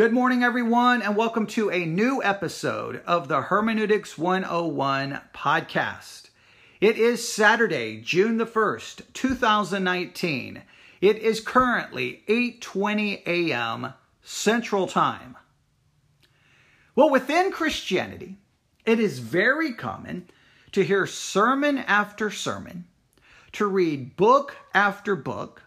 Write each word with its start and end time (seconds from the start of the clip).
Good 0.00 0.14
morning, 0.14 0.42
everyone, 0.42 1.02
and 1.02 1.14
welcome 1.14 1.46
to 1.48 1.70
a 1.70 1.84
new 1.84 2.22
episode 2.24 3.02
of 3.06 3.28
the 3.28 3.42
Hermeneutics 3.42 4.16
101 4.16 5.20
podcast. 5.34 6.30
It 6.80 6.96
is 6.96 7.30
Saturday, 7.30 8.00
June 8.00 8.38
the 8.38 8.46
1st, 8.46 9.12
2019. 9.12 10.62
It 11.02 11.18
is 11.18 11.42
currently 11.42 12.24
8:20 12.28 13.26
a.m. 13.26 13.92
Central 14.22 14.86
Time. 14.86 15.36
Well, 16.96 17.10
within 17.10 17.52
Christianity, 17.52 18.38
it 18.86 18.98
is 18.98 19.18
very 19.18 19.74
common 19.74 20.30
to 20.72 20.82
hear 20.82 21.06
sermon 21.06 21.76
after 21.76 22.30
sermon, 22.30 22.86
to 23.52 23.66
read 23.66 24.16
book 24.16 24.56
after 24.72 25.14
book, 25.14 25.62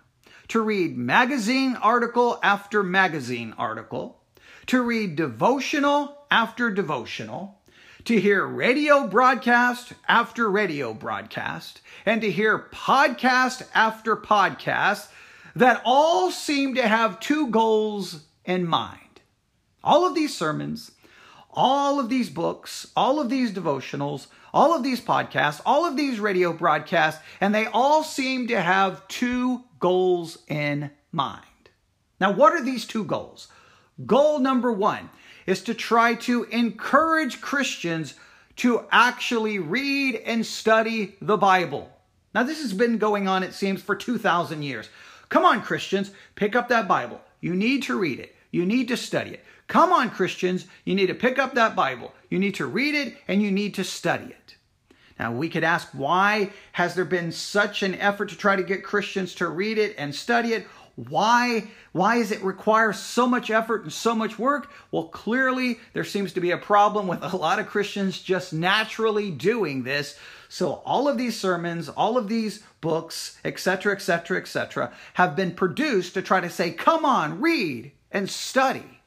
to 0.48 0.60
read 0.60 0.98
magazine 0.98 1.76
article 1.76 2.40
after 2.42 2.82
magazine 2.82 3.54
article, 3.60 4.22
to 4.68 4.82
read 4.82 5.16
devotional 5.16 6.26
after 6.32 6.72
devotional, 6.72 7.60
to 8.06 8.20
hear 8.20 8.46
radio 8.46 9.08
broadcast 9.08 9.94
after 10.08 10.50
radio 10.50 10.94
broadcast, 10.94 11.82
and 12.06 12.22
to 12.22 12.32
hear 12.32 12.68
podcast 12.72 13.68
after 13.74 14.16
podcast 14.16 15.08
that 15.56 15.82
all 15.86 16.32
seem 16.32 16.76
to 16.76 16.88
have 16.88 17.20
two 17.20 17.48
goals 17.48 18.26
in 18.46 18.66
mind. 18.66 19.00
All 19.84 20.06
of 20.06 20.16
these 20.16 20.36
sermons, 20.36 20.92
all 21.52 22.00
of 22.00 22.10
these 22.10 22.30
books, 22.30 22.88
all 22.96 23.20
of 23.20 23.30
these 23.30 23.52
devotionals, 23.52 24.28
all 24.54 24.76
of 24.76 24.84
these 24.84 25.02
podcasts, 25.02 25.62
all 25.66 25.86
of 25.86 25.98
these 25.98 26.20
radio 26.20 26.54
broadcasts, 26.54 27.22
and 27.40 27.54
they 27.54 27.66
all 27.68 28.04
seem 28.04 28.48
to 28.48 28.62
have 28.62 29.08
two 29.08 29.64
goals 29.80 30.38
in 30.48 30.92
mind. 31.12 31.44
Now, 32.20 32.32
what 32.32 32.54
are 32.54 32.64
these 32.64 32.86
two 32.86 33.04
goals? 33.04 33.48
Goal 34.06 34.40
number 34.40 34.72
one 34.72 35.10
is 35.46 35.62
to 35.64 35.74
try 35.74 36.16
to 36.16 36.44
encourage 36.46 37.42
Christians 37.42 38.16
to 38.58 38.86
actually 38.92 39.60
read 39.60 40.16
and 40.26 40.46
study 40.46 41.16
the 41.22 41.38
Bible. 41.38 41.92
Now, 42.34 42.44
this 42.44 42.62
has 42.62 42.74
been 42.74 42.98
going 42.98 43.28
on, 43.28 43.44
it 43.44 43.54
seems, 43.54 43.82
for 43.82 43.96
2,000 43.96 44.64
years. 44.64 44.90
Come 45.30 45.46
on, 45.46 45.62
Christians, 45.62 46.12
pick 46.36 46.56
up 46.56 46.70
that 46.70 46.88
Bible. 46.88 47.22
You 47.42 47.56
need 47.56 47.84
to 47.84 48.00
read 48.00 48.20
it, 48.20 48.36
you 48.52 48.66
need 48.66 48.88
to 48.88 48.98
study 48.98 49.32
it. 49.32 49.44
Come 49.68 49.94
on, 49.94 50.10
Christians, 50.10 50.66
you 50.86 50.96
need 50.96 51.08
to 51.08 51.16
pick 51.16 51.40
up 51.40 51.54
that 51.56 51.76
Bible. 51.76 52.14
You 52.30 52.40
need 52.40 52.56
to 52.56 52.66
read 52.66 52.96
it 52.96 53.18
and 53.28 53.42
you 53.42 53.52
need 53.52 53.76
to 53.76 53.84
study 53.84 54.26
it. 54.26 54.56
Now, 55.20 55.32
we 55.32 55.50
could 55.50 55.64
ask 55.64 55.90
why 55.94 56.52
has 56.74 56.96
there 56.96 57.06
been 57.06 57.32
such 57.32 57.84
an 57.84 57.96
effort 57.96 58.30
to 58.30 58.38
try 58.38 58.56
to 58.56 58.64
get 58.64 58.84
Christians 58.84 59.36
to 59.36 59.48
read 59.48 59.78
it 59.78 59.96
and 59.98 60.14
study 60.14 60.54
it? 60.54 60.68
Why 60.96 61.68
why 61.92 62.20
does 62.20 62.32
it 62.32 62.44
require 62.44 62.94
so 62.94 63.28
much 63.28 63.50
effort 63.50 63.84
and 63.84 63.92
so 63.92 64.14
much 64.14 64.38
work? 64.38 64.72
Well, 64.92 65.06
clearly 65.06 65.80
there 65.94 66.04
seems 66.04 66.34
to 66.34 66.42
be 66.42 66.52
a 66.52 66.58
problem 66.58 67.08
with 67.08 67.24
a 67.24 67.36
lot 67.36 67.60
of 67.60 67.68
Christians 67.68 68.22
just 68.22 68.54
naturally 68.54 69.32
doing 69.32 69.84
this. 69.84 70.18
So 70.50 70.84
all 70.86 71.08
of 71.08 71.18
these 71.18 71.40
sermons, 71.40 71.90
all 71.90 72.16
of 72.16 72.28
these 72.28 72.62
books, 72.80 73.40
etc., 73.44 73.94
etc., 73.94 74.38
etc., 74.38 74.94
have 75.16 75.36
been 75.36 75.56
produced 75.56 76.14
to 76.14 76.22
try 76.22 76.42
to 76.42 76.50
say, 76.50 76.72
"Come 76.72 77.06
on, 77.06 77.42
read 77.42 77.92
and 78.12 78.30
study." 78.30 79.02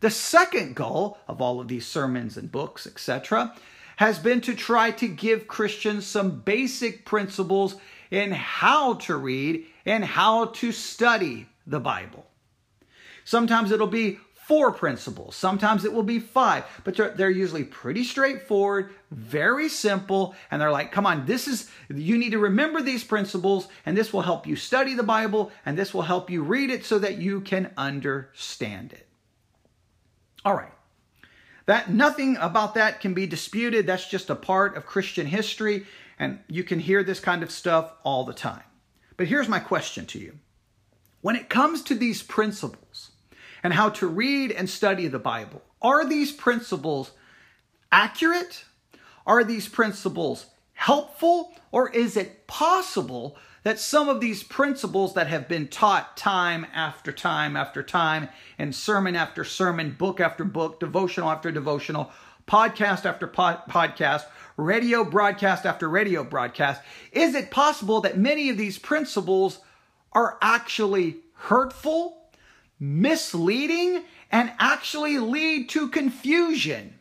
The 0.00 0.10
second 0.10 0.74
goal 0.76 1.18
of 1.26 1.40
all 1.40 1.58
of 1.58 1.68
these 1.68 1.86
sermons 1.86 2.36
and 2.36 2.52
books, 2.52 2.86
etc., 2.86 3.54
has 3.96 4.18
been 4.18 4.40
to 4.42 4.54
try 4.54 4.90
to 4.90 5.06
give 5.08 5.48
Christians 5.48 6.06
some 6.06 6.40
basic 6.40 7.06
principles 7.06 7.76
in 8.12 8.30
how 8.30 8.92
to 8.94 9.16
read 9.16 9.64
and 9.86 10.04
how 10.04 10.44
to 10.44 10.70
study 10.70 11.48
the 11.66 11.80
Bible. 11.80 12.26
Sometimes 13.24 13.72
it'll 13.72 13.86
be 13.86 14.18
four 14.34 14.70
principles, 14.70 15.34
sometimes 15.34 15.84
it 15.84 15.92
will 15.92 16.02
be 16.02 16.18
five, 16.18 16.64
but 16.84 16.94
they're, 16.94 17.12
they're, 17.12 17.30
usually 17.30 17.64
pretty 17.64 18.04
straightforward, 18.04 18.90
very 19.10 19.68
simple, 19.68 20.34
and 20.50 20.60
they're 20.60 20.70
like, 20.70 20.92
come 20.92 21.06
on, 21.06 21.24
this 21.24 21.48
is, 21.48 21.70
you 21.88 22.18
need 22.18 22.32
to 22.32 22.38
remember 22.38 22.82
these 22.82 23.02
principles, 23.02 23.66
and 23.86 23.96
this 23.96 24.12
will 24.12 24.20
help 24.20 24.46
you 24.46 24.56
study 24.56 24.94
the 24.94 25.02
Bible, 25.02 25.50
and 25.64 25.78
this 25.78 25.94
will 25.94 26.02
help 26.02 26.28
you 26.28 26.42
read 26.42 26.70
it 26.70 26.84
so 26.84 26.98
that 26.98 27.16
you 27.16 27.40
can 27.40 27.70
understand 27.78 28.92
it. 28.92 29.06
All 30.44 30.54
right. 30.54 30.72
That 31.66 31.90
nothing 31.90 32.36
about 32.38 32.74
that 32.74 33.00
can 33.00 33.14
be 33.14 33.26
disputed. 33.26 33.86
That's 33.86 34.08
just 34.08 34.30
a 34.30 34.34
part 34.34 34.76
of 34.76 34.84
Christian 34.84 35.26
history, 35.26 35.86
and 36.22 36.38
you 36.46 36.62
can 36.62 36.78
hear 36.78 37.02
this 37.02 37.18
kind 37.18 37.42
of 37.42 37.50
stuff 37.50 37.92
all 38.04 38.22
the 38.22 38.32
time. 38.32 38.62
But 39.16 39.26
here's 39.26 39.48
my 39.48 39.58
question 39.58 40.06
to 40.06 40.20
you. 40.20 40.38
When 41.20 41.34
it 41.34 41.48
comes 41.48 41.82
to 41.82 41.96
these 41.96 42.22
principles 42.22 43.10
and 43.60 43.72
how 43.72 43.88
to 43.88 44.06
read 44.06 44.52
and 44.52 44.70
study 44.70 45.08
the 45.08 45.18
Bible, 45.18 45.62
are 45.82 46.08
these 46.08 46.30
principles 46.30 47.10
accurate? 47.90 48.64
Are 49.26 49.42
these 49.42 49.68
principles 49.68 50.46
helpful? 50.74 51.54
Or 51.72 51.90
is 51.90 52.16
it 52.16 52.46
possible 52.46 53.36
that 53.64 53.80
some 53.80 54.08
of 54.08 54.20
these 54.20 54.44
principles 54.44 55.14
that 55.14 55.26
have 55.26 55.48
been 55.48 55.66
taught 55.66 56.16
time 56.16 56.68
after 56.72 57.10
time 57.10 57.56
after 57.56 57.82
time, 57.82 58.28
and 58.58 58.72
sermon 58.72 59.16
after 59.16 59.42
sermon, 59.42 59.96
book 59.98 60.20
after 60.20 60.44
book, 60.44 60.78
devotional 60.78 61.30
after 61.30 61.50
devotional, 61.50 62.12
podcast 62.46 63.04
after 63.04 63.26
pod- 63.26 63.62
podcast, 63.68 64.24
radio 64.62 65.04
broadcast 65.04 65.66
after 65.66 65.88
radio 65.88 66.24
broadcast, 66.24 66.80
is 67.12 67.34
it 67.34 67.50
possible 67.50 68.00
that 68.02 68.18
many 68.18 68.48
of 68.48 68.56
these 68.56 68.78
principles 68.78 69.58
are 70.12 70.38
actually 70.40 71.16
hurtful, 71.34 72.16
misleading, 72.78 74.04
and 74.30 74.52
actually 74.58 75.18
lead 75.18 75.68
to 75.70 75.88
confusion? 75.88 76.94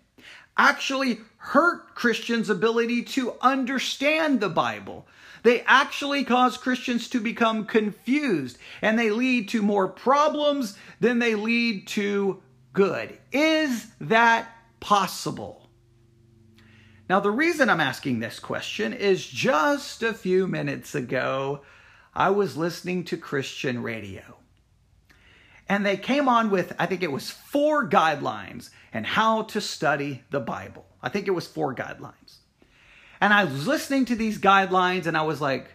Actually 0.58 1.20
hurt 1.38 1.96
Christians' 1.96 2.50
ability 2.50 3.04
to 3.04 3.34
understand 3.42 4.40
the 4.40 4.50
Bible. 4.50 5.08
They 5.44 5.62
actually 5.62 6.24
cause 6.24 6.58
Christians 6.58 7.10
to 7.10 7.20
become 7.20 7.66
confused 7.66 8.58
and 8.82 8.98
they 8.98 9.10
lead 9.10 9.50
to 9.50 9.62
more 9.62 9.88
problems 9.88 10.78
than 11.00 11.20
they 11.20 11.36
lead 11.36 11.88
to 11.88 12.42
good. 12.74 13.18
Is 13.32 13.88
that 14.02 14.50
possible? 14.80 15.61
Now, 17.12 17.20
the 17.20 17.30
reason 17.30 17.70
I'm 17.70 17.82
asking 17.82 18.22
this 18.22 18.40
question 18.40 18.94
is 18.94 19.28
just 19.28 20.02
a 20.02 20.14
few 20.14 20.48
minutes 20.48 20.96
ago, 20.96 21.60
I 22.16 22.30
was 22.30 22.56
listening 22.56 23.04
to 23.04 23.18
Christian 23.18 23.84
radio. 23.84 24.38
And 25.68 25.86
they 25.86 25.98
came 25.98 26.30
on 26.30 26.50
with, 26.50 26.74
I 26.80 26.86
think 26.86 27.04
it 27.04 27.12
was 27.12 27.30
four 27.30 27.86
guidelines 27.86 28.70
and 28.94 29.06
how 29.06 29.42
to 29.42 29.60
study 29.60 30.24
the 30.30 30.40
Bible. 30.40 30.86
I 31.04 31.10
think 31.10 31.28
it 31.28 31.32
was 31.32 31.46
four 31.46 31.76
guidelines. 31.76 32.38
And 33.20 33.34
I 33.34 33.44
was 33.44 33.68
listening 33.68 34.06
to 34.06 34.16
these 34.16 34.38
guidelines 34.40 35.06
and 35.06 35.18
I 35.18 35.24
was 35.24 35.42
like, 35.42 35.68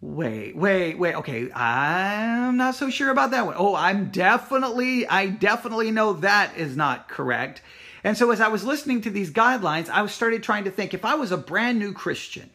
wait, 0.00 0.56
wait, 0.56 0.96
wait, 0.96 1.16
okay, 1.16 1.50
I'm 1.50 2.56
not 2.56 2.76
so 2.76 2.88
sure 2.88 3.10
about 3.10 3.32
that 3.32 3.46
one. 3.46 3.56
Oh, 3.58 3.74
I'm 3.74 4.10
definitely, 4.10 5.08
I 5.08 5.26
definitely 5.26 5.90
know 5.90 6.12
that 6.12 6.56
is 6.56 6.76
not 6.76 7.08
correct. 7.08 7.62
And 8.06 8.16
so 8.16 8.30
as 8.30 8.40
I 8.40 8.46
was 8.46 8.62
listening 8.62 9.00
to 9.00 9.10
these 9.10 9.32
guidelines, 9.32 9.88
I 9.88 10.06
started 10.06 10.44
trying 10.44 10.62
to 10.62 10.70
think 10.70 10.94
if 10.94 11.04
I 11.04 11.16
was 11.16 11.32
a 11.32 11.36
brand 11.36 11.80
new 11.80 11.92
Christian 11.92 12.48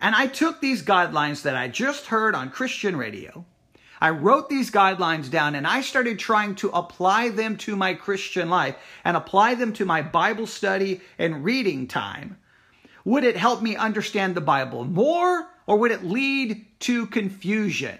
and 0.00 0.14
I 0.14 0.28
took 0.28 0.60
these 0.60 0.84
guidelines 0.84 1.42
that 1.42 1.56
I 1.56 1.66
just 1.66 2.06
heard 2.06 2.36
on 2.36 2.50
Christian 2.50 2.96
radio, 2.96 3.44
I 4.00 4.10
wrote 4.10 4.48
these 4.48 4.70
guidelines 4.70 5.28
down 5.28 5.56
and 5.56 5.66
I 5.66 5.80
started 5.80 6.20
trying 6.20 6.54
to 6.56 6.68
apply 6.68 7.30
them 7.30 7.56
to 7.66 7.74
my 7.74 7.94
Christian 7.94 8.48
life 8.48 8.76
and 9.04 9.16
apply 9.16 9.56
them 9.56 9.72
to 9.72 9.84
my 9.84 10.02
Bible 10.02 10.46
study 10.46 11.00
and 11.18 11.44
reading 11.44 11.88
time. 11.88 12.38
Would 13.04 13.24
it 13.24 13.36
help 13.36 13.60
me 13.60 13.74
understand 13.74 14.36
the 14.36 14.40
Bible 14.40 14.84
more 14.84 15.48
or 15.66 15.78
would 15.78 15.90
it 15.90 16.04
lead 16.04 16.64
to 16.82 17.08
confusion? 17.08 17.98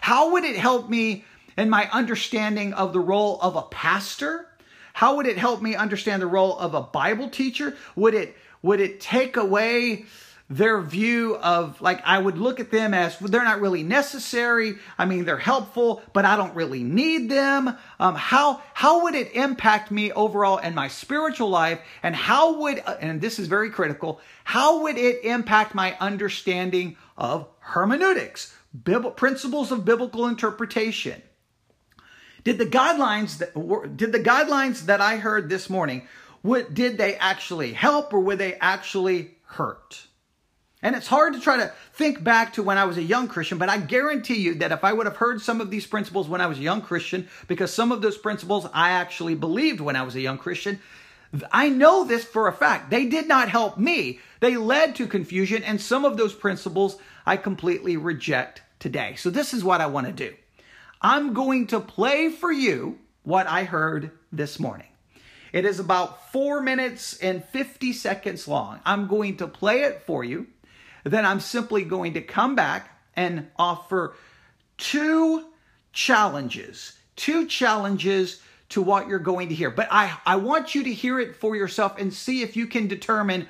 How 0.00 0.32
would 0.32 0.44
it 0.44 0.56
help 0.56 0.88
me 0.88 1.26
in 1.58 1.68
my 1.68 1.90
understanding 1.92 2.72
of 2.72 2.94
the 2.94 3.00
role 3.00 3.38
of 3.42 3.54
a 3.54 3.64
pastor? 3.64 4.48
How 4.96 5.16
would 5.16 5.26
it 5.26 5.36
help 5.36 5.60
me 5.60 5.74
understand 5.74 6.22
the 6.22 6.26
role 6.26 6.58
of 6.58 6.72
a 6.72 6.80
Bible 6.80 7.28
teacher? 7.28 7.76
Would 7.96 8.14
it 8.14 8.34
would 8.62 8.80
it 8.80 8.98
take 8.98 9.36
away 9.36 10.06
their 10.48 10.80
view 10.80 11.36
of 11.36 11.78
like 11.82 12.00
I 12.02 12.16
would 12.16 12.38
look 12.38 12.60
at 12.60 12.70
them 12.70 12.94
as 12.94 13.18
they're 13.18 13.44
not 13.44 13.60
really 13.60 13.82
necessary. 13.82 14.76
I 14.96 15.04
mean, 15.04 15.26
they're 15.26 15.36
helpful, 15.36 16.00
but 16.14 16.24
I 16.24 16.34
don't 16.36 16.54
really 16.54 16.82
need 16.82 17.28
them. 17.28 17.76
Um, 18.00 18.14
how 18.14 18.62
how 18.72 19.02
would 19.02 19.14
it 19.14 19.34
impact 19.34 19.90
me 19.90 20.12
overall 20.12 20.56
in 20.56 20.74
my 20.74 20.88
spiritual 20.88 21.50
life? 21.50 21.78
And 22.02 22.16
how 22.16 22.60
would 22.60 22.78
and 22.78 23.20
this 23.20 23.38
is 23.38 23.48
very 23.48 23.68
critical. 23.68 24.22
How 24.44 24.80
would 24.84 24.96
it 24.96 25.26
impact 25.26 25.74
my 25.74 25.94
understanding 26.00 26.96
of 27.18 27.46
hermeneutics, 27.58 28.54
Bibl- 28.74 29.14
principles 29.14 29.70
of 29.70 29.84
biblical 29.84 30.26
interpretation? 30.26 31.20
Did 32.46 32.58
the 32.58 32.66
guidelines 32.66 33.38
that 33.38 33.96
did 33.96 34.12
the 34.12 34.20
guidelines 34.20 34.82
that 34.82 35.00
I 35.00 35.16
heard 35.16 35.48
this 35.48 35.68
morning? 35.68 36.06
What, 36.42 36.74
did 36.74 36.96
they 36.96 37.16
actually 37.16 37.72
help 37.72 38.14
or 38.14 38.20
would 38.20 38.38
they 38.38 38.54
actually 38.54 39.32
hurt? 39.46 40.06
And 40.80 40.94
it's 40.94 41.08
hard 41.08 41.32
to 41.34 41.40
try 41.40 41.56
to 41.56 41.72
think 41.94 42.22
back 42.22 42.52
to 42.52 42.62
when 42.62 42.78
I 42.78 42.84
was 42.84 42.98
a 42.98 43.02
young 43.02 43.26
Christian, 43.26 43.58
but 43.58 43.68
I 43.68 43.78
guarantee 43.78 44.36
you 44.36 44.54
that 44.60 44.70
if 44.70 44.84
I 44.84 44.92
would 44.92 45.06
have 45.06 45.16
heard 45.16 45.42
some 45.42 45.60
of 45.60 45.72
these 45.72 45.88
principles 45.88 46.28
when 46.28 46.40
I 46.40 46.46
was 46.46 46.58
a 46.58 46.62
young 46.62 46.82
Christian, 46.82 47.26
because 47.48 47.74
some 47.74 47.90
of 47.90 48.00
those 48.00 48.16
principles 48.16 48.64
I 48.72 48.90
actually 48.90 49.34
believed 49.34 49.80
when 49.80 49.96
I 49.96 50.04
was 50.04 50.14
a 50.14 50.20
young 50.20 50.38
Christian, 50.38 50.78
I 51.50 51.68
know 51.68 52.04
this 52.04 52.24
for 52.24 52.46
a 52.46 52.52
fact. 52.52 52.90
They 52.90 53.06
did 53.06 53.26
not 53.26 53.48
help 53.48 53.76
me. 53.76 54.20
They 54.38 54.56
led 54.56 54.94
to 54.94 55.08
confusion, 55.08 55.64
and 55.64 55.80
some 55.80 56.04
of 56.04 56.16
those 56.16 56.32
principles 56.32 56.96
I 57.26 57.38
completely 57.38 57.96
reject 57.96 58.62
today. 58.78 59.16
So, 59.16 59.30
this 59.30 59.52
is 59.52 59.64
what 59.64 59.80
I 59.80 59.86
want 59.86 60.06
to 60.06 60.12
do 60.12 60.36
I'm 61.00 61.34
going 61.34 61.68
to 61.68 61.80
play 61.80 62.30
for 62.30 62.50
you 62.50 62.98
what 63.22 63.46
I 63.46 63.64
heard 63.64 64.10
this 64.32 64.58
morning. 64.58 64.88
It 65.52 65.64
is 65.64 65.78
about 65.78 66.32
four 66.32 66.60
minutes 66.60 67.18
and 67.18 67.44
50 67.44 67.92
seconds 67.92 68.46
long. 68.48 68.80
I'm 68.84 69.06
going 69.06 69.38
to 69.38 69.48
play 69.48 69.82
it 69.82 70.02
for 70.02 70.24
you. 70.24 70.46
Then 71.04 71.24
I'm 71.24 71.40
simply 71.40 71.84
going 71.84 72.14
to 72.14 72.20
come 72.20 72.54
back 72.54 72.90
and 73.14 73.48
offer 73.56 74.14
two 74.76 75.44
challenges. 75.92 76.98
Two 77.14 77.46
challenges 77.46 78.42
to 78.70 78.82
what 78.82 79.08
you're 79.08 79.18
going 79.18 79.48
to 79.48 79.54
hear. 79.54 79.70
But 79.70 79.88
I, 79.90 80.18
I 80.26 80.36
want 80.36 80.74
you 80.74 80.84
to 80.84 80.92
hear 80.92 81.20
it 81.20 81.36
for 81.36 81.54
yourself 81.54 81.98
and 81.98 82.12
see 82.12 82.42
if 82.42 82.56
you 82.56 82.66
can 82.66 82.88
determine 82.88 83.48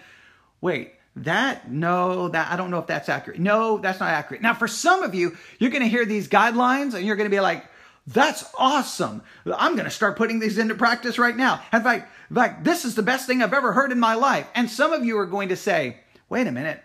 wait, 0.61 0.95
that, 1.17 1.71
no, 1.71 2.29
that, 2.29 2.53
I 2.53 2.57
don't 2.57 2.71
know 2.71 2.79
if 2.79 2.87
that's 2.87 3.09
accurate. 3.09 3.41
No, 3.41 3.79
that's 3.79 4.01
not 4.01 4.11
accurate. 4.11 4.43
Now, 4.43 4.55
for 4.55 4.69
some 4.69 5.03
of 5.03 5.15
you, 5.15 5.37
you're 5.59 5.71
going 5.71 5.83
to 5.83 5.89
hear 5.89 6.05
these 6.05 6.29
guidelines 6.29 6.95
and 6.95 7.05
you're 7.05 7.17
going 7.17 7.29
to 7.29 7.35
be 7.35 7.41
like, 7.41 7.65
that's 8.07 8.45
awesome. 8.57 9.23
I'm 9.47 9.73
going 9.73 9.87
to 9.87 9.91
start 9.91 10.17
putting 10.17 10.39
these 10.39 10.59
into 10.59 10.75
practice 10.75 11.19
right 11.19 11.37
now. 11.37 11.63
In 11.73 11.83
fact, 11.83 12.09
fact, 12.33 12.65
this 12.65 12.85
is 12.85 12.95
the 12.95 13.03
best 13.03 13.27
thing 13.27 13.43
I've 13.43 13.55
ever 13.55 13.73
heard 13.73 13.93
in 13.93 13.99
my 13.99 14.15
life. 14.15 14.47
And 14.55 14.71
some 14.71 14.93
of 14.93 15.05
you 15.05 15.19
are 15.19 15.27
going 15.27 15.49
to 15.49 15.57
say, 15.57 15.99
wait 16.29 16.47
a 16.47 16.53
minute. 16.53 16.83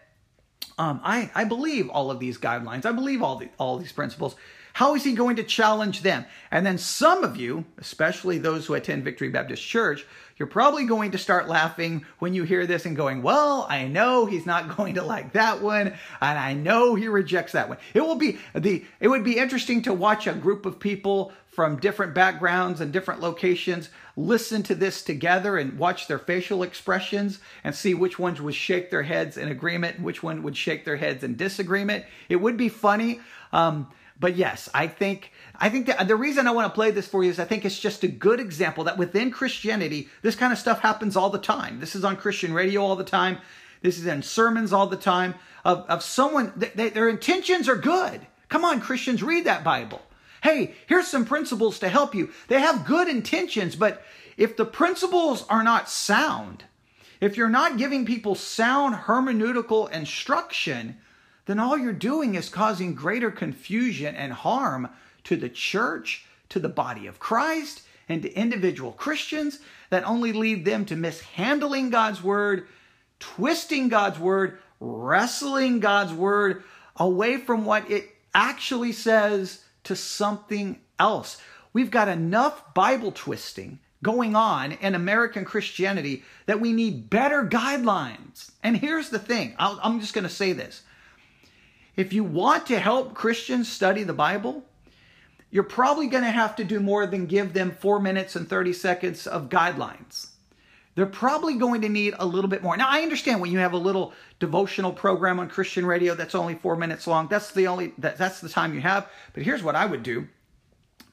Um, 0.78 1.02
I, 1.04 1.30
I 1.36 1.44
believe 1.44 1.90
all 1.90 2.10
of 2.10 2.20
these 2.20 2.38
guidelines. 2.38 2.86
I 2.86 2.92
believe 2.92 3.22
all, 3.22 3.36
the, 3.36 3.50
all 3.60 3.78
these 3.78 3.92
principles. 3.92 4.36
How 4.74 4.96
is 4.96 5.04
he 5.04 5.14
going 5.14 5.36
to 5.36 5.44
challenge 5.44 6.02
them? 6.02 6.26
And 6.50 6.66
then 6.66 6.78
some 6.78 7.24
of 7.24 7.36
you, 7.36 7.66
especially 7.78 8.38
those 8.38 8.66
who 8.66 8.74
attend 8.74 9.04
Victory 9.04 9.30
Baptist 9.30 9.64
Church, 9.64 10.06
you're 10.42 10.48
probably 10.48 10.86
going 10.86 11.12
to 11.12 11.20
start 11.20 11.48
laughing 11.48 12.04
when 12.18 12.34
you 12.34 12.42
hear 12.42 12.66
this 12.66 12.88
and 12.88 12.96
going, 12.96 13.22
well, 13.22 13.68
I 13.70 13.88
know 13.88 14.26
he's 14.26 14.48
not 14.48 14.76
going 14.76 14.96
to 14.96 15.04
like 15.04 15.34
that 15.34 15.62
one, 15.62 15.90
and 16.20 16.40
I 16.40 16.54
know 16.54 16.96
he 16.96 17.08
rejects 17.08 17.52
that 17.52 17.70
one. 17.70 17.78
It 17.94 18.02
will 18.02 18.16
be 18.16 18.40
the 18.56 18.84
it 19.00 19.08
would 19.08 19.24
be 19.24 19.38
interesting 19.38 19.84
to 19.84 19.94
watch 19.94 20.26
a 20.26 20.34
group 20.34 20.66
of 20.66 20.80
people 20.80 21.32
from 21.52 21.78
different 21.78 22.16
backgrounds 22.16 22.82
and 22.82 22.92
different 22.92 23.22
locations 23.22 23.92
listen 24.18 24.64
to 24.64 24.74
this 24.74 25.04
together 25.04 25.60
and 25.60 25.78
watch 25.78 26.08
their 26.08 26.18
facial 26.18 26.64
expressions 26.64 27.40
and 27.64 27.76
see 27.76 27.94
which 27.94 28.18
ones 28.18 28.42
would 28.42 28.56
shake 28.56 28.90
their 28.90 29.04
heads 29.04 29.38
in 29.38 29.48
agreement 29.48 29.98
and 29.98 30.06
which 30.06 30.24
one 30.24 30.42
would 30.42 30.58
shake 30.58 30.86
their 30.86 30.98
heads 30.98 31.24
in 31.24 31.36
disagreement. 31.36 32.04
It 32.30 32.38
would 32.38 32.58
be 32.58 32.68
funny. 32.68 33.20
Um, 33.54 33.90
but 34.20 34.36
yes, 34.36 34.70
I 34.74 34.88
think 34.88 35.34
I 35.60 35.70
think 35.70 35.88
that 35.88 36.00
uh, 36.00 36.04
the 36.04 36.16
reason 36.16 36.48
I 36.48 36.52
want 36.52 36.72
to 36.72 36.76
play 36.76 36.92
this 36.92 37.08
for 37.08 37.24
you 37.24 37.30
is 37.30 37.40
I 37.40 37.46
think 37.46 37.66
it's 37.66 37.80
just 37.80 38.04
a 38.04 38.08
good 38.08 38.40
example 38.40 38.84
that 38.86 38.98
within 38.98 39.32
Christianity, 39.32 40.10
this 40.22 40.36
kind 40.36 40.52
of 40.54 40.60
stuff 40.60 40.80
happens 40.80 41.16
all 41.16 41.30
the 41.30 41.38
time. 41.40 41.80
This 41.80 41.96
is 41.96 42.04
on 42.04 42.18
Christian 42.18 42.54
radio 42.54 42.82
all 42.82 42.96
the 42.96 43.04
time. 43.04 43.38
This 43.82 43.98
is 43.98 44.06
in 44.06 44.22
sermons 44.22 44.72
all 44.74 44.88
the 44.88 44.96
time 44.96 45.36
of, 45.66 45.86
of 45.90 46.04
someone, 46.04 46.54
they, 46.56 46.90
their 46.90 47.10
intentions 47.10 47.68
are 47.68 47.76
good. 47.76 48.22
Come 48.50 48.66
on, 48.66 48.82
Christians, 48.82 49.24
read 49.24 49.46
that 49.46 49.64
Bible. 49.64 50.02
Hey, 50.44 50.76
here's 50.88 51.08
some 51.08 51.26
principles 51.26 51.80
to 51.80 51.90
help 51.90 52.16
you. 52.16 52.32
They 52.48 52.60
have 52.60 52.86
good 52.86 53.08
intentions, 53.08 53.76
but 53.76 54.04
if 54.38 54.58
the 54.58 54.66
principles 54.66 55.46
are 55.50 55.64
not 55.64 55.90
sound, 55.90 56.64
if 57.20 57.38
you're 57.38 57.50
not 57.50 57.78
giving 57.78 58.06
people 58.06 58.34
sound 58.34 58.96
hermeneutical 58.96 59.92
instruction, 59.92 60.98
then 61.46 61.60
all 61.60 61.78
you're 61.78 61.94
doing 61.94 62.36
is 62.36 62.50
causing 62.50 62.96
greater 62.96 63.30
confusion 63.30 64.16
and 64.16 64.34
harm 64.34 64.90
to 65.26 65.36
the 65.36 65.50
church, 65.50 66.26
to 66.50 66.60
the 66.60 66.70
body 66.70 67.08
of 67.08 67.20
Christ, 67.20 67.82
and 68.10 68.22
to 68.24 68.34
individual 68.34 68.92
Christians 68.92 69.60
that 69.90 70.04
only 70.04 70.34
lead 70.34 70.66
them 70.66 70.86
to 70.86 70.96
mishandling 70.96 71.90
God's 71.90 72.22
word, 72.22 72.68
twisting 73.20 73.90
God's 73.90 74.20
word, 74.20 74.60
wrestling 74.80 75.80
God's 75.80 76.14
word 76.14 76.64
away 76.98 77.38
from 77.38 77.66
what 77.66 77.90
it 77.90 78.10
actually 78.34 78.92
says 78.92 79.64
to 79.84 79.96
something 79.96 80.80
else. 81.00 81.42
We've 81.74 81.92
got 81.92 82.08
enough 82.08 82.74
Bible 82.74 83.12
twisting 83.12 83.80
going 84.04 84.36
on 84.36 84.72
in 84.74 84.96
American 84.96 85.46
Christianity 85.46 86.24
that 86.48 86.60
we 86.60 86.74
need 86.74 87.10
better 87.10 87.46
guidelines. 87.46 88.52
And 88.64 88.76
here's 88.76 89.10
the 89.10 89.20
thing 89.20 89.56
i 89.60 89.78
am 89.84 90.00
just 90.00 90.14
going 90.14 90.24
to 90.24 90.30
say 90.30 90.54
this 90.54 90.84
if 91.96 92.14
you 92.14 92.24
want 92.24 92.68
to 92.68 92.80
help 92.80 93.14
Christians 93.14 93.68
study 93.68 94.04
the 94.04 94.14
Bible, 94.14 94.64
you're 95.52 95.64
probably 95.64 96.08
going 96.08 96.24
to 96.24 96.32
have 96.32 96.56
to 96.56 96.64
do 96.64 96.80
more 96.80 97.06
than 97.06 97.26
give 97.26 97.54
them 97.54 97.72
four 97.72 98.00
minutes 98.00 98.36
and 98.36 98.50
30 98.50 98.74
seconds 98.74 99.28
of 99.28 99.50
guidelines. 99.50 100.30
They're 100.96 101.06
probably 101.06 101.56
going 101.56 101.82
to 101.82 101.90
need 101.90 102.16
a 102.20 102.26
little 102.26 102.50
bit 102.50 102.64
more. 102.64 102.76
Now, 102.76 102.88
I 102.90 103.02
understand 103.02 103.40
when 103.40 103.52
you 103.52 103.60
have 103.60 103.74
a 103.74 103.78
little 103.78 104.14
devotional 104.40 104.92
program 104.92 105.40
on 105.40 105.50
Christian 105.50 105.86
radio 105.86 106.16
that's 106.16 106.36
only 106.36 106.56
four 106.56 106.76
minutes 106.76 107.08
long. 107.08 107.28
That's 107.28 107.52
the 107.52 107.68
only 107.68 107.94
that, 107.98 108.18
that's 108.18 108.42
the 108.42 108.50
time 108.50 108.74
you 108.74 108.82
have. 108.82 109.10
But 109.34 109.44
here's 109.44 109.64
what 109.64 109.76
I 109.76 109.86
would 109.86 110.04
do: 110.04 110.28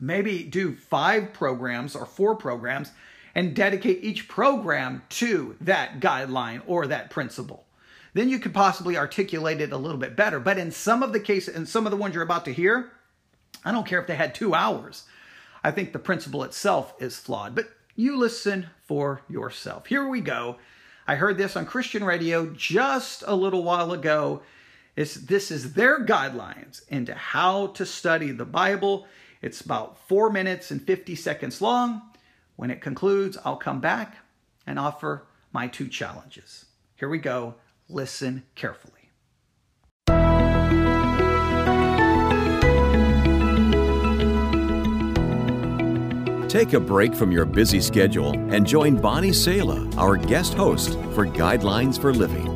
maybe 0.00 0.42
do 0.42 0.74
five 0.74 1.32
programs 1.32 1.94
or 1.94 2.06
four 2.06 2.34
programs, 2.34 2.90
and 3.36 3.54
dedicate 3.54 4.02
each 4.02 4.26
program 4.26 5.02
to 5.10 5.56
that 5.60 6.00
guideline 6.00 6.62
or 6.66 6.86
that 6.88 7.10
principle 7.10 7.64
then 8.14 8.28
you 8.28 8.38
could 8.38 8.54
possibly 8.54 8.96
articulate 8.96 9.60
it 9.60 9.70
a 9.70 9.76
little 9.76 9.98
bit 9.98 10.16
better. 10.16 10.40
But 10.40 10.58
in 10.58 10.72
some 10.72 11.02
of 11.02 11.12
the 11.12 11.20
cases, 11.20 11.54
in 11.54 11.66
some 11.66 11.86
of 11.86 11.92
the 11.92 11.96
ones 11.96 12.14
you're 12.14 12.24
about 12.24 12.46
to 12.46 12.52
hear, 12.52 12.90
I 13.64 13.72
don't 13.72 13.86
care 13.86 14.00
if 14.00 14.06
they 14.06 14.16
had 14.16 14.34
two 14.34 14.54
hours. 14.54 15.04
I 15.62 15.70
think 15.70 15.92
the 15.92 15.98
principle 15.98 16.44
itself 16.44 16.94
is 17.00 17.18
flawed. 17.18 17.54
But 17.54 17.68
you 17.94 18.16
listen 18.16 18.70
for 18.86 19.22
yourself. 19.28 19.86
Here 19.86 20.06
we 20.06 20.20
go. 20.20 20.56
I 21.06 21.16
heard 21.16 21.38
this 21.38 21.56
on 21.56 21.66
Christian 21.66 22.04
radio 22.04 22.46
just 22.46 23.24
a 23.26 23.34
little 23.34 23.64
while 23.64 23.92
ago. 23.92 24.42
It's, 24.94 25.14
this 25.14 25.50
is 25.50 25.72
their 25.72 26.04
guidelines 26.04 26.86
into 26.88 27.14
how 27.14 27.68
to 27.68 27.86
study 27.86 28.30
the 28.30 28.44
Bible. 28.44 29.06
It's 29.40 29.60
about 29.60 29.98
four 30.06 30.30
minutes 30.30 30.70
and 30.70 30.82
50 30.82 31.14
seconds 31.14 31.60
long. 31.60 32.02
When 32.56 32.70
it 32.70 32.80
concludes, 32.80 33.38
I'll 33.44 33.56
come 33.56 33.80
back 33.80 34.18
and 34.66 34.78
offer 34.78 35.26
my 35.52 35.68
two 35.68 35.88
challenges. 35.88 36.66
Here 36.96 37.08
we 37.08 37.18
go. 37.18 37.54
Listen 37.88 38.42
carefully. 38.54 38.97
Take 46.48 46.72
a 46.72 46.80
break 46.80 47.14
from 47.14 47.30
your 47.30 47.44
busy 47.44 47.78
schedule 47.78 48.30
and 48.30 48.66
join 48.66 48.96
Bonnie 48.96 49.34
Sala, 49.34 49.86
our 49.98 50.16
guest 50.16 50.54
host, 50.54 50.94
for 51.12 51.26
Guidelines 51.26 52.00
for 52.00 52.14
Living. 52.14 52.46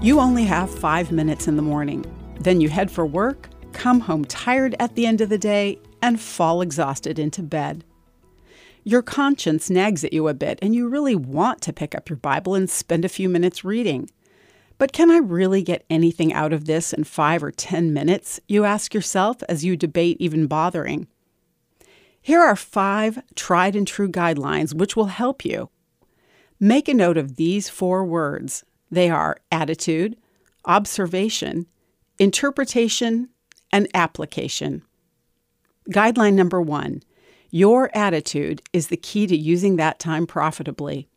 You 0.00 0.20
only 0.20 0.44
have 0.44 0.70
five 0.70 1.12
minutes 1.12 1.46
in 1.46 1.56
the 1.56 1.62
morning. 1.62 2.06
Then 2.40 2.62
you 2.62 2.70
head 2.70 2.90
for 2.90 3.04
work, 3.04 3.50
come 3.74 4.00
home 4.00 4.24
tired 4.24 4.74
at 4.80 4.94
the 4.94 5.04
end 5.04 5.20
of 5.20 5.28
the 5.28 5.36
day, 5.36 5.78
and 6.00 6.18
fall 6.18 6.62
exhausted 6.62 7.18
into 7.18 7.42
bed. 7.42 7.84
Your 8.84 9.02
conscience 9.02 9.68
nags 9.68 10.02
at 10.02 10.14
you 10.14 10.26
a 10.26 10.32
bit, 10.32 10.58
and 10.62 10.74
you 10.74 10.88
really 10.88 11.14
want 11.14 11.60
to 11.60 11.74
pick 11.74 11.94
up 11.94 12.08
your 12.08 12.16
Bible 12.16 12.54
and 12.54 12.70
spend 12.70 13.04
a 13.04 13.10
few 13.10 13.28
minutes 13.28 13.66
reading. 13.66 14.08
But 14.78 14.94
can 14.94 15.10
I 15.10 15.18
really 15.18 15.62
get 15.62 15.84
anything 15.90 16.32
out 16.32 16.54
of 16.54 16.64
this 16.64 16.94
in 16.94 17.04
five 17.04 17.44
or 17.44 17.50
ten 17.50 17.92
minutes? 17.92 18.40
You 18.48 18.64
ask 18.64 18.94
yourself 18.94 19.42
as 19.46 19.62
you 19.62 19.76
debate 19.76 20.16
even 20.20 20.46
bothering. 20.46 21.06
Here 22.20 22.40
are 22.40 22.56
five 22.56 23.22
tried 23.34 23.74
and 23.74 23.86
true 23.86 24.10
guidelines 24.10 24.74
which 24.74 24.96
will 24.96 25.06
help 25.06 25.44
you. 25.44 25.70
Make 26.58 26.88
a 26.88 26.94
note 26.94 27.16
of 27.16 27.36
these 27.36 27.68
four 27.68 28.04
words 28.04 28.64
they 28.90 29.08
are 29.08 29.38
attitude, 29.52 30.16
observation, 30.64 31.66
interpretation, 32.18 33.28
and 33.72 33.88
application. 33.94 34.82
Guideline 35.90 36.34
number 36.34 36.60
one 36.60 37.02
your 37.52 37.90
attitude 37.94 38.62
is 38.72 38.88
the 38.88 38.96
key 38.96 39.26
to 39.26 39.36
using 39.36 39.74
that 39.76 39.98
time 39.98 40.24
profitably. 40.26 41.08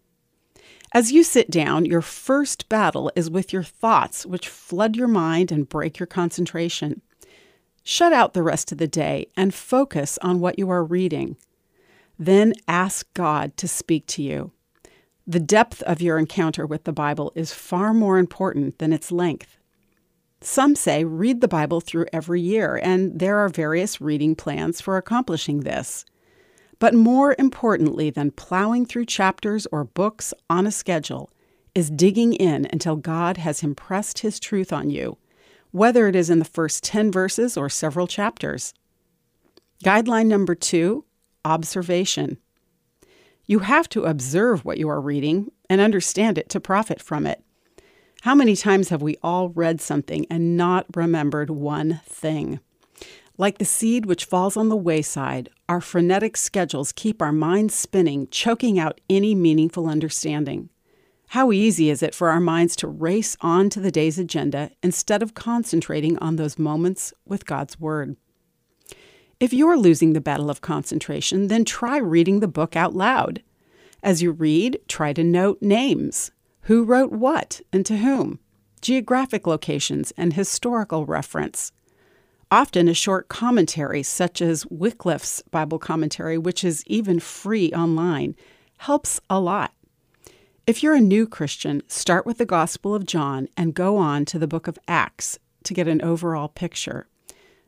As 0.92 1.12
you 1.12 1.24
sit 1.24 1.52
down, 1.52 1.86
your 1.86 2.02
first 2.02 2.70
battle 2.70 3.12
is 3.16 3.30
with 3.30 3.54
your 3.54 3.64
thoughts, 3.64 4.26
which 4.26 4.48
flood 4.48 4.96
your 4.96 5.08
mind 5.08 5.52
and 5.52 5.70
break 5.70 6.00
your 6.00 6.08
concentration. 6.08 7.02
Shut 7.84 8.14
out 8.14 8.34
the 8.34 8.44
rest 8.44 8.72
of 8.72 8.78
the 8.78 8.88
day 8.88 9.28
and 9.36 9.54
focus 9.54 10.18
on 10.22 10.40
what 10.40 10.58
you 10.58 10.70
are 10.70 10.84
reading. 10.84 11.38
Then 12.18 12.54
ask 12.68 13.12
God 13.14 13.58
to 13.58 13.68
speak 13.68 14.08
to 14.08 14.24
you. 14.24 14.52
The 15.28 15.40
depth 15.40 15.82
of 15.84 16.02
your 16.02 16.18
encounter 16.18 16.66
with 16.66 16.84
the 16.86 16.94
Bible 16.94 17.32
is 17.36 17.54
far 17.54 17.94
more 17.94 18.18
important 18.18 18.80
than 18.80 18.94
its 18.94 19.12
length. 19.12 19.58
Some 20.42 20.76
say 20.76 21.06
read 21.06 21.40
the 21.40 21.48
Bible 21.48 21.80
through 21.80 22.08
every 22.12 22.42
year, 22.42 22.80
and 22.84 23.18
there 23.20 23.38
are 23.38 23.48
various 23.48 24.02
reading 24.02 24.36
plans 24.36 24.82
for 24.82 24.98
accomplishing 24.98 25.62
this. 25.62 26.04
But 26.80 26.94
more 26.94 27.36
importantly 27.40 28.10
than 28.10 28.32
plowing 28.32 28.86
through 28.86 29.06
chapters 29.06 29.66
or 29.72 29.86
books 29.86 30.34
on 30.50 30.68
a 30.68 30.72
schedule 30.72 31.30
is 31.74 31.90
digging 31.90 32.34
in 32.34 32.68
until 32.72 32.98
God 32.98 33.38
has 33.38 33.64
impressed 33.64 34.20
His 34.20 34.40
truth 34.40 34.74
on 34.74 34.90
you, 34.90 35.18
whether 35.74 36.08
it 36.08 36.16
is 36.16 36.30
in 36.30 36.38
the 36.38 36.46
first 36.46 36.84
10 36.84 37.12
verses 37.12 37.58
or 37.58 37.68
several 37.68 38.06
chapters. 38.06 38.74
Guideline 39.84 40.28
number 40.28 40.56
two 40.56 41.04
observation. 41.44 42.38
You 43.46 43.60
have 43.60 43.90
to 43.90 44.06
observe 44.06 44.64
what 44.64 44.78
you 44.78 44.88
are 44.88 45.02
reading 45.02 45.52
and 45.70 45.82
understand 45.82 46.38
it 46.38 46.48
to 46.50 46.60
profit 46.60 47.02
from 47.02 47.26
it. 47.26 47.44
How 48.22 48.36
many 48.36 48.56
times 48.56 48.90
have 48.90 49.02
we 49.02 49.18
all 49.22 49.50
read 49.50 49.82
something 49.82 50.26
and 50.30 50.56
not 50.56 50.86
remembered 50.96 51.50
one 51.50 52.02
thing? 52.06 52.60
Like 53.38 53.58
the 53.58 53.66
seed 53.66 54.06
which 54.06 54.26
falls 54.26 54.56
on 54.56 54.70
the 54.70 54.78
wayside, 54.78 55.50
our 55.68 55.82
frenetic 55.82 56.38
schedules 56.38 56.92
keep 56.92 57.20
our 57.20 57.32
minds 57.32 57.74
spinning, 57.74 58.28
choking 58.30 58.78
out 58.78 59.02
any 59.10 59.34
meaningful 59.34 59.88
understanding. 59.88 60.70
How 61.34 61.52
easy 61.52 61.90
is 61.90 62.04
it 62.04 62.14
for 62.14 62.30
our 62.30 62.40
minds 62.40 62.76
to 62.76 62.88
race 62.88 63.36
on 63.42 63.72
to 63.72 63.80
the 63.80 63.90
day's 63.90 64.20
agenda 64.20 64.70
instead 64.84 65.24
of 65.24 65.34
concentrating 65.34 66.16
on 66.20 66.36
those 66.36 66.60
moments 66.60 67.12
with 67.26 67.48
God's 67.48 67.80
Word? 67.80 68.18
If 69.40 69.52
you're 69.52 69.76
losing 69.76 70.14
the 70.14 70.22
battle 70.22 70.52
of 70.52 70.62
concentration, 70.62 71.48
then 71.48 71.66
try 71.66 71.98
reading 71.98 72.40
the 72.40 72.48
book 72.48 72.76
out 72.76 72.94
loud. 72.94 73.42
As 74.04 74.22
you 74.22 74.32
read, 74.32 74.80
try 74.88 75.12
to 75.12 75.24
note 75.24 75.60
names 75.60 76.30
who 76.66 76.84
wrote 76.84 77.12
what 77.12 77.62
and 77.74 77.84
to 77.88 77.98
whom, 77.98 78.38
geographic 78.84 79.48
locations, 79.48 80.12
and 80.16 80.34
historical 80.34 81.08
reference. 81.08 81.72
Often 82.52 82.90
a 82.90 82.94
short 82.94 83.28
commentary, 83.28 84.04
such 84.04 84.40
as 84.40 84.68
Wycliffe's 84.68 85.42
Bible 85.50 85.80
commentary, 85.80 86.38
which 86.38 86.64
is 86.64 86.86
even 86.86 87.20
free 87.20 87.74
online, 87.74 88.36
helps 88.78 89.20
a 89.32 89.40
lot. 89.40 89.74
If 90.66 90.82
you're 90.82 90.96
a 90.96 91.02
new 91.02 91.28
Christian, 91.28 91.82
start 91.90 92.26
with 92.26 92.38
the 92.38 92.46
Gospel 92.46 92.96
of 92.96 93.06
John 93.06 93.50
and 93.58 93.74
go 93.74 93.98
on 93.98 94.24
to 94.24 94.40
the 94.40 94.48
book 94.48 94.70
of 94.70 94.80
Acts 94.88 95.38
to 95.66 95.74
get 95.74 95.90
an 95.90 96.02
overall 96.02 96.48
picture. 96.48 97.06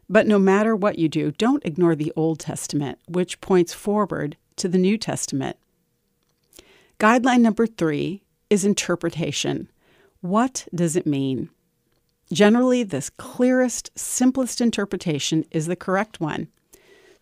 But 0.07 0.27
no 0.27 0.39
matter 0.39 0.77
what 0.77 0.97
you 0.97 1.09
do, 1.09 1.31
don't 1.31 1.65
ignore 1.65 1.93
the 1.93 2.13
Old 2.15 2.39
Testament, 2.39 2.99
which 3.09 3.41
points 3.41 3.73
forward 3.73 4.37
to 4.55 4.69
the 4.69 4.77
New 4.77 4.97
Testament. 4.97 5.57
Guideline 6.97 7.41
number 7.41 7.67
three 7.67 8.23
is 8.49 8.63
interpretation. 8.63 9.69
What 10.21 10.65
does 10.73 10.95
it 10.95 11.05
mean? 11.05 11.49
Generally, 12.31 12.83
the 12.83 13.09
clearest, 13.17 13.91
simplest 13.99 14.61
interpretation 14.61 15.43
is 15.51 15.65
the 15.65 15.75
correct 15.75 16.21
one. 16.21 16.47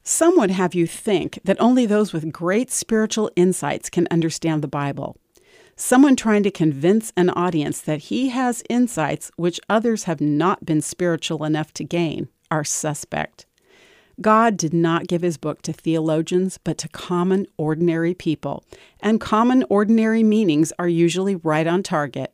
Some 0.04 0.38
would 0.38 0.52
have 0.52 0.76
you 0.76 0.86
think 0.86 1.40
that 1.44 1.60
only 1.60 1.88
those 1.88 2.14
with 2.14 2.32
great 2.32 2.70
spiritual 2.70 3.32
insights 3.36 3.90
can 3.90 4.08
understand 4.12 4.62
the 4.62 4.68
Bible. 4.68 5.18
Someone 5.76 6.16
trying 6.16 6.44
to 6.44 6.52
convince 6.52 7.12
an 7.18 7.30
audience 7.32 7.82
that 7.82 8.04
he 8.04 8.30
has 8.30 8.64
insights 8.70 9.32
which 9.36 9.60
others 9.68 10.04
have 10.04 10.22
not 10.22 10.66
been 10.66 10.82
spiritual 10.82 11.44
enough 11.44 11.74
to 11.74 11.84
gain 11.84 12.30
are 12.52 12.64
suspect. 12.64 13.46
God 14.22 14.58
did 14.58 14.74
not 14.74 15.08
give 15.08 15.24
his 15.24 15.38
book 15.38 15.64
to 15.64 15.74
theologians, 15.74 16.60
but 16.64 16.78
to 16.80 16.90
common, 16.90 17.48
ordinary 17.58 18.14
people, 18.14 18.64
and 19.00 19.20
common, 19.20 19.66
ordinary 19.70 20.22
meanings 20.22 20.72
are 20.78 20.88
usually 20.88 21.36
right 21.36 21.66
on 21.66 21.82
target. 21.82 22.32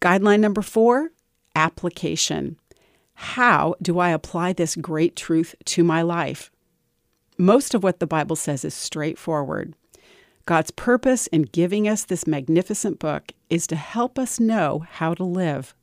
Guideline 0.00 0.40
number 0.40 0.62
four 0.62 1.10
application. 1.54 2.56
How 3.14 3.74
do 3.82 3.98
I 3.98 4.10
apply 4.10 4.54
this 4.54 4.76
great 4.76 5.16
truth 5.16 5.54
to 5.66 5.84
my 5.84 6.02
life? 6.02 6.50
Most 7.36 7.74
of 7.74 7.82
what 7.82 8.00
the 8.00 8.06
Bible 8.06 8.36
says 8.36 8.64
is 8.64 8.74
straightforward. 8.74 9.74
God's 10.48 10.70
purpose 10.70 11.26
in 11.26 11.42
giving 11.42 11.86
us 11.86 12.06
this 12.06 12.26
magnificent 12.26 12.98
book 12.98 13.32
is 13.50 13.66
to 13.66 13.76
help 13.76 14.18
us 14.18 14.40
know 14.40 14.86
how 14.92 15.12
to 15.12 15.22
live. 15.22 15.74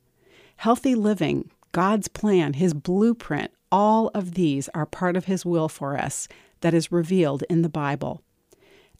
Healthy 0.56 0.96
living, 0.96 1.52
God's 1.70 2.08
plan, 2.08 2.54
His 2.54 2.74
blueprint, 2.74 3.52
all 3.70 4.08
of 4.08 4.34
these 4.34 4.68
are 4.74 4.84
part 4.84 5.16
of 5.16 5.26
His 5.26 5.46
will 5.46 5.68
for 5.68 5.96
us 5.96 6.26
that 6.62 6.74
is 6.74 6.90
revealed 6.90 7.44
in 7.48 7.62
the 7.62 7.68
Bible. 7.68 8.22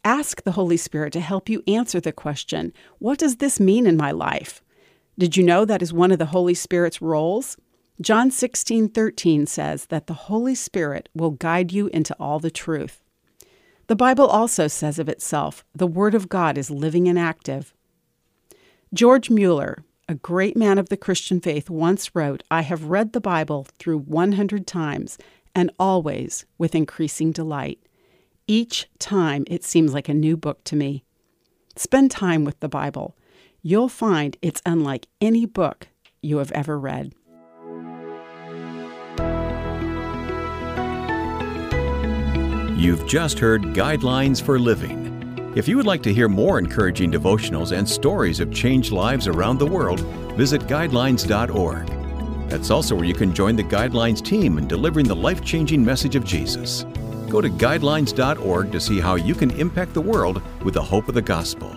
Ask 0.04 0.44
the 0.44 0.52
Holy 0.52 0.76
Spirit 0.76 1.12
to 1.14 1.20
help 1.20 1.48
you 1.48 1.64
answer 1.66 1.98
the 2.00 2.12
question 2.12 2.72
What 3.00 3.18
does 3.18 3.38
this 3.38 3.58
mean 3.58 3.88
in 3.88 3.96
my 3.96 4.12
life? 4.12 4.62
Did 5.18 5.36
you 5.36 5.42
know 5.42 5.64
that 5.64 5.82
is 5.82 5.92
one 5.92 6.12
of 6.12 6.20
the 6.20 6.26
Holy 6.26 6.54
Spirit's 6.54 7.02
roles? 7.02 7.56
John 8.00 8.30
16 8.30 8.90
13 8.90 9.48
says 9.48 9.86
that 9.86 10.06
the 10.06 10.14
Holy 10.14 10.54
Spirit 10.54 11.08
will 11.12 11.32
guide 11.32 11.72
you 11.72 11.88
into 11.88 12.14
all 12.20 12.38
the 12.38 12.52
truth. 12.52 13.02
The 13.88 13.96
Bible 13.96 14.26
also 14.26 14.66
says 14.66 14.98
of 14.98 15.08
itself, 15.08 15.64
the 15.72 15.86
Word 15.86 16.14
of 16.14 16.28
God 16.28 16.58
is 16.58 16.70
living 16.70 17.06
and 17.06 17.18
active. 17.18 17.72
George 18.92 19.30
Mueller, 19.30 19.84
a 20.08 20.16
great 20.16 20.56
man 20.56 20.78
of 20.78 20.88
the 20.88 20.96
Christian 20.96 21.40
faith, 21.40 21.70
once 21.70 22.14
wrote, 22.14 22.42
I 22.50 22.62
have 22.62 22.84
read 22.84 23.12
the 23.12 23.20
Bible 23.20 23.66
through 23.78 23.98
100 23.98 24.66
times 24.66 25.18
and 25.54 25.70
always 25.78 26.46
with 26.58 26.74
increasing 26.74 27.30
delight. 27.30 27.78
Each 28.48 28.88
time 28.98 29.44
it 29.46 29.62
seems 29.62 29.94
like 29.94 30.08
a 30.08 30.14
new 30.14 30.36
book 30.36 30.64
to 30.64 30.76
me. 30.76 31.04
Spend 31.76 32.10
time 32.10 32.44
with 32.44 32.58
the 32.60 32.68
Bible. 32.68 33.16
You'll 33.62 33.88
find 33.88 34.36
it's 34.42 34.62
unlike 34.66 35.06
any 35.20 35.46
book 35.46 35.88
you 36.22 36.38
have 36.38 36.52
ever 36.52 36.78
read. 36.78 37.12
You've 42.76 43.06
just 43.06 43.38
heard 43.38 43.62
Guidelines 43.62 44.40
for 44.40 44.58
Living 44.58 45.06
if 45.56 45.66
you 45.66 45.78
would 45.78 45.86
like 45.86 46.02
to 46.02 46.12
hear 46.12 46.28
more 46.28 46.58
encouraging 46.58 47.10
devotionals 47.10 47.74
and 47.74 47.88
stories 47.88 48.40
of 48.40 48.52
changed 48.52 48.92
lives 48.92 49.26
around 49.26 49.56
the 49.56 49.66
world, 49.66 50.00
visit 50.36 50.60
guidelines.org. 50.66 52.50
That's 52.50 52.70
also 52.70 52.94
where 52.94 53.06
you 53.06 53.14
can 53.14 53.34
join 53.34 53.56
the 53.56 53.64
Guidelines 53.64 54.22
team 54.22 54.58
in 54.58 54.68
delivering 54.68 55.08
the 55.08 55.16
life 55.16 55.42
changing 55.42 55.82
message 55.82 56.14
of 56.14 56.26
Jesus. 56.26 56.84
Go 57.30 57.40
to 57.40 57.48
guidelines.org 57.48 58.70
to 58.70 58.80
see 58.80 59.00
how 59.00 59.14
you 59.14 59.34
can 59.34 59.50
impact 59.52 59.94
the 59.94 60.02
world 60.02 60.42
with 60.62 60.74
the 60.74 60.82
hope 60.82 61.08
of 61.08 61.14
the 61.14 61.22
gospel. 61.22 61.74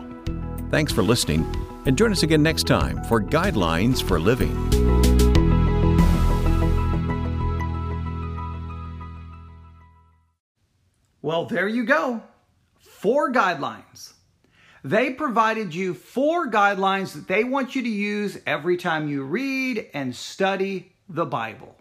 Thanks 0.71 0.91
for 0.91 1.01
listening, 1.01 1.49
and 1.85 1.97
join 1.97 2.11
us 2.11 2.23
again 2.23 2.43
next 2.43 2.67
time 2.67 3.01
for 3.05 3.21
Guidelines 3.21 4.03
for 4.03 4.19
Living. 4.19 4.78
Well, 11.21 11.45
there 11.45 11.67
you 11.67 11.85
go 11.85 12.23
four 12.79 13.31
guidelines. 13.31 14.13
They 14.83 15.11
provided 15.11 15.75
you 15.75 15.93
four 15.93 16.49
guidelines 16.49 17.13
that 17.13 17.27
they 17.27 17.43
want 17.43 17.75
you 17.75 17.81
to 17.81 17.89
use 17.89 18.37
every 18.45 18.77
time 18.77 19.09
you 19.09 19.23
read 19.23 19.89
and 19.93 20.15
study 20.15 20.93
the 21.07 21.25
Bible. 21.25 21.75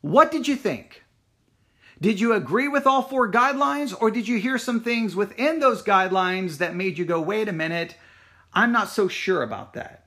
What 0.00 0.30
did 0.30 0.46
you 0.46 0.56
think? 0.56 1.02
Did 2.00 2.20
you 2.20 2.32
agree 2.32 2.68
with 2.68 2.86
all 2.86 3.02
four 3.02 3.30
guidelines, 3.30 3.94
or 3.98 4.10
did 4.10 4.28
you 4.28 4.38
hear 4.38 4.56
some 4.56 4.80
things 4.80 5.16
within 5.16 5.58
those 5.58 5.82
guidelines 5.82 6.58
that 6.58 6.76
made 6.76 6.96
you 6.96 7.04
go, 7.04 7.20
wait 7.20 7.48
a 7.48 7.52
minute, 7.52 7.96
I'm 8.52 8.70
not 8.70 8.88
so 8.88 9.08
sure 9.08 9.42
about 9.42 9.72
that? 9.72 10.04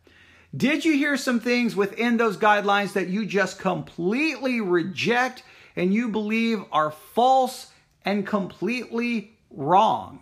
Did 0.55 0.85
you 0.85 0.93
hear 0.93 1.17
some 1.17 1.39
things 1.39 1.75
within 1.75 2.17
those 2.17 2.37
guidelines 2.37 2.93
that 2.93 3.09
you 3.09 3.25
just 3.25 3.59
completely 3.59 4.61
reject 4.61 5.43
and 5.75 5.93
you 5.93 6.09
believe 6.09 6.63
are 6.71 6.91
false 6.91 7.70
and 8.05 8.25
completely 8.25 9.37
wrong. 9.49 10.19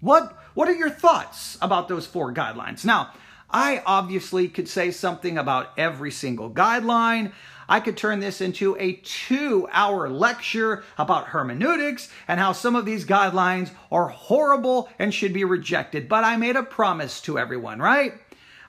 What, 0.00 0.36
what 0.54 0.68
are 0.68 0.74
your 0.74 0.90
thoughts 0.90 1.56
about 1.62 1.88
those 1.88 2.06
four 2.06 2.34
guidelines? 2.34 2.84
Now, 2.84 3.12
I 3.50 3.82
obviously 3.84 4.48
could 4.48 4.68
say 4.68 4.90
something 4.90 5.38
about 5.38 5.70
every 5.76 6.10
single 6.10 6.50
guideline. 6.50 7.32
I 7.68 7.80
could 7.80 7.96
turn 7.96 8.20
this 8.20 8.40
into 8.40 8.76
a 8.78 8.94
two 9.04 9.68
hour 9.70 10.08
lecture 10.08 10.84
about 10.98 11.28
hermeneutics 11.28 12.10
and 12.26 12.40
how 12.40 12.52
some 12.52 12.74
of 12.74 12.84
these 12.84 13.04
guidelines 13.04 13.70
are 13.90 14.08
horrible 14.08 14.88
and 14.98 15.12
should 15.12 15.32
be 15.32 15.44
rejected. 15.44 16.08
But 16.08 16.24
I 16.24 16.36
made 16.36 16.56
a 16.56 16.62
promise 16.62 17.20
to 17.22 17.38
everyone, 17.38 17.78
right? 17.78 18.14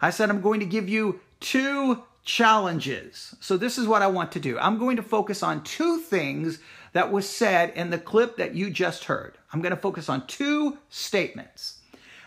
I 0.01 0.09
said 0.09 0.29
I'm 0.29 0.41
going 0.41 0.59
to 0.59 0.65
give 0.65 0.89
you 0.89 1.21
two 1.39 2.03
challenges. 2.23 3.35
So 3.39 3.57
this 3.57 3.77
is 3.77 3.87
what 3.87 4.01
I 4.01 4.07
want 4.07 4.31
to 4.33 4.39
do. 4.39 4.57
I'm 4.59 4.77
going 4.77 4.97
to 4.97 5.03
focus 5.03 5.43
on 5.43 5.63
two 5.63 5.99
things 5.99 6.59
that 6.93 7.11
was 7.11 7.27
said 7.27 7.73
in 7.75 7.89
the 7.89 7.97
clip 7.97 8.37
that 8.37 8.55
you 8.55 8.69
just 8.69 9.05
heard. 9.05 9.37
I'm 9.51 9.61
going 9.61 9.75
to 9.75 9.81
focus 9.81 10.09
on 10.09 10.27
two 10.27 10.77
statements. 10.89 11.79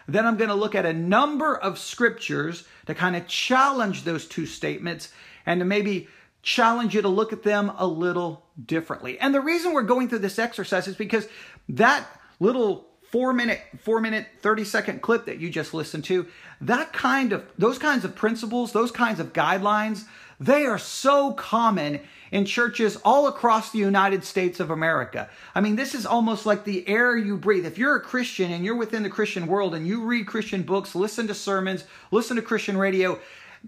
Then 0.08 0.26
I'm 0.26 0.36
going 0.36 0.50
to 0.50 0.54
look 0.54 0.74
at 0.74 0.86
a 0.86 0.92
number 0.92 1.56
of 1.56 1.78
scriptures 1.78 2.64
to 2.86 2.94
kind 2.94 3.16
of 3.16 3.26
challenge 3.26 4.04
those 4.04 4.26
two 4.26 4.46
statements 4.46 5.12
and 5.44 5.60
to 5.60 5.64
maybe 5.64 6.08
challenge 6.42 6.94
you 6.94 7.02
to 7.02 7.08
look 7.08 7.32
at 7.32 7.42
them 7.42 7.72
a 7.76 7.86
little 7.86 8.46
differently. 8.64 9.18
And 9.18 9.34
the 9.34 9.40
reason 9.40 9.72
we're 9.72 9.82
going 9.82 10.08
through 10.08 10.20
this 10.20 10.38
exercise 10.38 10.86
is 10.86 10.94
because 10.94 11.26
that 11.68 12.06
little 12.38 12.85
four 13.10 13.32
minute, 13.32 13.60
four 13.80 14.00
minute, 14.00 14.26
30 14.40 14.64
second 14.64 15.02
clip 15.02 15.26
that 15.26 15.38
you 15.38 15.50
just 15.50 15.74
listened 15.74 16.04
to, 16.04 16.26
that 16.60 16.92
kind 16.92 17.32
of, 17.32 17.44
those 17.58 17.78
kinds 17.78 18.04
of 18.04 18.14
principles, 18.14 18.72
those 18.72 18.90
kinds 18.90 19.20
of 19.20 19.32
guidelines, 19.32 20.04
they 20.38 20.66
are 20.66 20.78
so 20.78 21.32
common 21.32 22.00
in 22.30 22.44
churches 22.44 22.96
all 23.04 23.26
across 23.26 23.70
the 23.70 23.78
United 23.78 24.24
States 24.24 24.60
of 24.60 24.70
America. 24.70 25.30
I 25.54 25.60
mean, 25.60 25.76
this 25.76 25.94
is 25.94 26.04
almost 26.04 26.44
like 26.44 26.64
the 26.64 26.86
air 26.88 27.16
you 27.16 27.36
breathe. 27.36 27.64
If 27.64 27.78
you're 27.78 27.96
a 27.96 28.00
Christian 28.00 28.50
and 28.52 28.64
you're 28.64 28.76
within 28.76 29.02
the 29.02 29.10
Christian 29.10 29.46
world 29.46 29.74
and 29.74 29.86
you 29.86 30.04
read 30.04 30.26
Christian 30.26 30.62
books, 30.62 30.94
listen 30.94 31.26
to 31.28 31.34
sermons, 31.34 31.84
listen 32.10 32.36
to 32.36 32.42
Christian 32.42 32.76
radio, 32.76 33.18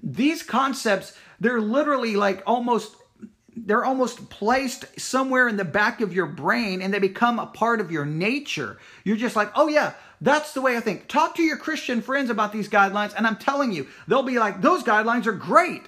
these 0.02 0.42
concepts, 0.42 1.16
they're 1.40 1.60
literally 1.60 2.16
like 2.16 2.42
almost 2.46 2.96
they're 3.66 3.84
almost 3.84 4.30
placed 4.30 5.00
somewhere 5.00 5.48
in 5.48 5.56
the 5.56 5.64
back 5.64 6.00
of 6.00 6.12
your 6.12 6.26
brain 6.26 6.82
and 6.82 6.92
they 6.92 6.98
become 6.98 7.38
a 7.38 7.46
part 7.46 7.80
of 7.80 7.90
your 7.90 8.04
nature. 8.04 8.78
You're 9.04 9.16
just 9.16 9.36
like, 9.36 9.50
oh 9.54 9.68
yeah, 9.68 9.94
that's 10.20 10.52
the 10.52 10.60
way 10.60 10.76
I 10.76 10.80
think. 10.80 11.08
Talk 11.08 11.36
to 11.36 11.42
your 11.42 11.56
Christian 11.56 12.02
friends 12.02 12.30
about 12.30 12.52
these 12.52 12.68
guidelines, 12.68 13.14
and 13.16 13.26
I'm 13.26 13.36
telling 13.36 13.72
you, 13.72 13.86
they'll 14.06 14.22
be 14.22 14.38
like, 14.38 14.60
those 14.60 14.82
guidelines 14.82 15.26
are 15.26 15.32
great. 15.32 15.82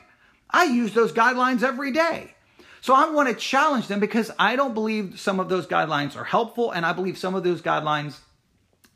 I 0.49 0.65
use 0.65 0.95
those 0.95 1.13
guidelines 1.13 1.63
every 1.63 1.93
day. 1.93 2.35
So 2.81 2.95
I 2.95 3.11
want 3.11 3.29
to 3.29 3.35
challenge 3.35 3.89
them 3.89 4.01
because 4.01 4.31
I 4.39 4.57
don't 4.57 4.75
believe 4.75 5.21
some 5.21 5.39
of 5.39 5.49
those 5.49 5.67
guidelines 5.67 6.17
are 6.17 6.25
helpful, 6.25 6.71
and 6.71 6.87
I 6.87 6.93
believe 6.93 7.19
some 7.19 7.35
of 7.35 7.45
those 7.45 7.61
guidelines 7.61 8.19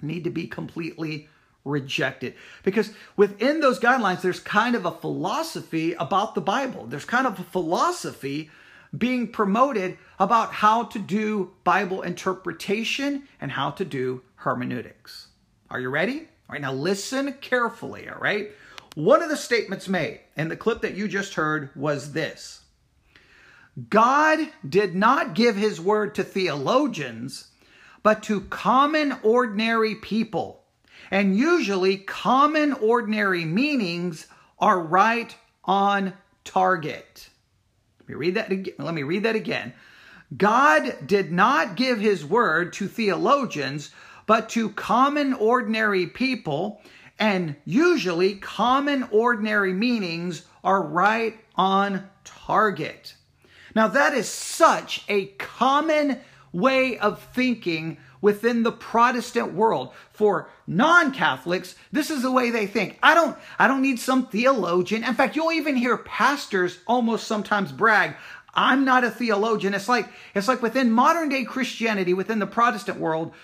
need 0.00 0.24
to 0.24 0.30
be 0.30 0.46
completely 0.46 1.28
rejected. 1.64 2.34
Because 2.62 2.92
within 3.16 3.60
those 3.60 3.80
guidelines, 3.80 4.22
there's 4.22 4.40
kind 4.40 4.74
of 4.74 4.86
a 4.86 4.90
philosophy 4.90 5.94
about 5.94 6.34
the 6.34 6.40
Bible. 6.40 6.86
There's 6.86 7.04
kind 7.04 7.26
of 7.26 7.38
a 7.38 7.44
philosophy 7.44 8.50
being 8.96 9.28
promoted 9.28 9.98
about 10.18 10.52
how 10.52 10.84
to 10.84 10.98
do 10.98 11.52
Bible 11.64 12.02
interpretation 12.02 13.24
and 13.40 13.50
how 13.50 13.70
to 13.72 13.84
do 13.84 14.22
hermeneutics. 14.36 15.28
Are 15.70 15.80
you 15.80 15.88
ready? 15.88 16.18
All 16.20 16.52
right, 16.52 16.60
now 16.60 16.72
listen 16.72 17.32
carefully, 17.40 18.08
all 18.08 18.18
right? 18.18 18.50
One 18.94 19.22
of 19.22 19.28
the 19.28 19.36
statements 19.36 19.88
made 19.88 20.20
in 20.36 20.48
the 20.48 20.56
clip 20.56 20.82
that 20.82 20.94
you 20.94 21.08
just 21.08 21.34
heard 21.34 21.70
was 21.74 22.12
this 22.12 22.60
God 23.88 24.38
did 24.68 24.94
not 24.94 25.34
give 25.34 25.56
his 25.56 25.80
word 25.80 26.14
to 26.14 26.22
theologians, 26.22 27.48
but 28.02 28.22
to 28.24 28.42
common, 28.42 29.16
ordinary 29.22 29.96
people. 29.96 30.62
And 31.10 31.36
usually, 31.36 31.98
common, 31.98 32.72
ordinary 32.74 33.44
meanings 33.44 34.28
are 34.58 34.78
right 34.78 35.34
on 35.64 36.12
target. 36.44 37.30
Let 38.04 38.08
me 38.10 38.14
read 38.16 38.34
that 38.34 38.52
again. 38.52 38.74
Let 38.78 38.94
me 38.94 39.02
read 39.02 39.22
that 39.22 39.34
again. 39.34 39.72
God 40.36 41.06
did 41.06 41.32
not 41.32 41.74
give 41.74 41.98
his 41.98 42.22
word 42.22 42.74
to 42.74 42.86
theologians, 42.86 43.92
but 44.26 44.50
to 44.50 44.68
common 44.70 45.32
ordinary 45.32 46.06
people, 46.06 46.82
and 47.18 47.56
usually 47.64 48.34
common 48.34 49.08
ordinary 49.10 49.72
meanings 49.72 50.42
are 50.62 50.82
right 50.82 51.38
on 51.56 52.06
target. 52.24 53.14
Now 53.74 53.88
that 53.88 54.12
is 54.12 54.28
such 54.28 55.04
a 55.08 55.26
common 55.38 56.20
way 56.52 56.98
of 56.98 57.22
thinking 57.32 57.96
within 58.24 58.62
the 58.62 58.72
Protestant 58.72 59.52
world. 59.52 59.92
For 60.10 60.48
non-Catholics, 60.66 61.74
this 61.92 62.10
is 62.10 62.22
the 62.22 62.30
way 62.30 62.48
they 62.48 62.66
think. 62.66 62.98
I 63.02 63.14
don't 63.14 63.36
I 63.58 63.68
don't 63.68 63.82
need 63.82 64.00
some 64.00 64.26
theologian. 64.26 65.04
In 65.04 65.12
fact, 65.12 65.36
you'll 65.36 65.52
even 65.52 65.76
hear 65.76 65.98
pastors 65.98 66.78
almost 66.86 67.26
sometimes 67.26 67.70
brag, 67.70 68.16
I'm 68.54 68.86
not 68.86 69.04
a 69.04 69.10
theologian. 69.10 69.74
It's 69.74 69.90
like 69.90 70.08
it's 70.34 70.48
like 70.48 70.62
within 70.62 70.90
modern 70.90 71.28
day 71.28 71.44
Christianity, 71.44 72.14
within 72.14 72.38
the 72.38 72.46
Protestant 72.46 72.98
world, 72.98 73.34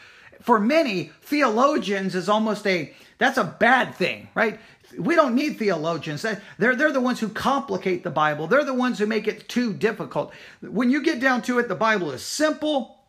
for 0.41 0.59
many, 0.59 1.13
theologians 1.21 2.15
is 2.15 2.31
almost 2.31 2.67
a 2.67 2.95
that's 3.19 3.37
a 3.37 3.45
bad 3.45 3.95
thing, 3.95 4.29
right? 4.35 4.59
We 4.99 5.15
don't 5.15 5.35
need 5.35 5.59
theologians. 5.59 6.23
They're, 6.23 6.75
they're 6.75 6.91
the 6.91 7.03
ones 7.03 7.21
who 7.21 7.29
complicate 7.29 8.03
the 8.03 8.11
Bible. 8.11 8.47
They're 8.47 8.65
the 8.65 8.75
ones 8.75 8.99
who 8.99 9.07
make 9.07 9.29
it 9.29 9.47
too 9.47 9.75
difficult. 9.75 10.33
When 10.63 10.91
you 10.91 11.03
get 11.03 11.21
down 11.21 11.43
to 11.43 11.59
it, 11.59 11.69
the 11.69 11.77
Bible 11.77 12.11
is 12.13 12.23
simple. 12.23 13.00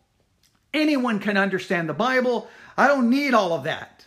Anyone 0.74 1.20
can 1.20 1.38
understand 1.38 1.90
the 1.90 1.94
Bible. 1.94 2.48
I 2.78 2.88
don't 2.88 3.10
need 3.10 3.34
all 3.34 3.54
of 3.54 3.64
that. 3.64 4.06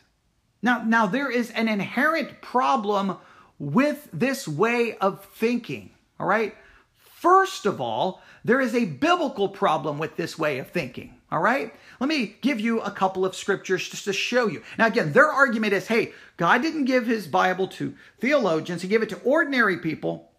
Now, 0.63 0.83
now 0.83 1.07
there 1.07 1.31
is 1.31 1.51
an 1.51 1.69
inherent 1.69 2.41
problem 2.41 3.19
with 3.59 4.09
this 4.13 4.49
way 4.49 4.97
of 4.97 5.25
thinking, 5.27 5.91
all 6.19 6.27
right? 6.27 6.55
First 6.97 7.67
of 7.67 7.81
all, 7.81 8.23
there 8.45 8.61
is 8.61 8.75
a 8.75 8.85
biblical 8.85 9.49
problem 9.49 9.99
with 9.99 10.17
this 10.17 10.39
way 10.39 10.59
of 10.59 10.69
thinking, 10.69 11.15
all 11.31 11.41
right? 11.41 11.75
Let 12.01 12.09
me 12.09 12.37
give 12.41 12.61
you 12.61 12.81
a 12.81 12.91
couple 12.91 13.25
of 13.25 13.37
scriptures 13.37 13.89
just 13.89 14.05
to 14.05 14.13
show 14.13 14.47
you. 14.47 14.63
Now, 14.79 14.87
again, 14.87 15.13
their 15.13 15.31
argument 15.31 15.75
is 15.75 15.87
hey, 15.87 16.13
God 16.37 16.63
didn't 16.63 16.87
give 16.87 17.07
his 17.07 17.27
Bible 17.27 17.69
to 17.69 17.95
theologians, 18.21 18.83
he 18.83 18.89
gave 18.89 19.03
it 19.03 19.09
to 19.11 19.21
ordinary 19.21 19.79
people, 19.79 20.31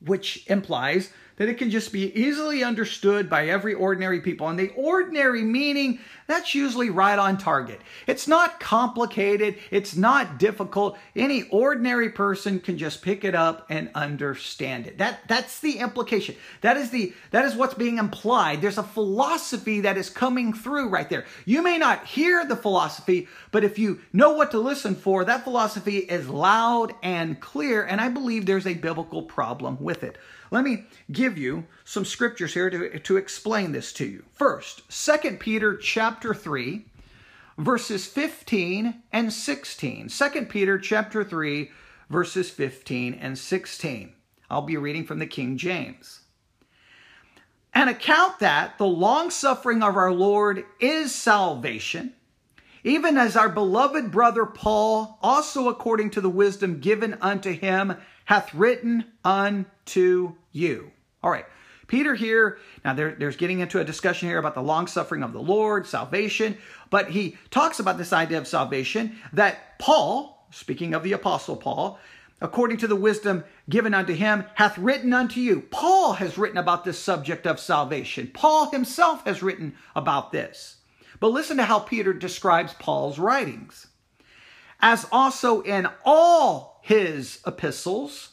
which 0.00 0.44
implies 0.48 1.10
that 1.36 1.48
it 1.48 1.58
can 1.58 1.70
just 1.70 1.92
be 1.92 2.12
easily 2.18 2.64
understood 2.64 3.28
by 3.28 3.48
every 3.48 3.74
ordinary 3.74 4.20
people. 4.20 4.48
And 4.48 4.58
the 4.58 4.72
ordinary 4.74 5.42
meaning, 5.42 6.00
that's 6.26 6.54
usually 6.54 6.90
right 6.90 7.18
on 7.18 7.36
target. 7.36 7.80
It's 8.06 8.26
not 8.26 8.58
complicated, 8.58 9.58
it's 9.70 9.94
not 9.94 10.38
difficult. 10.38 10.98
Any 11.14 11.44
ordinary 11.50 12.10
person 12.10 12.58
can 12.58 12.78
just 12.78 13.02
pick 13.02 13.24
it 13.24 13.34
up 13.34 13.66
and 13.68 13.90
understand 13.94 14.86
it. 14.86 14.98
That 14.98 15.20
that's 15.28 15.60
the 15.60 15.78
implication. 15.78 16.36
That 16.62 16.76
is 16.76 16.90
the 16.90 17.12
that 17.30 17.44
is 17.44 17.54
what's 17.54 17.74
being 17.74 17.98
implied. 17.98 18.62
There's 18.62 18.78
a 18.78 18.82
philosophy 18.82 19.82
that 19.82 19.96
is 19.96 20.10
coming 20.10 20.52
through 20.52 20.88
right 20.88 21.08
there. 21.08 21.26
You 21.44 21.62
may 21.62 21.78
not 21.78 22.06
hear 22.06 22.44
the 22.44 22.56
philosophy, 22.56 23.28
but 23.50 23.62
if 23.62 23.78
you 23.78 24.00
know 24.12 24.32
what 24.32 24.50
to 24.52 24.58
listen 24.58 24.94
for, 24.94 25.24
that 25.24 25.44
philosophy 25.44 25.98
is 25.98 26.28
loud 26.28 26.94
and 27.02 27.38
clear, 27.40 27.84
and 27.84 28.00
I 28.00 28.08
believe 28.08 28.46
there's 28.46 28.66
a 28.66 28.74
biblical 28.74 29.22
problem 29.22 29.78
with 29.80 30.02
it. 30.02 30.16
Let 30.50 30.64
me 30.64 30.84
give 31.10 31.36
you 31.36 31.66
some 31.84 32.04
scriptures 32.04 32.54
here 32.54 32.70
to, 32.70 32.98
to 32.98 33.16
explain 33.16 33.72
this 33.72 33.92
to 33.94 34.04
you. 34.04 34.24
First, 34.32 34.82
2 34.90 35.36
Peter 35.38 35.76
chapter 35.76 36.34
3, 36.34 36.84
verses 37.58 38.06
15 38.06 39.02
and 39.12 39.32
16. 39.32 40.08
2 40.08 40.30
Peter 40.46 40.78
chapter 40.78 41.24
3, 41.24 41.70
verses 42.10 42.50
15 42.50 43.14
and 43.14 43.38
16. 43.38 44.12
I'll 44.48 44.62
be 44.62 44.76
reading 44.76 45.04
from 45.04 45.18
the 45.18 45.26
King 45.26 45.56
James. 45.56 46.20
And 47.74 47.90
account 47.90 48.38
that 48.38 48.78
the 48.78 48.86
long 48.86 49.30
suffering 49.30 49.82
of 49.82 49.96
our 49.96 50.12
Lord 50.12 50.64
is 50.80 51.14
salvation, 51.14 52.14
even 52.84 53.18
as 53.18 53.36
our 53.36 53.48
beloved 53.48 54.10
brother 54.10 54.46
Paul, 54.46 55.18
also 55.20 55.68
according 55.68 56.10
to 56.10 56.20
the 56.20 56.30
wisdom 56.30 56.78
given 56.78 57.18
unto 57.20 57.52
him, 57.52 57.96
hath 58.24 58.54
written 58.54 59.04
unto 59.24 59.66
you. 60.52 60.90
All 61.22 61.30
right. 61.30 61.46
Peter 61.86 62.14
here, 62.14 62.58
now 62.84 62.94
there, 62.94 63.14
there's 63.16 63.36
getting 63.36 63.60
into 63.60 63.78
a 63.78 63.84
discussion 63.84 64.28
here 64.28 64.38
about 64.38 64.54
the 64.54 64.62
long 64.62 64.86
suffering 64.86 65.22
of 65.22 65.32
the 65.32 65.40
Lord, 65.40 65.86
salvation, 65.86 66.58
but 66.90 67.10
he 67.10 67.38
talks 67.50 67.78
about 67.78 67.96
this 67.96 68.12
idea 68.12 68.38
of 68.38 68.48
salvation 68.48 69.16
that 69.32 69.78
Paul, 69.78 70.48
speaking 70.50 70.94
of 70.94 71.04
the 71.04 71.12
Apostle 71.12 71.56
Paul, 71.56 72.00
according 72.40 72.78
to 72.78 72.88
the 72.88 72.96
wisdom 72.96 73.44
given 73.68 73.94
unto 73.94 74.14
him, 74.14 74.44
hath 74.54 74.76
written 74.78 75.12
unto 75.12 75.40
you. 75.40 75.62
Paul 75.70 76.14
has 76.14 76.36
written 76.36 76.58
about 76.58 76.84
this 76.84 76.98
subject 76.98 77.46
of 77.46 77.60
salvation. 77.60 78.30
Paul 78.34 78.70
himself 78.70 79.24
has 79.24 79.42
written 79.42 79.74
about 79.94 80.32
this. 80.32 80.78
But 81.20 81.28
listen 81.28 81.56
to 81.56 81.64
how 81.64 81.78
Peter 81.78 82.12
describes 82.12 82.74
Paul's 82.74 83.18
writings. 83.18 83.86
As 84.80 85.06
also 85.10 85.62
in 85.62 85.88
all 86.04 86.80
his 86.82 87.40
epistles. 87.46 88.32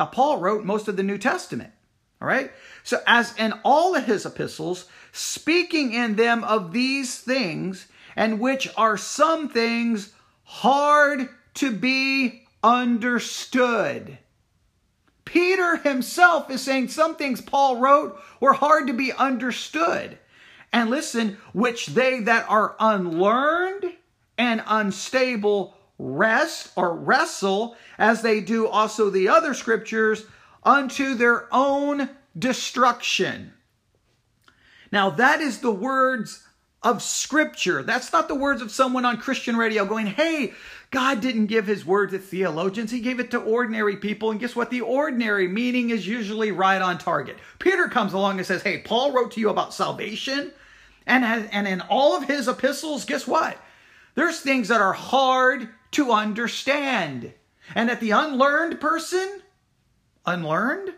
Now, 0.00 0.06
Paul 0.06 0.38
wrote 0.38 0.64
most 0.64 0.88
of 0.88 0.96
the 0.96 1.02
New 1.02 1.18
Testament, 1.18 1.74
all 2.22 2.26
right? 2.26 2.50
So, 2.84 3.02
as 3.06 3.36
in 3.36 3.52
all 3.66 3.94
of 3.94 4.06
his 4.06 4.24
epistles, 4.24 4.86
speaking 5.12 5.92
in 5.92 6.16
them 6.16 6.42
of 6.42 6.72
these 6.72 7.18
things, 7.18 7.86
and 8.16 8.40
which 8.40 8.66
are 8.78 8.96
some 8.96 9.50
things 9.50 10.14
hard 10.44 11.28
to 11.56 11.70
be 11.70 12.46
understood. 12.64 14.16
Peter 15.26 15.76
himself 15.76 16.50
is 16.50 16.62
saying 16.62 16.88
some 16.88 17.14
things 17.14 17.42
Paul 17.42 17.76
wrote 17.76 18.18
were 18.40 18.54
hard 18.54 18.86
to 18.86 18.94
be 18.94 19.12
understood. 19.12 20.18
And 20.72 20.88
listen, 20.88 21.36
which 21.52 21.88
they 21.88 22.20
that 22.20 22.46
are 22.48 22.74
unlearned 22.80 23.84
and 24.38 24.64
unstable 24.66 25.74
rest 26.00 26.72
or 26.76 26.94
wrestle 26.94 27.76
as 27.98 28.22
they 28.22 28.40
do 28.40 28.66
also 28.66 29.10
the 29.10 29.28
other 29.28 29.52
scriptures 29.52 30.24
unto 30.64 31.14
their 31.14 31.46
own 31.52 32.08
destruction. 32.38 33.52
Now, 34.90 35.10
that 35.10 35.40
is 35.40 35.60
the 35.60 35.70
words 35.70 36.46
of 36.82 37.02
scripture. 37.02 37.82
That's 37.82 38.12
not 38.12 38.28
the 38.28 38.34
words 38.34 38.62
of 38.62 38.70
someone 38.70 39.04
on 39.04 39.18
Christian 39.18 39.56
radio 39.56 39.84
going, 39.84 40.06
hey, 40.06 40.54
God 40.90 41.20
didn't 41.20 41.46
give 41.46 41.66
his 41.66 41.84
word 41.84 42.10
to 42.10 42.18
theologians. 42.18 42.90
He 42.90 43.00
gave 43.00 43.20
it 43.20 43.30
to 43.32 43.38
ordinary 43.38 43.96
people. 43.96 44.30
And 44.30 44.40
guess 44.40 44.56
what? 44.56 44.70
The 44.70 44.80
ordinary 44.80 45.46
meaning 45.46 45.90
is 45.90 46.08
usually 46.08 46.50
right 46.50 46.80
on 46.80 46.98
target. 46.98 47.38
Peter 47.58 47.86
comes 47.88 48.14
along 48.14 48.38
and 48.38 48.46
says, 48.46 48.62
hey, 48.62 48.78
Paul 48.78 49.12
wrote 49.12 49.32
to 49.32 49.40
you 49.40 49.50
about 49.50 49.74
salvation. 49.74 50.52
And, 51.06 51.24
and 51.24 51.68
in 51.68 51.82
all 51.82 52.16
of 52.16 52.24
his 52.24 52.48
epistles, 52.48 53.04
guess 53.04 53.26
what? 53.26 53.58
There's 54.14 54.40
things 54.40 54.68
that 54.68 54.80
are 54.80 54.92
hard 54.92 55.68
to 55.92 56.12
understand. 56.12 57.32
And 57.74 57.88
that 57.88 58.00
the 58.00 58.10
unlearned 58.10 58.80
person, 58.80 59.42
unlearned? 60.26 60.94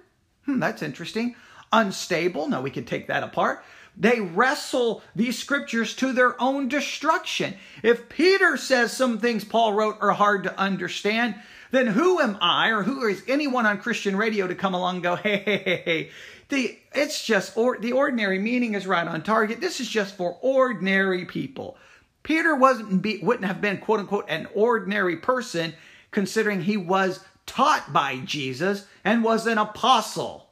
Hmm, 0.47 0.59
that's 0.59 0.83
interesting. 0.83 1.37
Unstable? 1.73 2.49
No, 2.49 2.61
we 2.61 2.71
could 2.71 2.87
take 2.87 3.07
that 3.09 3.23
apart. 3.23 3.65
They 3.97 4.21
wrestle 4.21 5.03
these 5.15 5.39
scriptures 5.39 5.95
to 5.97 6.13
their 6.13 6.41
own 6.41 6.69
destruction. 6.69 7.55
If 7.83 8.09
Peter 8.09 8.57
says 8.57 8.97
some 8.97 9.19
things 9.19 9.45
Paul 9.45 9.75
wrote 9.75 9.99
are 10.01 10.13
hard 10.13 10.45
to 10.45 10.59
understand, 10.59 11.35
then 11.71 11.87
who 11.89 12.21
am 12.21 12.39
I 12.41 12.69
or 12.69 12.83
who 12.83 13.07
is 13.07 13.23
anyone 13.29 13.67
on 13.67 13.79
Christian 13.79 14.17
radio 14.17 14.47
to 14.47 14.55
come 14.55 14.75
along 14.75 14.97
and 14.97 15.03
go, 15.03 15.17
hey, 15.17 15.39
hey, 15.39 15.57
hey, 15.59 15.83
hey, 15.85 16.11
the, 16.49 16.79
it's 16.95 17.25
just, 17.25 17.57
or, 17.57 17.79
the 17.79 17.93
ordinary 17.93 18.39
meaning 18.39 18.75
is 18.75 18.87
right 18.87 19.07
on 19.07 19.23
target. 19.23 19.61
This 19.61 19.81
is 19.81 19.89
just 19.89 20.17
for 20.17 20.39
ordinary 20.41 21.25
people. 21.25 21.77
Peter 22.23 22.55
wasn't 22.55 23.03
be, 23.03 23.19
wouldn't 23.23 23.47
have 23.47 23.61
been 23.61 23.79
quote 23.79 24.01
unquote 24.01 24.27
an 24.29 24.49
ordinary 24.55 25.17
person 25.17 25.75
considering 26.11 26.63
he 26.63 26.77
was 26.77 27.21
taught 27.47 27.93
by 27.93 28.19
Jesus 28.19 28.87
and 29.05 29.25
was 29.25 29.47
an 29.47 29.59
apostle. 29.59 30.49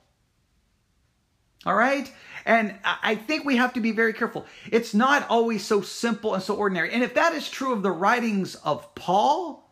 All 1.65 1.75
right? 1.75 2.11
And 2.47 2.75
I 2.85 3.15
think 3.15 3.45
we 3.45 3.57
have 3.57 3.75
to 3.75 3.81
be 3.81 3.93
very 3.93 4.13
careful. 4.13 4.47
It's 4.73 4.95
not 4.95 5.29
always 5.29 5.65
so 5.65 5.83
simple 5.83 6.35
and 6.35 6.43
so 6.43 6.57
ordinary. 6.57 6.91
And 6.93 7.03
if 7.03 7.15
that 7.15 7.35
is 7.35 7.49
true 7.49 7.73
of 7.73 7.83
the 7.83 7.91
writings 7.91 8.55
of 8.57 8.95
Paul, 8.95 9.71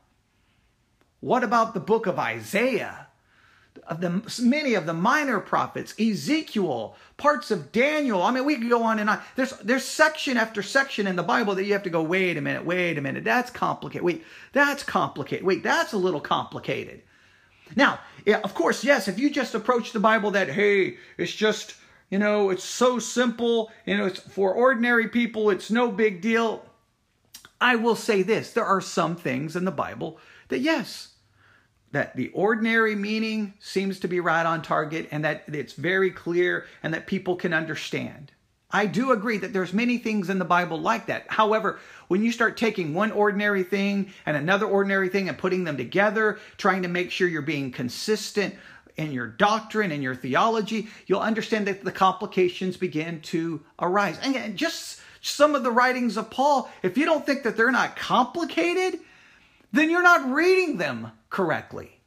what 1.21 1.43
about 1.43 1.75
the 1.75 1.81
book 1.81 2.07
of 2.07 2.19
Isaiah? 2.19 3.08
Of 3.87 4.01
the 4.01 4.43
many 4.43 4.75
of 4.75 4.87
the 4.87 4.95
minor 4.95 5.41
prophets, 5.41 5.95
Ezekiel, 5.99 6.97
parts 7.17 7.51
of 7.51 7.73
Daniel. 7.73 8.23
I 8.23 8.31
mean, 8.31 8.45
we 8.45 8.57
could 8.57 8.69
go 8.69 8.83
on 8.83 8.99
and 8.99 9.11
on. 9.11 9.21
There's 9.37 9.53
there's 9.59 9.85
section 9.85 10.37
after 10.37 10.63
section 10.63 11.07
in 11.07 11.17
the 11.17 11.23
Bible 11.23 11.55
that 11.55 11.65
you 11.65 11.73
have 11.75 11.83
to 11.85 11.91
go, 11.91 12.03
wait 12.03 12.37
a 12.37 12.41
minute, 12.41 12.65
wait 12.65 12.99
a 12.99 13.01
minute. 13.01 13.25
That's 13.25 13.51
complicated. 13.51 14.05
Wait, 14.05 14.25
that's 14.53 14.83
complicated. 14.83 15.45
Wait, 15.45 15.63
that's 15.63 15.93
a 15.93 15.99
little 15.99 16.21
complicated. 16.21 17.03
Now, 17.77 18.01
of 18.27 18.55
course, 18.55 18.83
yes, 18.83 19.09
if 19.09 19.19
you 19.19 19.31
just 19.31 19.55
approach 19.55 19.93
the 19.93 20.01
Bible 20.01 20.31
that, 20.31 20.49
hey, 20.49 20.97
it's 21.19 21.35
just 21.35 21.75
you 22.11 22.19
know, 22.19 22.51
it's 22.51 22.65
so 22.65 22.99
simple. 22.99 23.71
You 23.85 23.99
know, 23.99 24.07
it's 24.07 24.21
for 24.21 24.53
ordinary 24.53 25.09
people, 25.09 25.51
it's 25.51 25.71
no 25.71 25.91
big 25.91 26.21
deal. 26.21 26.65
I 27.61 27.77
will 27.77 27.97
say 27.97 28.23
this 28.23 28.53
there 28.53 28.65
are 28.65 28.81
some 28.81 29.17
things 29.17 29.57
in 29.57 29.65
the 29.65 29.71
Bible 29.71 30.19
that, 30.49 30.61
yes, 30.61 31.09
that 31.93 32.17
the 32.17 32.29
ordinary 32.29 32.95
meaning 32.95 33.55
seems 33.61 34.01
to 34.01 34.09
be 34.09 34.21
right 34.21 34.45
on 34.45 34.63
target 34.63 35.09
and 35.11 35.25
that 35.25 35.45
it's 35.49 35.73
very 35.73 36.11
clear 36.11 36.67
and 36.83 36.93
that 36.95 37.07
people 37.07 37.37
can 37.37 37.53
understand. 37.53 38.33
I 38.71 38.85
do 38.85 39.13
agree 39.13 39.39
that 39.39 39.55
there's 39.55 39.73
many 39.73 39.97
things 39.97 40.29
in 40.29 40.39
the 40.39 40.45
Bible 40.45 40.79
like 40.79 41.07
that. 41.07 41.25
However, 41.29 41.79
when 42.09 42.23
you 42.23 42.31
start 42.31 42.59
taking 42.59 42.93
one 42.93 43.11
ordinary 43.13 43.63
thing 43.63 44.13
and 44.27 44.37
another 44.37 44.67
ordinary 44.67 45.09
thing 45.09 45.29
and 45.31 45.39
putting 45.39 45.65
them 45.65 45.79
together, 45.79 46.39
trying 46.59 46.83
to 46.83 46.89
make 46.89 47.11
sure 47.11 47.27
you're 47.27 47.41
being 47.41 47.73
consistent, 47.73 48.55
in 48.99 49.13
your 49.13 49.29
doctrine 49.29 49.93
and 49.93 50.03
your 50.03 50.15
theology, 50.15 50.89
you'll 51.07 51.21
understand 51.21 51.69
that 51.69 51.85
the 51.85 51.93
complications 51.93 52.77
begin 52.77 53.21
to 53.21 53.63
arise. 53.79 54.19
And 54.23 54.57
just 54.57 55.01
some 55.23 55.55
of 55.55 55.63
the 55.63 55.71
writings 55.71 56.17
of 56.17 56.31
Paul, 56.31 56.69
if 56.83 56.99
you 56.99 57.05
don't 57.05 57.25
think 57.25 57.45
that 57.45 57.57
they're 57.57 57.71
not 57.71 57.97
complicated, 57.97 58.99
then 59.73 59.89
you're 59.89 60.03
not 60.03 60.31
reading 60.31 60.79
them 60.79 61.13
correctly. 61.31 62.01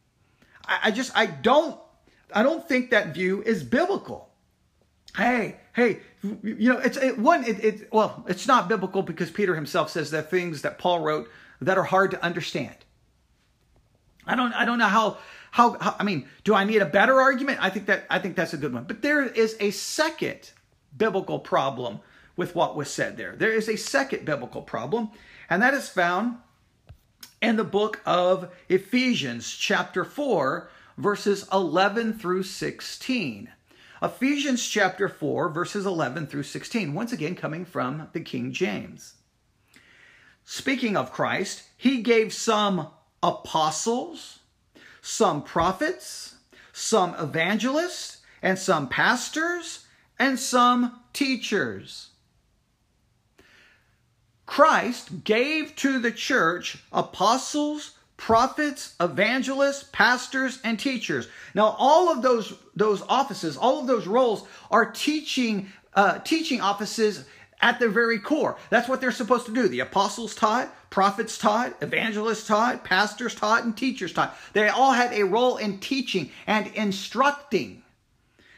I, 0.65 0.79
I 0.85 0.91
just 0.91 1.11
I 1.15 1.25
don't 1.25 1.79
I 2.33 2.43
don't 2.43 2.67
think 2.67 2.91
that 2.91 3.13
view 3.13 3.41
is 3.43 3.63
biblical. 3.63 4.29
Hey, 5.15 5.57
hey, 5.73 5.99
you 6.23 6.71
know, 6.71 6.79
it's 6.79 6.97
it, 6.97 7.19
one. 7.19 7.43
It, 7.43 7.63
it 7.63 7.93
well, 7.93 8.23
it's 8.27 8.47
not 8.47 8.69
biblical 8.69 9.01
because 9.01 9.29
Peter 9.29 9.55
himself 9.55 9.89
says 9.89 10.11
that 10.11 10.29
things 10.29 10.61
that 10.61 10.77
Paul 10.77 10.99
wrote 10.99 11.29
that 11.59 11.77
are 11.77 11.83
hard 11.83 12.11
to 12.11 12.23
understand. 12.23 12.75
I 14.25 14.35
don't 14.35 14.53
I 14.53 14.65
don't 14.65 14.77
know 14.77 14.87
how 14.87 15.17
how, 15.51 15.77
how, 15.79 15.95
I 15.99 16.03
mean, 16.03 16.27
do 16.45 16.55
I 16.55 16.63
need 16.63 16.81
a 16.81 16.85
better 16.85 17.19
argument? 17.19 17.59
I 17.61 17.69
think 17.69 17.87
that 17.87 18.05
I 18.09 18.19
think 18.19 18.35
that's 18.35 18.53
a 18.53 18.57
good 18.57 18.73
one. 18.73 18.85
But 18.85 19.01
there 19.01 19.23
is 19.23 19.57
a 19.59 19.71
second 19.71 20.51
biblical 20.97 21.39
problem 21.39 21.99
with 22.37 22.55
what 22.55 22.75
was 22.75 22.89
said 22.89 23.17
there. 23.17 23.35
There 23.35 23.51
is 23.51 23.67
a 23.67 23.75
second 23.75 24.25
biblical 24.25 24.61
problem, 24.61 25.11
and 25.49 25.61
that 25.61 25.73
is 25.73 25.89
found 25.89 26.37
in 27.41 27.55
the 27.55 27.63
book 27.63 28.01
of 28.05 28.51
Ephesians, 28.69 29.51
chapter 29.51 30.05
4, 30.05 30.69
verses 30.97 31.47
11 31.51 32.13
through 32.13 32.43
16. 32.43 33.49
Ephesians 34.01 34.67
chapter 34.67 35.09
4, 35.09 35.49
verses 35.49 35.85
11 35.85 36.27
through 36.27 36.43
16, 36.43 36.93
once 36.93 37.11
again 37.11 37.35
coming 37.35 37.65
from 37.65 38.07
the 38.13 38.19
King 38.19 38.51
James. 38.51 39.15
Speaking 40.43 40.95
of 40.95 41.11
Christ, 41.11 41.63
he 41.77 42.01
gave 42.01 42.33
some 42.33 42.87
apostles, 43.23 44.39
some 45.01 45.43
prophets, 45.43 46.35
some 46.73 47.15
evangelists, 47.15 48.21
and 48.41 48.57
some 48.57 48.87
pastors, 48.87 49.85
and 50.17 50.39
some 50.39 50.99
teachers. 51.13 52.10
Christ 54.51 55.23
gave 55.23 55.77
to 55.77 55.97
the 55.97 56.11
church 56.11 56.77
apostles, 56.91 57.91
prophets, 58.17 58.95
evangelists, 58.99 59.85
pastors, 59.93 60.59
and 60.65 60.77
teachers. 60.77 61.29
Now, 61.55 61.73
all 61.79 62.11
of 62.11 62.21
those 62.21 62.53
those 62.75 63.01
offices, 63.03 63.55
all 63.55 63.79
of 63.79 63.87
those 63.87 64.07
roles 64.07 64.43
are 64.69 64.91
teaching 64.91 65.71
uh, 65.93 66.19
teaching 66.19 66.59
offices 66.59 67.23
at 67.61 67.79
their 67.79 67.87
very 67.87 68.19
core. 68.19 68.57
That's 68.69 68.89
what 68.89 68.99
they're 68.99 69.13
supposed 69.13 69.45
to 69.45 69.53
do. 69.53 69.69
The 69.69 69.79
apostles 69.79 70.35
taught, 70.35 70.67
prophets 70.89 71.37
taught, 71.37 71.81
evangelists 71.81 72.45
taught, 72.45 72.83
pastors 72.83 73.33
taught, 73.33 73.63
and 73.63 73.77
teachers 73.77 74.11
taught. 74.11 74.37
They 74.51 74.67
all 74.67 74.91
had 74.91 75.13
a 75.13 75.23
role 75.23 75.55
in 75.55 75.79
teaching 75.79 76.29
and 76.45 76.67
instructing. 76.75 77.83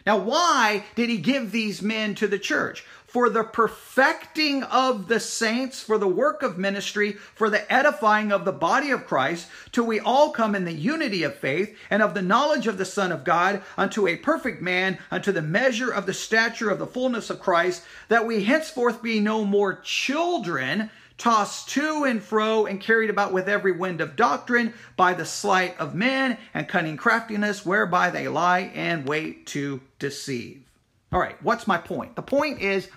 Now, 0.08 0.18
why 0.18 0.86
did 0.96 1.10
he 1.10 1.18
give 1.18 1.52
these 1.52 1.84
men 1.84 2.16
to 2.16 2.28
the 2.28 2.40
church? 2.40 2.84
For 3.14 3.30
the 3.30 3.44
perfecting 3.44 4.64
of 4.64 5.08
the 5.08 5.20
saints, 5.20 5.84
for 5.84 6.00
the 6.00 6.08
work 6.08 6.42
of 6.42 6.58
ministry, 6.58 7.12
for 7.12 7.48
the 7.48 7.72
edifying 7.72 8.32
of 8.32 8.44
the 8.44 8.52
body 8.52 8.90
of 8.90 9.06
Christ, 9.06 9.48
till 9.72 9.86
we 9.86 10.00
all 10.00 10.32
come 10.32 10.56
in 10.56 10.66
the 10.66 10.74
unity 10.74 11.22
of 11.22 11.36
faith 11.36 11.78
and 11.92 12.02
of 12.02 12.16
the 12.16 12.24
knowledge 12.24 12.66
of 12.66 12.80
the 12.80 12.86
Son 12.86 13.12
of 13.12 13.24
God, 13.24 13.62
unto 13.78 14.08
a 14.08 14.16
perfect 14.16 14.64
man, 14.64 14.98
unto 15.12 15.32
the 15.32 15.44
measure 15.44 15.92
of 15.92 16.08
the 16.08 16.14
stature 16.16 16.72
of 16.72 16.80
the 16.80 16.88
fullness 16.88 17.30
of 17.30 17.40
Christ, 17.40 17.84
that 18.08 18.26
we 18.26 18.46
henceforth 18.46 19.04
be 19.04 19.20
no 19.20 19.46
more 19.46 19.76
children 19.84 20.90
tossed 21.20 21.70
to 21.70 22.06
and 22.06 22.24
fro 22.24 22.66
and 22.66 22.82
carried 22.82 23.12
about 23.12 23.32
with 23.32 23.48
every 23.48 23.74
wind 23.74 24.02
of 24.02 24.16
doctrine 24.16 24.74
by 24.98 25.14
the 25.14 25.24
sleight 25.24 25.80
of 25.80 25.94
men 25.94 26.36
and 26.56 26.68
cunning 26.68 26.98
craftiness 26.98 27.64
whereby 27.64 28.10
they 28.10 28.28
lie 28.28 28.72
and 28.74 29.08
wait 29.08 29.46
to 29.46 29.80
deceive. 30.00 30.64
All 31.12 31.20
right, 31.20 31.42
what's 31.44 31.68
my 31.68 31.78
point? 31.78 32.16
The 32.16 32.24
point 32.24 32.60
is 32.60 32.90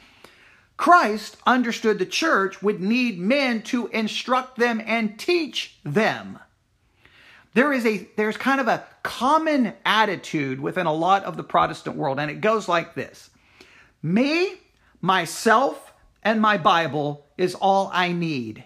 Christ 0.76 1.36
understood 1.46 1.98
the 1.98 2.06
church 2.06 2.62
would 2.62 2.80
need 2.80 3.18
men 3.18 3.62
to 3.62 3.86
instruct 3.88 4.58
them 4.58 4.82
and 4.84 5.18
teach 5.18 5.78
them. 5.84 6.38
There 7.54 7.72
is 7.72 7.86
a 7.86 8.06
there's 8.16 8.36
kind 8.36 8.60
of 8.60 8.68
a 8.68 8.84
common 9.02 9.72
attitude 9.86 10.60
within 10.60 10.84
a 10.84 10.92
lot 10.92 11.24
of 11.24 11.38
the 11.38 11.42
Protestant 11.42 11.96
world 11.96 12.20
and 12.20 12.30
it 12.30 12.42
goes 12.42 12.68
like 12.68 12.94
this. 12.94 13.30
Me, 14.02 14.52
myself, 15.00 15.94
and 16.22 16.40
my 16.40 16.58
Bible 16.58 17.24
is 17.38 17.54
all 17.54 17.90
I 17.92 18.12
need. 18.12 18.64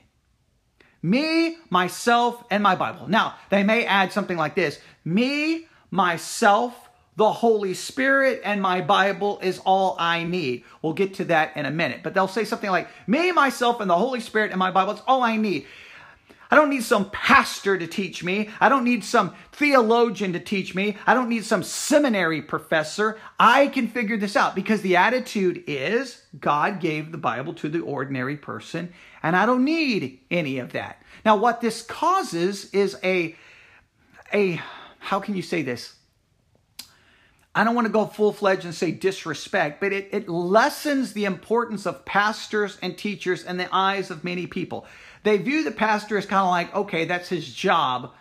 Me, 1.02 1.56
myself, 1.70 2.44
and 2.50 2.62
my 2.62 2.74
Bible. 2.74 3.08
Now, 3.08 3.36
they 3.48 3.62
may 3.62 3.86
add 3.86 4.12
something 4.12 4.36
like 4.36 4.56
this 4.56 4.80
Me, 5.04 5.68
myself, 5.90 6.89
the 7.20 7.30
Holy 7.30 7.74
Spirit 7.74 8.40
and 8.46 8.62
my 8.62 8.80
Bible 8.80 9.40
is 9.42 9.58
all 9.66 9.94
I 9.98 10.24
need. 10.24 10.64
We'll 10.80 10.94
get 10.94 11.12
to 11.16 11.26
that 11.26 11.54
in 11.54 11.66
a 11.66 11.70
minute. 11.70 12.00
But 12.02 12.14
they'll 12.14 12.26
say 12.26 12.46
something 12.46 12.70
like, 12.70 12.88
Me, 13.06 13.30
myself, 13.30 13.82
and 13.82 13.90
the 13.90 13.94
Holy 13.94 14.20
Spirit 14.20 14.52
and 14.52 14.58
my 14.58 14.70
Bible 14.70 14.94
is 14.94 15.02
all 15.06 15.22
I 15.22 15.36
need. 15.36 15.66
I 16.50 16.56
don't 16.56 16.70
need 16.70 16.82
some 16.82 17.10
pastor 17.10 17.76
to 17.76 17.86
teach 17.86 18.24
me. 18.24 18.48
I 18.58 18.70
don't 18.70 18.84
need 18.84 19.04
some 19.04 19.34
theologian 19.52 20.32
to 20.32 20.40
teach 20.40 20.74
me. 20.74 20.96
I 21.06 21.12
don't 21.12 21.28
need 21.28 21.44
some 21.44 21.62
seminary 21.62 22.40
professor. 22.40 23.18
I 23.38 23.66
can 23.66 23.88
figure 23.88 24.16
this 24.16 24.34
out 24.34 24.54
because 24.54 24.80
the 24.80 24.96
attitude 24.96 25.62
is 25.66 26.24
God 26.40 26.80
gave 26.80 27.12
the 27.12 27.18
Bible 27.18 27.52
to 27.52 27.68
the 27.68 27.80
ordinary 27.80 28.38
person 28.38 28.94
and 29.22 29.36
I 29.36 29.44
don't 29.44 29.66
need 29.66 30.20
any 30.30 30.58
of 30.58 30.72
that. 30.72 31.02
Now, 31.26 31.36
what 31.36 31.60
this 31.60 31.82
causes 31.82 32.70
is 32.70 32.96
a, 33.04 33.36
a, 34.32 34.58
how 35.00 35.20
can 35.20 35.36
you 35.36 35.42
say 35.42 35.60
this? 35.60 35.96
I 37.54 37.64
don't 37.64 37.74
want 37.74 37.86
to 37.86 37.92
go 37.92 38.06
full 38.06 38.32
fledged 38.32 38.64
and 38.64 38.74
say 38.74 38.92
disrespect, 38.92 39.80
but 39.80 39.92
it, 39.92 40.08
it 40.12 40.28
lessens 40.28 41.12
the 41.12 41.24
importance 41.24 41.84
of 41.84 42.04
pastors 42.04 42.78
and 42.80 42.96
teachers 42.96 43.44
in 43.44 43.56
the 43.56 43.68
eyes 43.72 44.10
of 44.10 44.22
many 44.22 44.46
people. 44.46 44.86
They 45.24 45.36
view 45.36 45.64
the 45.64 45.72
pastor 45.72 46.16
as 46.16 46.26
kind 46.26 46.42
of 46.42 46.50
like, 46.50 46.74
okay, 46.74 47.04
that's 47.06 47.28
his 47.28 47.52
job, 47.52 48.12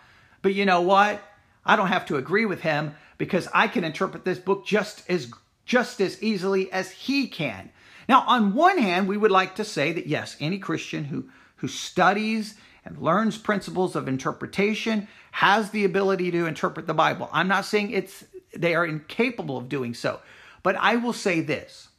but 0.42 0.56
you 0.56 0.65
know 0.65 0.82
what? 0.82 1.22
I 1.65 1.76
don't 1.76 1.88
have 1.88 2.08
to 2.08 2.18
agree 2.18 2.46
with 2.46 2.62
him 2.62 2.96
because 3.18 3.48
I 3.54 3.68
can 3.68 3.84
interpret 3.84 4.26
this 4.26 4.39
book 4.39 4.65
just 4.65 5.08
as 5.10 5.32
just 5.65 6.02
as 6.02 6.22
easily 6.24 6.72
as 6.72 6.89
he 6.89 7.28
can. 7.28 7.70
Now, 8.08 8.24
on 8.26 8.56
one 8.56 8.80
hand, 8.80 9.08
we 9.08 9.18
would 9.18 9.30
like 9.30 9.54
to 9.56 9.63
say 9.63 9.94
that 9.94 10.08
yes, 10.08 10.36
any 10.39 10.58
Christian 10.58 11.06
who 11.06 11.30
who 11.58 11.68
studies 11.68 12.56
and 12.84 12.98
learns 12.98 13.38
principles 13.38 13.96
of 13.96 14.08
interpretation 14.08 15.08
has 15.32 15.70
the 15.70 15.86
ability 15.86 16.32
to 16.32 16.48
interpret 16.48 16.88
the 16.88 16.94
Bible. 16.96 17.30
I'm 17.32 17.48
not 17.48 17.65
saying 17.65 17.92
it's 17.92 18.24
they 18.55 18.75
are 18.75 18.85
incapable 18.85 19.57
of 19.57 19.69
doing 19.69 19.93
so, 19.93 20.19
but 20.63 20.75
I 20.75 20.95
will 20.95 21.13
say 21.13 21.41
this. 21.41 21.89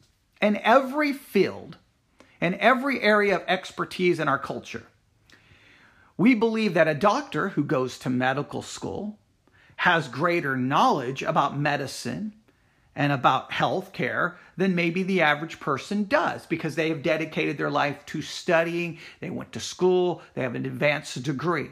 In 0.41 0.57
every 0.57 1.13
field, 1.13 1.77
in 2.39 2.55
every 2.55 3.01
area 3.01 3.35
of 3.35 3.43
expertise 3.47 4.19
in 4.19 4.27
our 4.27 4.39
culture, 4.39 4.83
we 6.17 6.35
believe 6.35 6.73
that 6.73 6.87
a 6.87 6.93
doctor 6.93 7.49
who 7.49 7.63
goes 7.63 7.97
to 7.99 8.09
medical 8.09 8.61
school 8.61 9.17
has 9.77 10.07
greater 10.07 10.55
knowledge 10.55 11.23
about 11.23 11.57
medicine 11.57 12.33
and 12.95 13.11
about 13.11 13.51
health 13.51 13.93
care 13.93 14.37
than 14.57 14.75
maybe 14.75 15.01
the 15.03 15.21
average 15.21 15.59
person 15.59 16.03
does 16.03 16.45
because 16.45 16.75
they 16.75 16.89
have 16.89 17.01
dedicated 17.01 17.57
their 17.57 17.71
life 17.71 18.05
to 18.05 18.21
studying, 18.21 18.99
they 19.21 19.29
went 19.29 19.51
to 19.51 19.59
school, 19.59 20.21
they 20.33 20.41
have 20.41 20.55
an 20.55 20.65
advanced 20.65 21.23
degree. 21.23 21.69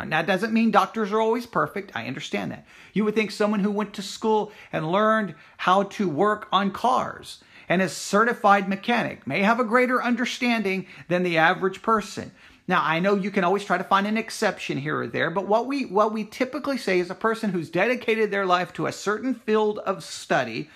Uh, 0.00 0.02
and 0.02 0.12
that 0.12 0.26
doesn't 0.26 0.52
mean 0.52 0.70
doctors 0.70 1.12
are 1.12 1.20
always 1.20 1.46
perfect. 1.46 1.92
I 1.94 2.06
understand 2.06 2.50
that. 2.52 2.64
You 2.94 3.04
would 3.04 3.14
think 3.14 3.30
someone 3.30 3.60
who 3.60 3.70
went 3.70 3.92
to 3.94 4.02
school 4.02 4.50
and 4.72 4.90
learned 4.90 5.34
how 5.58 5.84
to 5.84 6.08
work 6.08 6.48
on 6.52 6.70
cars 6.70 7.42
and 7.68 7.82
is 7.82 7.92
certified 7.92 8.68
mechanic 8.68 9.26
may 9.26 9.42
have 9.42 9.60
a 9.60 9.64
greater 9.64 10.02
understanding 10.02 10.86
than 11.08 11.22
the 11.22 11.36
average 11.36 11.82
person. 11.82 12.32
Now, 12.66 12.82
I 12.82 13.00
know 13.00 13.14
you 13.14 13.30
can 13.30 13.44
always 13.44 13.64
try 13.64 13.78
to 13.78 13.84
find 13.84 14.06
an 14.06 14.16
exception 14.16 14.78
here 14.78 15.00
or 15.00 15.06
there, 15.06 15.30
but 15.30 15.46
what 15.46 15.66
we 15.66 15.84
what 15.84 16.12
we 16.12 16.24
typically 16.24 16.78
say 16.78 17.00
is 17.00 17.10
a 17.10 17.14
person 17.14 17.50
who's 17.50 17.68
dedicated 17.68 18.30
their 18.30 18.46
life 18.46 18.72
to 18.74 18.86
a 18.86 18.92
certain 18.92 19.34
field 19.34 19.78
of 19.80 20.04
study, 20.04 20.70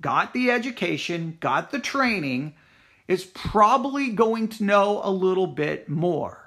got 0.00 0.32
the 0.32 0.50
education, 0.50 1.38
got 1.40 1.70
the 1.70 1.80
training, 1.80 2.54
is 3.08 3.24
probably 3.24 4.10
going 4.10 4.48
to 4.48 4.64
know 4.64 5.00
a 5.02 5.10
little 5.10 5.48
bit 5.48 5.88
more. 5.88 6.45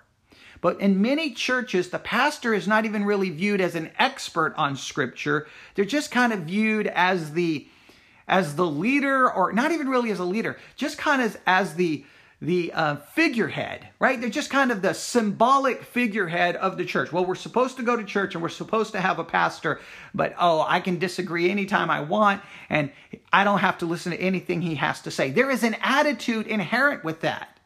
But 0.61 0.79
in 0.81 1.01
many 1.01 1.31
churches, 1.31 1.89
the 1.89 1.99
pastor 1.99 2.53
is 2.53 2.67
not 2.67 2.85
even 2.85 3.05
really 3.05 3.29
viewed 3.29 3.61
as 3.61 3.75
an 3.75 3.91
expert 3.97 4.53
on 4.57 4.75
scripture. 4.75 5.47
They're 5.75 5.85
just 5.85 6.11
kind 6.11 6.33
of 6.33 6.41
viewed 6.41 6.87
as 6.87 7.33
the 7.33 7.67
as 8.27 8.55
the 8.55 8.65
leader 8.65 9.31
or 9.31 9.51
not 9.51 9.71
even 9.71 9.89
really 9.89 10.11
as 10.11 10.19
a 10.19 10.25
leader, 10.25 10.57
just 10.75 10.97
kind 10.97 11.21
of 11.21 11.37
as 11.47 11.75
the 11.75 12.05
the 12.41 12.71
uh, 12.73 12.95
figurehead, 12.95 13.89
right? 13.99 14.19
They're 14.19 14.29
just 14.29 14.49
kind 14.49 14.71
of 14.71 14.81
the 14.81 14.93
symbolic 14.93 15.83
figurehead 15.83 16.55
of 16.55 16.77
the 16.77 16.85
church. 16.85 17.11
Well, 17.11 17.25
we're 17.25 17.35
supposed 17.35 17.75
to 17.77 17.83
go 17.83 17.97
to 17.97 18.03
church 18.05 18.33
and 18.33 18.41
we're 18.41 18.47
supposed 18.47 18.93
to 18.93 19.01
have 19.01 19.19
a 19.19 19.25
pastor, 19.25 19.81
but 20.15 20.35
oh, 20.39 20.63
I 20.65 20.79
can 20.79 20.99
disagree 20.99 21.49
anytime 21.49 21.89
I 21.89 21.99
want 21.99 22.41
and 22.69 22.91
I 23.33 23.43
don't 23.43 23.59
have 23.59 23.79
to 23.79 23.85
listen 23.85 24.13
to 24.13 24.17
anything 24.17 24.61
he 24.61 24.75
has 24.75 25.01
to 25.01 25.11
say. 25.11 25.31
There 25.31 25.51
is 25.51 25.63
an 25.63 25.75
attitude 25.81 26.47
inherent 26.47 27.03
with 27.03 27.21
that. 27.21 27.58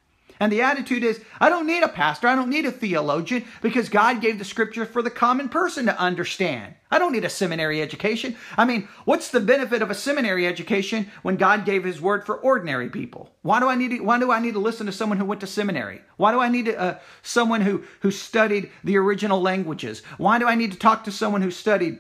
And 0.44 0.52
the 0.52 0.62
attitude 0.62 1.06
is, 1.06 1.22
I 1.40 1.48
don't 1.48 1.66
need 1.66 1.84
a 1.84 1.88
pastor, 1.88 2.28
I 2.28 2.36
don't 2.36 2.50
need 2.50 2.66
a 2.66 2.72
theologian, 2.72 3.46
because 3.62 3.88
God 3.88 4.20
gave 4.20 4.40
the 4.40 4.44
scripture 4.44 4.86
for 4.86 5.02
the 5.02 5.10
common 5.10 5.48
person 5.48 5.86
to 5.86 5.98
understand. 5.98 6.76
I 6.92 7.00
don't 7.00 7.14
need 7.14 7.24
a 7.24 7.30
seminary 7.30 7.82
education. 7.82 8.36
I 8.58 8.66
mean, 8.66 8.90
what's 9.06 9.32
the 9.32 9.40
benefit 9.40 9.82
of 9.82 9.90
a 9.90 9.96
seminary 9.96 10.46
education 10.46 11.10
when 11.22 11.38
God 11.38 11.64
gave 11.64 11.86
his 11.86 12.02
word 12.02 12.26
for 12.26 12.36
ordinary 12.36 12.90
people? 12.90 13.30
Why 13.42 13.62
do 13.62 13.70
I 13.70 13.76
need 13.76 13.92
to, 13.92 14.00
why 14.02 14.20
do 14.20 14.34
I 14.34 14.40
need 14.40 14.56
to 14.56 14.60
listen 14.60 14.86
to 14.88 14.92
someone 14.92 15.18
who 15.18 15.24
went 15.24 15.40
to 15.40 15.48
seminary? 15.48 16.02
Why 16.18 16.34
do 16.34 16.42
I 16.42 16.50
need 16.50 16.66
to, 16.66 16.78
uh, 16.78 17.00
someone 17.22 17.62
who, 17.62 17.86
who 18.02 18.12
studied 18.12 18.70
the 18.84 18.98
original 18.98 19.42
languages? 19.42 20.02
Why 20.18 20.40
do 20.40 20.46
I 20.46 20.56
need 20.56 20.74
to 20.74 20.78
talk 20.78 21.06
to 21.06 21.12
someone 21.14 21.42
who 21.42 21.52
studied 21.52 22.00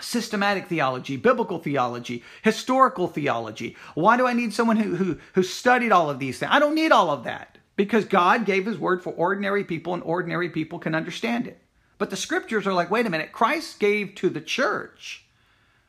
systematic 0.00 0.66
theology, 0.66 1.16
biblical 1.16 1.58
theology, 1.58 2.22
historical 2.42 3.08
theology. 3.08 3.76
Why 3.94 4.16
do 4.16 4.26
I 4.26 4.32
need 4.32 4.52
someone 4.52 4.76
who, 4.76 4.96
who, 4.96 5.18
who 5.34 5.42
studied 5.42 5.92
all 5.92 6.10
of 6.10 6.18
these 6.18 6.38
things? 6.38 6.52
I 6.52 6.58
don't 6.58 6.74
need 6.74 6.92
all 6.92 7.10
of 7.10 7.24
that 7.24 7.58
because 7.76 8.04
God 8.04 8.44
gave 8.44 8.66
his 8.66 8.78
word 8.78 9.02
for 9.02 9.12
ordinary 9.12 9.64
people 9.64 9.94
and 9.94 10.02
ordinary 10.02 10.50
people 10.50 10.78
can 10.78 10.94
understand 10.94 11.46
it. 11.46 11.60
But 11.98 12.10
the 12.10 12.16
scriptures 12.16 12.66
are 12.66 12.72
like, 12.72 12.90
wait 12.90 13.06
a 13.06 13.10
minute, 13.10 13.32
Christ 13.32 13.80
gave 13.80 14.14
to 14.16 14.28
the 14.28 14.40
church 14.40 15.24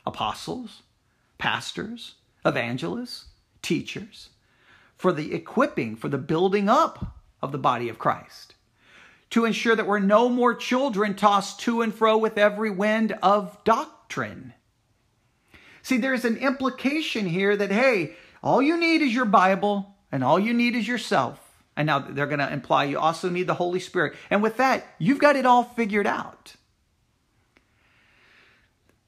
apostles, 0.05 0.81
pastors, 1.37 2.15
evangelists, 2.45 3.25
teachers 3.61 4.29
for 4.95 5.13
the 5.13 5.33
equipping, 5.33 5.95
for 5.95 6.09
the 6.09 6.17
building 6.17 6.67
up 6.67 7.17
of 7.41 7.51
the 7.51 7.57
body 7.57 7.89
of 7.89 7.99
Christ 7.99 8.55
to 9.29 9.45
ensure 9.45 9.75
that 9.75 9.87
we're 9.87 9.99
no 9.99 10.27
more 10.27 10.55
children 10.55 11.15
tossed 11.15 11.59
to 11.61 11.81
and 11.81 11.93
fro 11.93 12.17
with 12.17 12.37
every 12.37 12.71
wind 12.71 13.17
of 13.21 13.63
doctrine 13.63 13.95
doctrine. 14.09 14.53
See, 15.83 15.97
there's 15.97 16.25
an 16.25 16.37
implication 16.37 17.27
here 17.27 17.55
that, 17.55 17.71
hey, 17.71 18.15
all 18.43 18.61
you 18.61 18.77
need 18.77 19.01
is 19.01 19.13
your 19.13 19.25
Bible 19.25 19.95
and 20.11 20.23
all 20.23 20.39
you 20.39 20.53
need 20.53 20.75
is 20.75 20.87
yourself. 20.87 21.39
And 21.77 21.85
now 21.85 21.99
they're 21.99 22.27
going 22.27 22.39
to 22.39 22.51
imply 22.51 22.85
you 22.85 22.99
also 22.99 23.29
need 23.29 23.47
the 23.47 23.53
Holy 23.53 23.79
Spirit. 23.79 24.15
And 24.29 24.43
with 24.43 24.57
that, 24.57 24.85
you've 24.97 25.19
got 25.19 25.35
it 25.35 25.45
all 25.45 25.63
figured 25.63 26.07
out. 26.07 26.55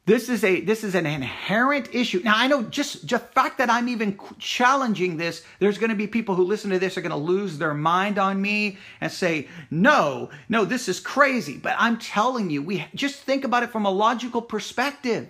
This 0.05 0.29
is 0.29 0.43
a 0.43 0.61
this 0.61 0.83
is 0.83 0.95
an 0.95 1.05
inherent 1.05 1.93
issue. 1.93 2.21
Now 2.23 2.33
I 2.35 2.47
know 2.47 2.63
just 2.63 3.07
the 3.07 3.19
fact 3.19 3.59
that 3.59 3.69
I'm 3.69 3.87
even 3.87 4.19
challenging 4.39 5.17
this, 5.17 5.43
there's 5.59 5.77
going 5.77 5.91
to 5.91 5.95
be 5.95 6.07
people 6.07 6.33
who 6.33 6.43
listen 6.43 6.71
to 6.71 6.79
this 6.79 6.97
are 6.97 7.01
going 7.01 7.11
to 7.11 7.17
lose 7.17 7.59
their 7.59 7.75
mind 7.75 8.17
on 8.17 8.41
me 8.41 8.77
and 8.99 9.11
say, 9.11 9.47
"No, 9.69 10.31
no, 10.49 10.65
this 10.65 10.89
is 10.89 10.99
crazy." 10.99 11.57
But 11.57 11.75
I'm 11.77 11.99
telling 11.99 12.49
you, 12.49 12.63
we 12.63 12.87
just 12.95 13.17
think 13.17 13.43
about 13.43 13.61
it 13.61 13.71
from 13.71 13.85
a 13.85 13.91
logical 13.91 14.41
perspective. 14.41 15.29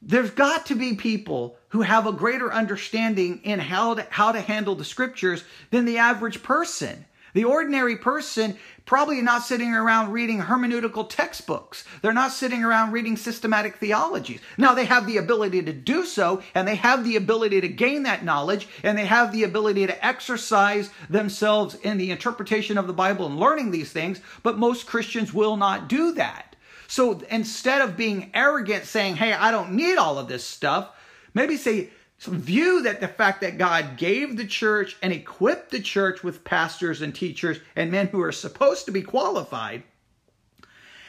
There's 0.00 0.30
got 0.30 0.66
to 0.66 0.76
be 0.76 0.94
people 0.94 1.56
who 1.68 1.82
have 1.82 2.06
a 2.06 2.12
greater 2.12 2.52
understanding 2.52 3.40
in 3.42 3.58
how 3.58 3.94
to, 3.94 4.06
how 4.10 4.32
to 4.32 4.40
handle 4.40 4.74
the 4.74 4.84
scriptures 4.84 5.44
than 5.70 5.84
the 5.84 5.98
average 5.98 6.42
person. 6.42 7.04
The 7.34 7.44
ordinary 7.44 7.96
person 7.96 8.56
probably 8.84 9.20
not 9.22 9.42
sitting 9.42 9.72
around 9.72 10.10
reading 10.10 10.40
hermeneutical 10.40 11.08
textbooks. 11.08 11.84
They're 12.02 12.12
not 12.12 12.32
sitting 12.32 12.64
around 12.64 12.92
reading 12.92 13.16
systematic 13.16 13.76
theologies. 13.76 14.40
Now 14.58 14.74
they 14.74 14.86
have 14.86 15.06
the 15.06 15.18
ability 15.18 15.62
to 15.62 15.72
do 15.72 16.04
so 16.04 16.42
and 16.54 16.66
they 16.66 16.74
have 16.74 17.04
the 17.04 17.16
ability 17.16 17.60
to 17.60 17.68
gain 17.68 18.02
that 18.02 18.24
knowledge 18.24 18.66
and 18.82 18.98
they 18.98 19.06
have 19.06 19.32
the 19.32 19.44
ability 19.44 19.86
to 19.86 20.04
exercise 20.04 20.90
themselves 21.08 21.76
in 21.76 21.98
the 21.98 22.10
interpretation 22.10 22.78
of 22.78 22.86
the 22.86 22.92
Bible 22.92 23.26
and 23.26 23.38
learning 23.38 23.70
these 23.70 23.92
things, 23.92 24.20
but 24.42 24.58
most 24.58 24.86
Christians 24.86 25.32
will 25.32 25.56
not 25.56 25.88
do 25.88 26.12
that. 26.14 26.56
So 26.88 27.20
instead 27.30 27.82
of 27.82 27.96
being 27.96 28.32
arrogant 28.34 28.84
saying, 28.84 29.16
"Hey, 29.16 29.32
I 29.32 29.52
don't 29.52 29.72
need 29.72 29.96
all 29.96 30.18
of 30.18 30.26
this 30.26 30.44
stuff," 30.44 30.88
maybe 31.32 31.56
say, 31.56 31.90
view 32.26 32.82
that 32.82 33.00
the 33.00 33.08
fact 33.08 33.40
that 33.40 33.58
God 33.58 33.96
gave 33.96 34.36
the 34.36 34.46
church 34.46 34.96
and 35.02 35.12
equipped 35.12 35.70
the 35.70 35.80
church 35.80 36.22
with 36.22 36.44
pastors 36.44 37.00
and 37.00 37.14
teachers 37.14 37.58
and 37.74 37.90
men 37.90 38.08
who 38.08 38.20
are 38.20 38.32
supposed 38.32 38.84
to 38.86 38.92
be 38.92 39.02
qualified, 39.02 39.82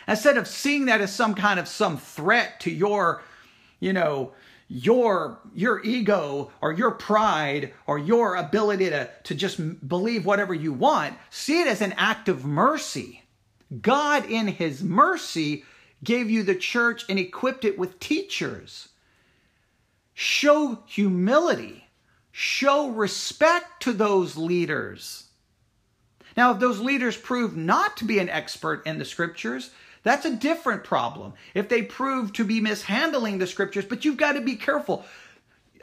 instead 0.08 0.38
of 0.38 0.47
seeing 0.47 0.86
that 0.86 1.02
as 1.02 1.13
some 1.13 1.36
kind 1.36 1.60
of 1.60 1.67
some 1.67 1.97
threat 1.97 2.60
to 2.62 2.71
your, 2.71 3.21
you 3.80 3.93
know, 3.93 4.32
your 4.69 5.38
your 5.54 5.84
ego 5.84 6.50
or 6.62 6.71
your 6.71 6.91
pride 6.91 7.74
or 7.88 8.00
your 8.00 8.38
ability 8.38 8.89
to, 8.89 9.10
to 9.24 9.36
just 9.36 9.60
believe 9.88 10.26
whatever 10.26 10.54
you 10.54 10.71
want, 10.71 11.13
see 11.30 11.60
it 11.60 11.67
as 11.67 11.82
an 11.82 11.93
act 11.97 12.30
of 12.30 12.45
mercy. 12.45 13.21
God 13.82 14.30
in 14.32 14.47
his 14.47 14.82
mercy 14.82 15.65
gave 16.06 16.30
you 16.30 16.43
the 16.43 16.56
church 16.56 17.04
and 17.10 17.19
equipped 17.19 17.65
it 17.65 17.78
with 17.78 18.00
teachers 18.00 18.88
Show 20.23 20.84
humility. 20.86 21.88
Show 22.31 22.91
respect 22.91 23.81
to 23.81 23.91
those 23.91 24.38
leaders. 24.38 25.23
Now, 26.38 26.51
if 26.51 26.60
those 26.60 26.79
leaders 26.79 27.17
prove 27.17 27.57
not 27.57 27.97
to 27.97 28.05
be 28.05 28.19
an 28.19 28.29
expert 28.29 28.86
in 28.86 28.99
the 28.99 29.03
scriptures, 29.03 29.71
that's 30.03 30.25
a 30.25 30.36
different 30.36 30.84
problem. 30.84 31.34
If 31.55 31.69
they 31.69 31.81
prove 31.81 32.34
to 32.34 32.43
be 32.43 32.62
mishandling 32.62 33.39
the 33.39 33.47
scriptures, 33.47 33.86
but 33.86 34.05
you've 34.05 34.17
got 34.17 34.34
to 34.34 34.41
be 34.41 34.57
careful. 34.57 35.05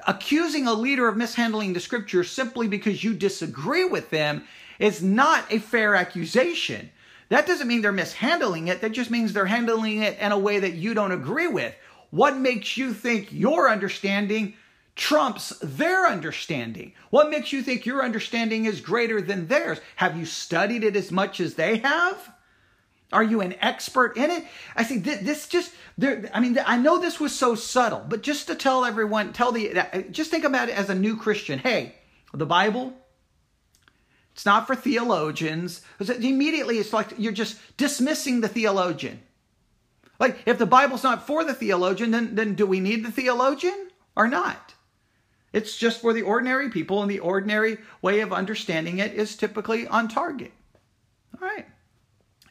Accusing 0.06 0.68
a 0.68 0.72
leader 0.72 1.08
of 1.08 1.16
mishandling 1.16 1.72
the 1.72 1.80
scriptures 1.80 2.30
simply 2.30 2.68
because 2.68 3.02
you 3.02 3.14
disagree 3.14 3.86
with 3.86 4.08
them 4.10 4.44
is 4.78 5.02
not 5.02 5.52
a 5.52 5.58
fair 5.58 5.96
accusation. 5.96 6.90
That 7.28 7.48
doesn't 7.48 7.66
mean 7.66 7.82
they're 7.82 7.90
mishandling 7.90 8.68
it. 8.68 8.82
That 8.82 8.92
just 8.92 9.10
means 9.10 9.32
they're 9.32 9.46
handling 9.46 10.02
it 10.02 10.16
in 10.20 10.30
a 10.30 10.38
way 10.38 10.60
that 10.60 10.74
you 10.74 10.94
don't 10.94 11.10
agree 11.10 11.48
with. 11.48 11.74
What 12.10 12.36
makes 12.38 12.76
you 12.76 12.92
think 12.92 13.32
your 13.32 13.70
understanding 13.70 14.54
trumps 14.96 15.50
their 15.62 16.06
understanding? 16.06 16.92
What 17.10 17.30
makes 17.30 17.52
you 17.52 17.62
think 17.62 17.86
your 17.86 18.02
understanding 18.02 18.64
is 18.64 18.80
greater 18.80 19.20
than 19.20 19.46
theirs? 19.46 19.80
Have 19.96 20.16
you 20.16 20.26
studied 20.26 20.84
it 20.84 20.96
as 20.96 21.12
much 21.12 21.40
as 21.40 21.54
they 21.54 21.78
have? 21.78 22.32
Are 23.12 23.22
you 23.22 23.40
an 23.40 23.54
expert 23.60 24.16
in 24.16 24.30
it? 24.30 24.44
I 24.76 24.84
see 24.84 24.98
this 24.98 25.48
just 25.48 25.72
there. 25.96 26.30
I 26.34 26.40
mean, 26.40 26.58
I 26.66 26.76
know 26.76 26.98
this 26.98 27.18
was 27.18 27.34
so 27.34 27.54
subtle, 27.54 28.04
but 28.06 28.22
just 28.22 28.48
to 28.48 28.54
tell 28.54 28.84
everyone, 28.84 29.32
tell 29.32 29.50
the 29.50 29.78
uh, 29.78 30.02
just 30.10 30.30
think 30.30 30.44
about 30.44 30.68
it 30.68 30.76
as 30.76 30.90
a 30.90 30.94
new 30.94 31.16
Christian. 31.16 31.58
Hey, 31.58 31.94
the 32.34 32.44
Bible, 32.44 32.92
it's 34.34 34.44
not 34.44 34.66
for 34.66 34.76
theologians. 34.76 35.80
Immediately, 35.98 36.78
it's 36.78 36.92
like 36.92 37.14
you're 37.16 37.32
just 37.32 37.58
dismissing 37.78 38.42
the 38.42 38.48
theologian. 38.48 39.20
Like, 40.18 40.38
if 40.46 40.58
the 40.58 40.66
Bible's 40.66 41.04
not 41.04 41.26
for 41.26 41.44
the 41.44 41.54
theologian, 41.54 42.10
then, 42.10 42.34
then 42.34 42.54
do 42.54 42.66
we 42.66 42.80
need 42.80 43.04
the 43.04 43.12
theologian 43.12 43.88
or 44.16 44.26
not? 44.26 44.74
It's 45.52 45.76
just 45.76 46.00
for 46.00 46.12
the 46.12 46.22
ordinary 46.22 46.68
people, 46.70 47.02
and 47.02 47.10
the 47.10 47.20
ordinary 47.20 47.78
way 48.02 48.20
of 48.20 48.32
understanding 48.32 48.98
it 48.98 49.14
is 49.14 49.36
typically 49.36 49.86
on 49.86 50.08
target. 50.08 50.52
All 51.34 51.48
right. 51.48 51.66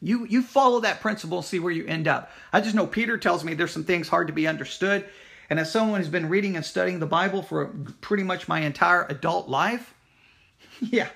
You, 0.01 0.25
you 0.25 0.41
follow 0.41 0.79
that 0.81 1.01
principle, 1.01 1.41
see 1.41 1.59
where 1.59 1.71
you 1.71 1.85
end 1.85 2.07
up. 2.07 2.31
I 2.53 2.61
just 2.61 2.75
know 2.75 2.87
Peter 2.87 3.17
tells 3.17 3.43
me 3.43 3.53
there's 3.53 3.71
some 3.71 3.83
things 3.83 4.07
hard 4.07 4.27
to 4.27 4.33
be 4.33 4.47
understood. 4.47 5.05
And 5.49 5.59
as 5.59 5.71
someone 5.71 5.99
who's 5.99 6.09
been 6.09 6.29
reading 6.29 6.55
and 6.55 6.65
studying 6.65 6.99
the 6.99 7.05
Bible 7.05 7.41
for 7.41 7.67
pretty 8.01 8.23
much 8.23 8.47
my 8.47 8.59
entire 8.59 9.05
adult 9.09 9.47
life, 9.47 9.93
yeah, 10.79 11.09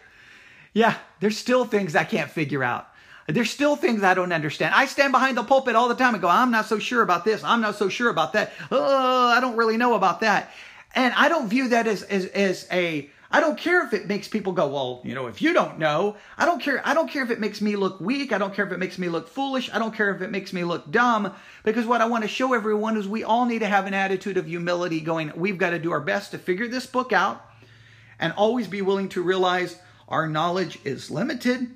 yeah, 0.73 0.95
there's 1.19 1.37
still 1.37 1.65
things 1.65 1.95
I 1.95 2.03
can't 2.03 2.31
figure 2.31 2.63
out. 2.63 2.87
There's 3.27 3.49
still 3.49 3.75
things 3.75 4.03
I 4.03 4.13
don't 4.13 4.31
understand. 4.31 4.73
I 4.75 4.85
stand 4.85 5.11
behind 5.11 5.37
the 5.37 5.43
pulpit 5.43 5.75
all 5.75 5.87
the 5.87 5.95
time 5.95 6.13
and 6.13 6.21
go, 6.21 6.27
I'm 6.27 6.51
not 6.51 6.65
so 6.65 6.79
sure 6.79 7.01
about 7.01 7.23
this. 7.23 7.43
I'm 7.43 7.61
not 7.61 7.75
so 7.75 7.87
sure 7.87 8.09
about 8.09 8.33
that. 8.33 8.51
Oh, 8.71 9.27
I 9.27 9.39
don't 9.39 9.55
really 9.55 9.77
know 9.77 9.93
about 9.95 10.21
that. 10.21 10.51
And 10.93 11.13
I 11.15 11.29
don't 11.29 11.47
view 11.47 11.69
that 11.69 11.87
as, 11.87 12.03
as, 12.03 12.25
as 12.25 12.67
a, 12.71 13.09
I 13.29 13.39
don't 13.39 13.57
care 13.57 13.85
if 13.85 13.93
it 13.93 14.07
makes 14.07 14.27
people 14.27 14.51
go, 14.51 14.67
well, 14.67 15.01
you 15.05 15.15
know, 15.15 15.27
if 15.27 15.41
you 15.41 15.53
don't 15.53 15.79
know, 15.79 16.17
I 16.37 16.45
don't 16.45 16.61
care. 16.61 16.85
I 16.85 16.93
don't 16.93 17.09
care 17.09 17.23
if 17.23 17.31
it 17.31 17.39
makes 17.39 17.61
me 17.61 17.77
look 17.77 18.01
weak. 18.01 18.33
I 18.33 18.37
don't 18.37 18.53
care 18.53 18.65
if 18.65 18.73
it 18.73 18.79
makes 18.79 18.97
me 18.97 19.07
look 19.07 19.29
foolish. 19.29 19.69
I 19.71 19.79
don't 19.79 19.95
care 19.95 20.13
if 20.13 20.21
it 20.21 20.31
makes 20.31 20.51
me 20.51 20.65
look 20.65 20.91
dumb. 20.91 21.33
Because 21.63 21.85
what 21.85 22.01
I 22.01 22.07
want 22.07 22.23
to 22.23 22.27
show 22.27 22.53
everyone 22.53 22.97
is 22.97 23.07
we 23.07 23.23
all 23.23 23.45
need 23.45 23.59
to 23.59 23.67
have 23.67 23.85
an 23.85 23.93
attitude 23.93 24.35
of 24.35 24.47
humility 24.47 24.99
going, 24.99 25.31
we've 25.35 25.57
got 25.57 25.69
to 25.69 25.79
do 25.79 25.91
our 25.91 26.01
best 26.01 26.31
to 26.31 26.37
figure 26.37 26.67
this 26.67 26.85
book 26.85 27.13
out 27.13 27.45
and 28.19 28.33
always 28.33 28.67
be 28.67 28.81
willing 28.81 29.07
to 29.09 29.21
realize 29.21 29.77
our 30.09 30.27
knowledge 30.27 30.79
is 30.83 31.09
limited 31.09 31.71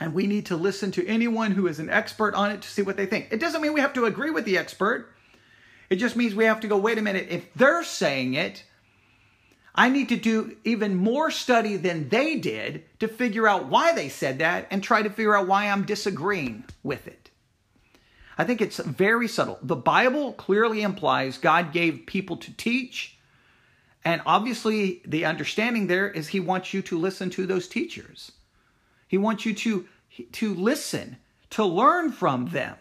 and 0.00 0.14
we 0.14 0.26
need 0.26 0.46
to 0.46 0.56
listen 0.56 0.90
to 0.92 1.06
anyone 1.06 1.52
who 1.52 1.66
is 1.66 1.78
an 1.78 1.90
expert 1.90 2.34
on 2.34 2.50
it 2.50 2.62
to 2.62 2.68
see 2.68 2.82
what 2.82 2.96
they 2.96 3.06
think. 3.06 3.28
It 3.30 3.40
doesn't 3.40 3.60
mean 3.60 3.74
we 3.74 3.80
have 3.80 3.92
to 3.94 4.06
agree 4.06 4.30
with 4.30 4.44
the 4.44 4.58
expert. 4.58 5.12
It 5.90 5.96
just 5.96 6.16
means 6.16 6.34
we 6.34 6.44
have 6.44 6.60
to 6.60 6.68
go, 6.68 6.78
wait 6.78 6.98
a 6.98 7.02
minute, 7.02 7.26
if 7.28 7.52
they're 7.54 7.84
saying 7.84 8.34
it, 8.34 8.64
I 9.74 9.88
need 9.88 10.08
to 10.10 10.16
do 10.16 10.56
even 10.64 10.94
more 10.94 11.30
study 11.30 11.76
than 11.76 12.08
they 12.08 12.36
did 12.36 12.84
to 13.00 13.08
figure 13.08 13.48
out 13.48 13.66
why 13.66 13.92
they 13.92 14.08
said 14.08 14.38
that 14.38 14.66
and 14.70 14.82
try 14.82 15.02
to 15.02 15.10
figure 15.10 15.36
out 15.36 15.46
why 15.46 15.66
I'm 15.66 15.84
disagreeing 15.84 16.64
with 16.82 17.06
it. 17.06 17.30
I 18.36 18.44
think 18.44 18.60
it's 18.60 18.78
very 18.78 19.28
subtle. 19.28 19.58
The 19.62 19.76
Bible 19.76 20.32
clearly 20.32 20.82
implies 20.82 21.38
God 21.38 21.72
gave 21.72 22.06
people 22.06 22.36
to 22.38 22.52
teach, 22.56 23.16
and 24.04 24.22
obviously 24.26 25.02
the 25.06 25.26
understanding 25.26 25.86
there 25.86 26.10
is 26.10 26.28
He 26.28 26.40
wants 26.40 26.74
you 26.74 26.82
to 26.82 26.98
listen 26.98 27.30
to 27.30 27.46
those 27.46 27.68
teachers. 27.68 28.32
He 29.12 29.18
wants 29.18 29.44
you 29.44 29.52
to, 29.52 29.86
to 30.32 30.54
listen, 30.54 31.18
to 31.50 31.66
learn 31.66 32.12
from 32.12 32.48
them. 32.48 32.76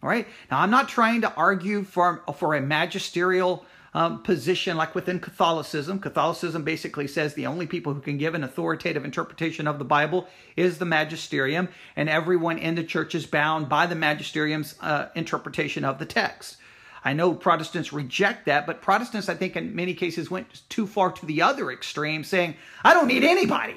All 0.00 0.08
right. 0.08 0.28
Now, 0.48 0.60
I'm 0.60 0.70
not 0.70 0.88
trying 0.88 1.22
to 1.22 1.34
argue 1.34 1.82
for, 1.82 2.22
for 2.36 2.54
a 2.54 2.60
magisterial 2.60 3.64
um, 3.92 4.22
position 4.22 4.76
like 4.76 4.94
within 4.94 5.18
Catholicism. 5.18 5.98
Catholicism 5.98 6.62
basically 6.62 7.08
says 7.08 7.34
the 7.34 7.48
only 7.48 7.66
people 7.66 7.92
who 7.92 8.00
can 8.00 8.16
give 8.16 8.36
an 8.36 8.44
authoritative 8.44 9.04
interpretation 9.04 9.66
of 9.66 9.80
the 9.80 9.84
Bible 9.84 10.28
is 10.56 10.78
the 10.78 10.84
magisterium, 10.84 11.68
and 11.96 12.08
everyone 12.08 12.56
in 12.56 12.76
the 12.76 12.84
church 12.84 13.16
is 13.16 13.26
bound 13.26 13.68
by 13.68 13.86
the 13.86 13.96
magisterium's 13.96 14.76
uh, 14.80 15.08
interpretation 15.16 15.84
of 15.84 15.98
the 15.98 16.06
text. 16.06 16.58
I 17.04 17.12
know 17.12 17.34
Protestants 17.34 17.92
reject 17.92 18.46
that, 18.46 18.66
but 18.66 18.82
Protestants, 18.82 19.28
I 19.28 19.34
think, 19.34 19.56
in 19.56 19.74
many 19.74 19.94
cases 19.94 20.30
went 20.30 20.62
too 20.68 20.86
far 20.86 21.10
to 21.10 21.26
the 21.26 21.42
other 21.42 21.72
extreme, 21.72 22.22
saying, 22.22 22.54
I 22.84 22.94
don't 22.94 23.08
need 23.08 23.24
anybody. 23.24 23.74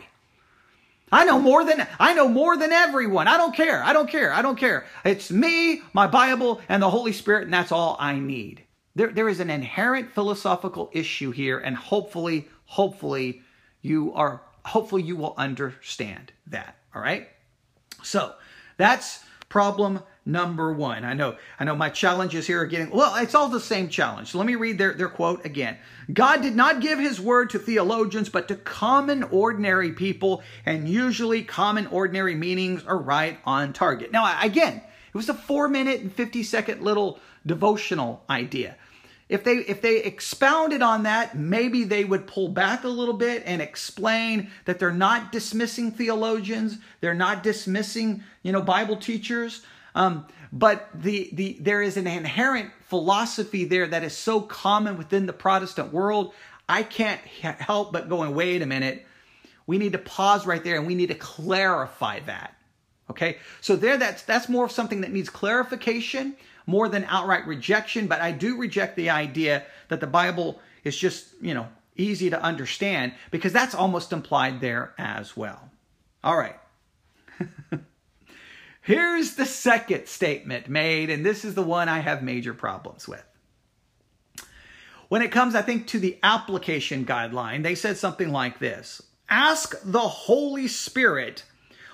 I 1.14 1.26
know 1.26 1.40
more 1.40 1.64
than 1.64 1.88
I 2.00 2.16
know 2.16 2.28
more 2.28 2.58
than 2.58 2.72
everyone. 2.72 3.28
I 3.28 3.38
don't 3.38 3.56
care. 3.56 3.84
I 3.84 3.94
don't 3.94 4.10
care. 4.10 4.34
I 4.34 4.42
don't 4.42 4.58
care. 4.58 4.86
It's 5.06 5.30
me, 5.30 5.84
my 5.94 6.08
Bible, 6.08 6.60
and 6.68 6.82
the 6.82 6.90
Holy 6.90 7.14
Spirit, 7.14 7.44
and 7.44 7.54
that's 7.54 7.72
all 7.72 7.96
I 8.00 8.18
need. 8.18 8.64
There, 8.96 9.12
there 9.12 9.30
is 9.30 9.40
an 9.40 9.52
inherent 9.52 10.12
philosophical 10.12 10.90
issue 10.92 11.30
here, 11.30 11.60
and 11.60 11.76
hopefully, 11.78 12.48
hopefully, 12.66 13.44
you 13.82 14.12
are 14.14 14.42
hopefully 14.66 15.04
you 15.04 15.16
will 15.16 15.36
understand 15.38 16.32
that. 16.48 16.78
All 16.96 17.02
right. 17.02 17.28
So 18.02 18.34
that's 18.78 19.24
problem 19.50 20.02
number 20.26 20.72
one. 20.72 21.04
I 21.04 21.14
know, 21.14 21.36
I 21.60 21.66
know 21.66 21.76
my 21.76 21.90
challenges 21.90 22.48
here 22.48 22.62
are 22.62 22.66
getting, 22.66 22.90
well, 22.90 23.16
it's 23.16 23.36
all 23.36 23.50
the 23.50 23.60
same 23.60 23.90
challenge. 23.90 24.30
So 24.30 24.38
let 24.38 24.48
me 24.48 24.56
read 24.56 24.78
their, 24.78 24.94
their 24.94 25.10
quote 25.10 25.46
again. 25.46 25.78
God 26.12 26.42
did 26.42 26.56
not 26.56 26.82
give 26.82 27.00
his 27.00 27.20
word 27.20 27.50
to 27.52 27.60
theologians, 27.60 28.30
but 28.30 28.48
to 28.48 28.56
common 28.56 29.24
ordinary 29.24 29.92
people, 29.92 30.42
and 30.66 30.88
usually 30.88 31.44
common 31.44 31.88
ordinary 31.88 32.36
meanings 32.36 32.84
are 32.86 32.98
right 32.98 33.38
on 33.46 33.74
target. 33.74 34.12
Now, 34.12 34.40
again, 34.42 34.78
it 34.78 35.18
was 35.18 35.30
a 35.30 35.34
four 35.34 35.68
minute 35.68 36.02
and 36.02 36.12
50 36.12 36.44
second 36.44 36.82
little 36.82 37.20
devotional 37.46 38.24
idea. 38.30 38.78
If 39.30 39.44
they 39.44 39.58
if 39.58 39.82
they 39.82 39.98
expounded 40.04 40.82
on 40.82 41.04
that, 41.04 41.36
maybe 41.36 41.86
they 41.86 42.04
would 42.04 42.28
pull 42.28 42.50
back 42.50 42.84
a 42.84 42.90
little 42.90 43.14
bit 43.14 43.44
and 43.46 43.62
explain 43.62 44.52
that 44.66 44.80
they're 44.80 44.92
not 44.92 45.32
dismissing 45.32 45.92
theologians, 45.92 46.78
they're 47.00 47.14
not 47.14 47.42
dismissing, 47.42 48.24
you 48.44 48.52
know, 48.52 48.62
Bible 48.62 48.98
teachers, 48.98 49.62
um, 49.96 50.26
but 50.52 50.90
the, 50.94 51.30
the, 51.34 51.58
there 51.60 51.82
is 51.82 51.98
an 51.98 52.08
inherent 52.08 52.72
philosophy 52.88 53.66
there 53.66 53.88
that 53.88 54.04
is 54.04 54.16
so 54.16 54.42
common 54.42 54.98
within 54.98 55.26
the 55.26 55.34
Protestant 55.34 55.92
world. 55.92 56.34
I 56.70 56.84
can't 56.84 57.22
help 57.22 57.92
but 57.92 58.10
going, 58.10 58.36
wait 58.36 58.62
a 58.62 58.66
minute. 58.66 59.06
We 59.66 59.78
need 59.78 59.94
to 59.94 59.98
pause 59.98 60.46
right 60.46 60.64
there 60.64 60.78
and 60.78 60.88
we 60.88 60.96
need 60.96 61.08
to 61.08 61.16
clarify 61.16 62.20
that. 62.22 62.56
Okay. 63.10 63.38
So 63.62 63.76
there, 63.76 63.98
that's, 63.98 64.24
that's 64.24 64.48
more 64.48 64.66
of 64.66 64.72
something 64.72 65.02
that 65.02 65.12
needs 65.12 65.30
clarification 65.30 66.36
more 66.66 66.88
than 66.88 67.04
outright 67.06 67.46
rejection. 67.48 68.08
But 68.08 68.22
I 68.22 68.32
do 68.32 68.58
reject 68.58 68.96
the 68.96 69.10
idea 69.10 69.66
that 69.90 70.00
the 70.00 70.08
Bible 70.08 70.60
is 70.84 70.98
just, 70.98 71.28
you 71.42 71.54
know, 71.54 71.68
easy 71.96 72.30
to 72.30 72.42
understand 72.42 73.14
because 73.32 73.54
that's 73.54 73.76
almost 73.76 74.14
implied 74.14 74.62
there 74.62 74.94
as 74.98 75.36
well. 75.36 75.70
All 76.24 76.38
right. 76.38 76.58
Here's 78.84 79.36
the 79.36 79.46
second 79.46 80.08
statement 80.08 80.68
made, 80.68 81.10
and 81.10 81.26
this 81.26 81.46
is 81.46 81.56
the 81.56 81.64
one 81.64 81.88
I 81.88 82.00
have 82.00 82.22
major 82.22 82.54
problems 82.54 83.08
with. 83.08 83.24
When 85.08 85.22
it 85.22 85.32
comes, 85.32 85.56
I 85.56 85.62
think, 85.62 85.88
to 85.88 86.00
the 86.00 86.20
application 86.22 87.06
guideline, 87.06 87.64
they 87.64 87.76
said 87.76 87.96
something 87.98 88.30
like 88.30 88.60
this 88.60 89.02
Ask 89.30 89.74
the 89.86 90.00
Holy 90.00 90.68
Spirit 90.68 91.46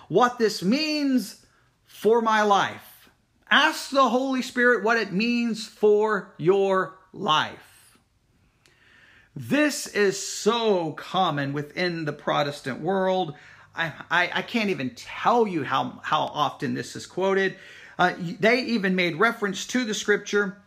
what 0.08 0.40
this 0.40 0.64
means 0.64 1.46
for 1.86 2.24
my 2.24 2.42
life. 2.42 3.10
Ask 3.52 3.92
the 3.92 4.10
Holy 4.10 4.42
Spirit 4.42 4.84
what 4.84 4.98
it 4.98 5.14
means 5.14 5.68
for 5.68 6.34
your 6.40 6.98
life. 7.14 8.00
This 9.36 9.86
is 9.86 10.18
so 10.18 10.94
common 10.94 11.54
within 11.54 12.06
the 12.06 12.14
Protestant 12.14 12.82
world. 12.82 13.36
I, 13.80 14.30
I, 14.34 14.42
can't 14.42 14.70
even 14.70 14.92
tell 14.96 15.48
you 15.48 15.64
how, 15.64 16.00
how 16.04 16.22
often 16.22 16.74
this 16.74 16.96
is 16.96 17.06
quoted. 17.06 17.56
Uh, 17.98 18.14
they 18.18 18.62
even 18.62 18.96
made 18.96 19.18
reference 19.18 19.66
to 19.68 19.86
the 19.86 19.94
scripture, 19.94 20.58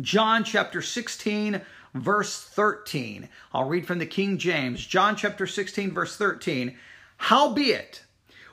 John 0.00 0.44
chapter 0.44 0.80
16, 0.80 1.60
verse 1.94 2.40
13. 2.42 3.28
I'll 3.52 3.68
read 3.68 3.86
from 3.86 3.98
the 3.98 4.06
King 4.06 4.38
James. 4.38 4.84
John 4.84 5.16
chapter 5.16 5.46
16, 5.46 5.92
verse 5.92 6.16
13. 6.16 6.76
Howbeit, 7.16 8.04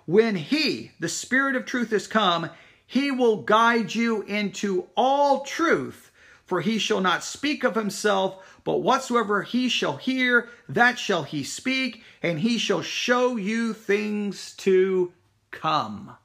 when 0.05 0.35
he, 0.35 0.91
the 0.99 1.09
Spirit 1.09 1.55
of 1.55 1.65
truth, 1.65 1.93
is 1.93 2.07
come, 2.07 2.49
he 2.85 3.11
will 3.11 3.37
guide 3.37 3.93
you 3.93 4.21
into 4.23 4.87
all 4.95 5.41
truth, 5.41 6.11
for 6.53 6.61
he 6.61 6.77
shall 6.77 7.01
not 7.01 7.23
speak 7.23 7.63
of 7.63 7.73
himself, 7.73 8.61
but 8.63 8.83
whatsoever 8.83 9.41
he 9.41 9.67
shall 9.67 9.97
hear, 9.97 10.49
that 10.69 10.99
shall 10.99 11.23
he 11.23 11.43
speak, 11.43 12.03
and 12.21 12.41
he 12.41 12.59
shall 12.59 12.83
show 12.83 13.37
you 13.37 13.73
things 13.73 14.53
to 14.57 15.11
come. 15.49 16.15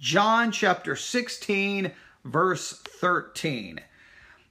John 0.00 0.50
chapter 0.50 0.96
16, 0.96 1.92
verse 2.24 2.72
13. 2.98 3.80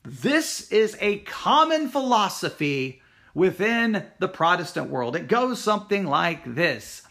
This 0.06 0.72
is 0.72 0.96
a 1.02 1.18
common 1.20 1.90
philosophy 1.90 3.02
within 3.34 4.06
the 4.20 4.30
Protestant 4.30 4.90
world. 4.90 5.18
It 5.18 5.28
goes 5.28 5.62
something 5.62 6.06
like 6.06 6.56
this. 6.56 7.02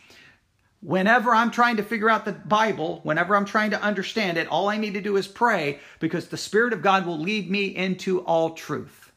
Whenever 0.82 1.32
I'm 1.32 1.52
trying 1.52 1.76
to 1.76 1.84
figure 1.84 2.10
out 2.10 2.24
the 2.24 2.32
Bible, 2.32 3.00
whenever 3.04 3.36
I'm 3.36 3.44
trying 3.44 3.70
to 3.70 3.80
understand 3.80 4.36
it, 4.36 4.48
all 4.48 4.68
I 4.68 4.78
need 4.78 4.94
to 4.94 5.00
do 5.00 5.16
is 5.16 5.28
pray 5.28 5.78
because 6.00 6.26
the 6.26 6.36
Spirit 6.36 6.72
of 6.72 6.82
God 6.82 7.06
will 7.06 7.20
lead 7.20 7.48
me 7.48 7.66
into 7.66 8.20
all 8.22 8.50
truth. 8.50 9.12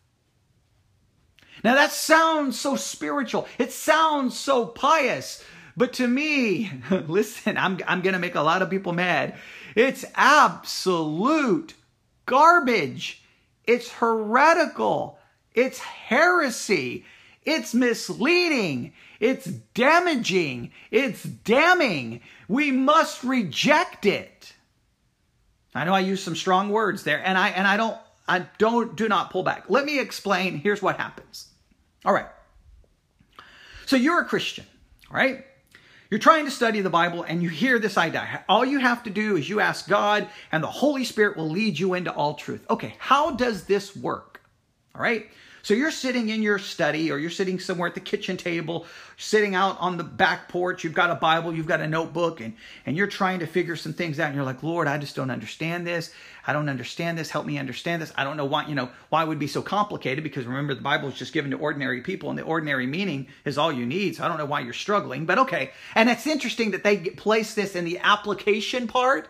Now 1.63 1.73
that 1.73 1.91
sounds 1.91 2.59
so 2.59 2.75
spiritual. 2.75 3.47
It 3.57 3.71
sounds 3.71 4.37
so 4.37 4.67
pious. 4.67 5.43
But 5.75 5.93
to 5.93 6.07
me, 6.07 6.71
listen, 6.91 7.57
I'm, 7.57 7.79
I'm 7.87 8.01
going 8.01 8.13
to 8.13 8.19
make 8.19 8.35
a 8.35 8.41
lot 8.41 8.61
of 8.61 8.69
people 8.69 8.93
mad. 8.93 9.35
It's 9.75 10.05
absolute 10.13 11.73
garbage. 12.27 13.23
It's 13.63 13.91
heretical. 13.91 15.17
It's 15.55 15.79
heresy. 15.79 17.05
It's 17.45 17.73
misleading. 17.73 18.93
It's 19.19 19.45
damaging. 19.45 20.71
It's 20.91 21.23
damning. 21.23 22.21
We 22.47 22.71
must 22.71 23.23
reject 23.23 24.05
it. 24.05 24.53
I 25.73 25.83
know 25.83 25.93
I 25.93 25.99
use 25.99 26.23
some 26.23 26.35
strong 26.35 26.69
words 26.69 27.03
there 27.03 27.21
and 27.23 27.37
I 27.37 27.49
and 27.49 27.67
I 27.67 27.77
don't 27.77 27.97
I 28.27 28.45
don't 28.57 28.95
do 28.95 29.07
not 29.07 29.29
pull 29.29 29.43
back. 29.43 29.65
Let 29.69 29.85
me 29.85 29.99
explain. 29.99 30.57
Here's 30.57 30.81
what 30.81 30.97
happens. 30.97 31.47
All 32.03 32.13
right. 32.13 32.27
So 33.85 33.95
you're 33.95 34.21
a 34.21 34.25
Christian, 34.25 34.65
right? 35.11 35.45
You're 36.09 36.19
trying 36.19 36.45
to 36.45 36.51
study 36.51 36.81
the 36.81 36.89
Bible 36.89 37.23
and 37.23 37.43
you 37.43 37.49
hear 37.49 37.77
this 37.77 37.97
idea. 37.97 38.43
All 38.47 38.63
you 38.63 38.79
have 38.79 39.03
to 39.03 39.09
do 39.09 39.35
is 39.37 39.49
you 39.49 39.59
ask 39.59 39.87
God 39.87 40.27
and 40.51 40.63
the 40.63 40.67
Holy 40.67 41.03
Spirit 41.03 41.35
will 41.35 41.49
lead 41.49 41.77
you 41.77 41.93
into 41.93 42.11
all 42.11 42.35
truth. 42.35 42.65
Okay, 42.69 42.95
how 42.99 43.31
does 43.31 43.65
this 43.65 43.95
work? 43.95 44.41
All 44.95 45.01
right. 45.01 45.27
So 45.65 45.73
you're 45.73 45.89
sitting 45.89 46.29
in 46.29 46.43
your 46.43 46.59
study 46.59 47.11
or 47.11 47.17
you're 47.17 47.31
sitting 47.31 47.59
somewhere 47.59 47.89
at 47.89 47.95
the 47.95 47.99
kitchen 47.99 48.37
table, 48.37 48.85
sitting 49.17 49.55
out 49.55 49.77
on 49.79 49.97
the 49.97 50.03
back 50.03 50.47
porch, 50.47 50.83
you've 50.83 50.93
got 50.93 51.09
a 51.09 51.15
Bible, 51.15 51.55
you've 51.55 51.65
got 51.65 51.81
a 51.81 51.87
notebook, 51.87 52.39
and, 52.39 52.53
and 52.85 52.95
you're 52.95 53.07
trying 53.07 53.39
to 53.39 53.47
figure 53.47 53.75
some 53.75 53.91
things 53.91 54.19
out. 54.19 54.27
And 54.27 54.35
you're 54.35 54.45
like, 54.45 54.61
Lord, 54.61 54.87
I 54.87 54.99
just 54.99 55.15
don't 55.15 55.31
understand 55.31 55.87
this. 55.87 56.13
I 56.45 56.53
don't 56.53 56.69
understand 56.69 57.17
this. 57.17 57.31
Help 57.31 57.47
me 57.47 57.57
understand 57.57 58.03
this. 58.03 58.13
I 58.15 58.23
don't 58.23 58.37
know 58.37 58.45
why, 58.45 58.67
you 58.67 58.75
know, 58.75 58.91
why 59.09 59.23
it 59.23 59.27
would 59.27 59.39
be 59.39 59.47
so 59.47 59.63
complicated 59.63 60.23
because 60.23 60.45
remember 60.45 60.75
the 60.75 60.81
Bible 60.81 61.09
is 61.09 61.15
just 61.15 61.33
given 61.33 61.49
to 61.49 61.57
ordinary 61.57 62.01
people 62.01 62.29
and 62.29 62.37
the 62.37 62.43
ordinary 62.43 62.85
meaning 62.85 63.25
is 63.43 63.57
all 63.57 63.71
you 63.71 63.87
need. 63.87 64.17
So 64.17 64.23
I 64.23 64.27
don't 64.27 64.37
know 64.37 64.45
why 64.45 64.59
you're 64.59 64.71
struggling, 64.71 65.25
but 65.25 65.39
okay. 65.39 65.71
And 65.95 66.11
it's 66.11 66.27
interesting 66.27 66.69
that 66.71 66.83
they 66.83 66.97
place 66.97 67.55
this 67.55 67.75
in 67.75 67.85
the 67.85 67.97
application 68.03 68.85
part. 68.85 69.29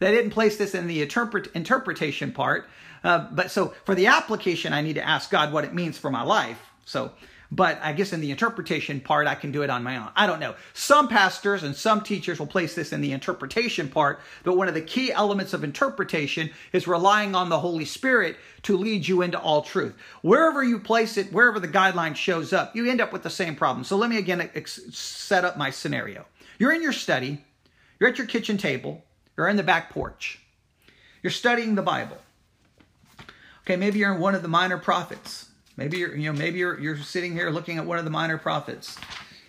They 0.00 0.10
didn't 0.10 0.32
place 0.32 0.58
this 0.58 0.74
in 0.74 0.86
the 0.86 1.00
interpret, 1.00 1.48
interpretation 1.54 2.32
part. 2.32 2.68
Uh, 3.04 3.28
but 3.32 3.50
so 3.50 3.74
for 3.84 3.94
the 3.94 4.06
application, 4.06 4.72
I 4.72 4.80
need 4.80 4.94
to 4.94 5.06
ask 5.06 5.30
God 5.30 5.52
what 5.52 5.64
it 5.64 5.74
means 5.74 5.98
for 5.98 6.10
my 6.10 6.22
life. 6.22 6.58
So, 6.84 7.12
but 7.50 7.78
I 7.82 7.92
guess 7.92 8.14
in 8.14 8.22
the 8.22 8.30
interpretation 8.30 9.00
part, 9.00 9.26
I 9.26 9.34
can 9.34 9.52
do 9.52 9.62
it 9.62 9.68
on 9.68 9.82
my 9.82 9.98
own. 9.98 10.08
I 10.16 10.26
don't 10.26 10.40
know. 10.40 10.54
Some 10.72 11.06
pastors 11.06 11.62
and 11.62 11.76
some 11.76 12.00
teachers 12.00 12.38
will 12.38 12.46
place 12.46 12.74
this 12.74 12.94
in 12.94 13.02
the 13.02 13.12
interpretation 13.12 13.90
part, 13.90 14.20
but 14.42 14.56
one 14.56 14.68
of 14.68 14.74
the 14.74 14.80
key 14.80 15.12
elements 15.12 15.52
of 15.52 15.62
interpretation 15.62 16.50
is 16.72 16.88
relying 16.88 17.34
on 17.34 17.50
the 17.50 17.60
Holy 17.60 17.84
Spirit 17.84 18.36
to 18.62 18.76
lead 18.78 19.06
you 19.06 19.20
into 19.20 19.38
all 19.38 19.60
truth. 19.60 19.94
Wherever 20.22 20.64
you 20.64 20.78
place 20.78 21.18
it, 21.18 21.30
wherever 21.30 21.60
the 21.60 21.68
guideline 21.68 22.16
shows 22.16 22.54
up, 22.54 22.74
you 22.74 22.88
end 22.88 23.02
up 23.02 23.12
with 23.12 23.22
the 23.22 23.28
same 23.30 23.54
problem. 23.54 23.84
So 23.84 23.98
let 23.98 24.08
me 24.08 24.16
again 24.16 24.50
set 24.64 25.44
up 25.44 25.58
my 25.58 25.68
scenario. 25.68 26.24
You're 26.58 26.72
in 26.72 26.82
your 26.82 26.92
study, 26.92 27.44
you're 28.00 28.08
at 28.08 28.16
your 28.16 28.26
kitchen 28.26 28.56
table, 28.56 29.04
you're 29.36 29.48
in 29.48 29.56
the 29.56 29.62
back 29.62 29.90
porch, 29.90 30.40
you're 31.22 31.30
studying 31.30 31.74
the 31.74 31.82
Bible. 31.82 32.16
Okay, 33.64 33.76
maybe 33.76 33.98
you're 34.00 34.12
in 34.12 34.20
one 34.20 34.34
of 34.34 34.42
the 34.42 34.48
minor 34.48 34.78
prophets. 34.78 35.48
Maybe 35.76 35.98
you're, 35.98 36.14
you 36.16 36.32
know, 36.32 36.38
maybe 36.38 36.58
you're 36.58 36.78
you're 36.78 36.98
sitting 36.98 37.32
here 37.32 37.50
looking 37.50 37.78
at 37.78 37.86
one 37.86 37.98
of 37.98 38.04
the 38.04 38.10
minor 38.10 38.38
prophets. 38.38 38.98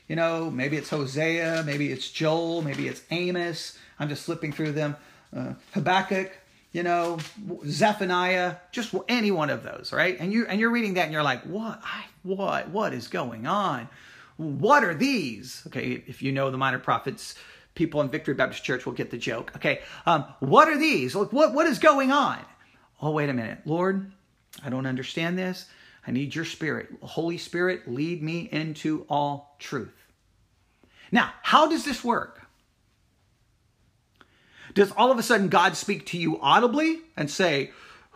You 0.07 0.15
know, 0.15 0.51
maybe 0.51 0.77
it's 0.77 0.89
Hosea, 0.89 1.63
maybe 1.65 1.91
it's 1.91 2.09
Joel, 2.11 2.61
maybe 2.61 2.87
it's 2.87 3.01
Amos. 3.09 3.77
I'm 3.99 4.09
just 4.09 4.25
flipping 4.25 4.51
through 4.51 4.73
them. 4.73 4.95
Uh, 5.35 5.53
Habakkuk, 5.73 6.31
you 6.71 6.83
know, 6.83 7.17
Zephaniah, 7.65 8.57
just 8.71 8.93
any 9.07 9.31
one 9.31 9.49
of 9.49 9.63
those, 9.63 9.91
right? 9.91 10.19
And 10.19 10.31
you 10.31 10.45
and 10.45 10.59
you're 10.59 10.69
reading 10.69 10.95
that 10.95 11.03
and 11.03 11.13
you're 11.13 11.23
like, 11.23 11.41
what? 11.43 11.81
I, 11.83 12.05
what? 12.23 12.69
What 12.69 12.93
is 12.93 13.07
going 13.07 13.47
on? 13.47 13.89
What 14.37 14.83
are 14.83 14.93
these? 14.93 15.63
Okay, 15.67 16.03
if 16.07 16.21
you 16.21 16.31
know 16.31 16.51
the 16.51 16.57
minor 16.57 16.79
prophets, 16.79 17.35
people 17.75 18.01
in 18.01 18.09
Victory 18.09 18.33
Baptist 18.33 18.63
Church 18.63 18.85
will 18.85 18.93
get 18.93 19.11
the 19.11 19.17
joke. 19.17 19.51
Okay, 19.55 19.81
um, 20.05 20.25
what 20.39 20.67
are 20.67 20.77
these? 20.77 21.15
Like, 21.15 21.33
what 21.33 21.53
what 21.53 21.65
is 21.65 21.79
going 21.79 22.11
on? 22.11 22.39
Oh, 23.03 23.11
wait 23.11 23.29
a 23.29 23.33
minute, 23.33 23.59
Lord, 23.65 24.11
I 24.63 24.69
don't 24.69 24.85
understand 24.85 25.37
this. 25.37 25.65
I 26.07 26.11
need 26.11 26.33
your 26.33 26.45
spirit. 26.45 26.87
Holy 27.01 27.37
Spirit, 27.37 27.85
lead 27.85 28.23
me 28.23 28.47
into 28.49 29.05
all 29.09 29.57
truth. 29.59 29.93
Now, 31.11 31.31
how 31.41 31.67
does 31.67 31.83
this 31.83 32.03
work? 32.03 32.41
Does 34.73 34.91
all 34.91 35.11
of 35.11 35.19
a 35.19 35.23
sudden 35.23 35.49
God 35.49 35.75
speak 35.75 36.05
to 36.07 36.17
you 36.17 36.39
audibly 36.41 37.01
and 37.17 37.29
say, 37.29 37.71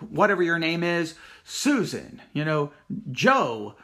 whatever 0.10 0.42
your 0.42 0.58
name 0.58 0.84
is, 0.84 1.16
Susan, 1.44 2.22
you 2.34 2.46
know, 2.46 2.72
Joe, 3.12 3.76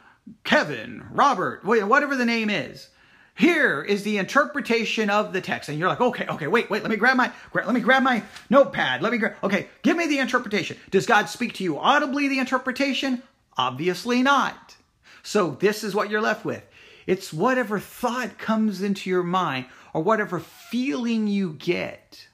Kevin, 0.42 1.04
Robert, 1.12 1.64
whatever 1.64 2.16
the 2.16 2.24
name 2.24 2.48
is, 2.48 2.88
here 3.34 3.82
is 3.82 4.04
the 4.04 4.18
interpretation 4.18 5.10
of 5.10 5.32
the 5.32 5.40
text. 5.40 5.68
And 5.68 5.78
you're 5.78 5.88
like, 5.88 6.00
okay, 6.00 6.26
okay, 6.28 6.46
wait, 6.46 6.70
wait, 6.70 6.82
let 6.82 6.90
me 6.90 6.96
grab 6.96 7.16
my, 7.16 7.32
let 7.52 7.74
me 7.74 7.80
grab 7.80 8.02
my 8.02 8.22
notepad. 8.48 9.02
Let 9.02 9.12
me 9.12 9.18
grab, 9.18 9.34
okay, 9.42 9.68
give 9.82 9.96
me 9.96 10.06
the 10.06 10.18
interpretation. 10.18 10.76
Does 10.90 11.06
God 11.06 11.28
speak 11.28 11.54
to 11.54 11.64
you 11.64 11.78
audibly, 11.78 12.28
the 12.28 12.38
interpretation? 12.38 13.22
Obviously 13.58 14.22
not. 14.22 14.76
So 15.22 15.56
this 15.58 15.82
is 15.82 15.94
what 15.94 16.10
you're 16.10 16.20
left 16.20 16.44
with. 16.44 16.64
It's 17.06 17.32
whatever 17.32 17.80
thought 17.80 18.38
comes 18.38 18.82
into 18.82 19.10
your 19.10 19.24
mind 19.24 19.66
or 19.92 20.02
whatever 20.02 20.38
feeling 20.38 21.26
you 21.26 21.54
get. 21.54 22.28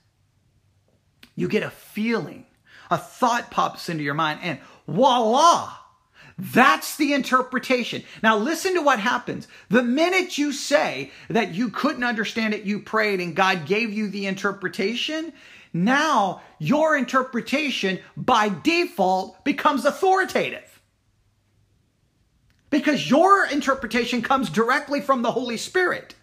You 1.34 1.48
get 1.48 1.62
a 1.62 1.70
feeling. 1.70 2.46
A 2.90 2.98
thought 2.98 3.50
pops 3.50 3.88
into 3.88 4.02
your 4.02 4.14
mind 4.14 4.40
and 4.42 4.58
voila, 4.86 5.72
that's 6.40 6.96
the 6.96 7.12
interpretation. 7.12 8.02
Now 8.22 8.36
listen 8.38 8.74
to 8.74 8.82
what 8.82 8.98
happens. 8.98 9.46
The 9.68 9.82
minute 9.82 10.38
you 10.38 10.52
say 10.52 11.10
that 11.28 11.54
you 11.54 11.68
couldn't 11.68 12.04
understand 12.04 12.54
it, 12.54 12.64
you 12.64 12.80
prayed 12.80 13.20
and 13.20 13.36
God 13.36 13.66
gave 13.66 13.92
you 13.92 14.08
the 14.08 14.26
interpretation, 14.26 15.34
now 15.72 16.40
your 16.58 16.96
interpretation 16.96 18.00
by 18.16 18.48
default 18.48 19.44
becomes 19.44 19.84
authoritative. 19.84 20.80
Because 22.70 23.10
your 23.10 23.46
interpretation 23.46 24.22
comes 24.22 24.48
directly 24.48 25.00
from 25.00 25.22
the 25.22 25.32
Holy 25.32 25.56
Spirit. 25.56 26.14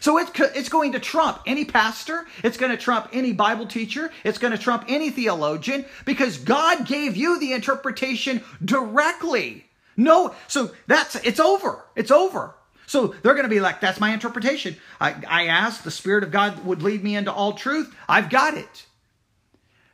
So 0.00 0.18
it's, 0.18 0.30
it's 0.38 0.68
going 0.68 0.92
to 0.92 0.98
trump 0.98 1.40
any 1.46 1.64
pastor. 1.64 2.26
It's 2.42 2.56
going 2.56 2.72
to 2.72 2.78
trump 2.78 3.10
any 3.12 3.32
Bible 3.32 3.66
teacher. 3.66 4.10
It's 4.24 4.38
going 4.38 4.52
to 4.52 4.58
trump 4.58 4.84
any 4.88 5.10
theologian 5.10 5.84
because 6.04 6.38
God 6.38 6.86
gave 6.86 7.16
you 7.16 7.38
the 7.38 7.52
interpretation 7.52 8.42
directly. 8.64 9.66
No, 9.96 10.34
so 10.48 10.70
that's, 10.86 11.16
it's 11.16 11.40
over. 11.40 11.84
It's 11.94 12.10
over. 12.10 12.54
So 12.86 13.08
they're 13.08 13.34
going 13.34 13.44
to 13.44 13.50
be 13.50 13.60
like, 13.60 13.80
that's 13.80 14.00
my 14.00 14.12
interpretation. 14.12 14.76
I, 15.00 15.14
I 15.28 15.46
asked, 15.46 15.84
the 15.84 15.90
Spirit 15.90 16.24
of 16.24 16.32
God 16.32 16.64
would 16.64 16.82
lead 16.82 17.04
me 17.04 17.14
into 17.14 17.32
all 17.32 17.52
truth. 17.52 17.94
I've 18.08 18.30
got 18.30 18.54
it. 18.54 18.86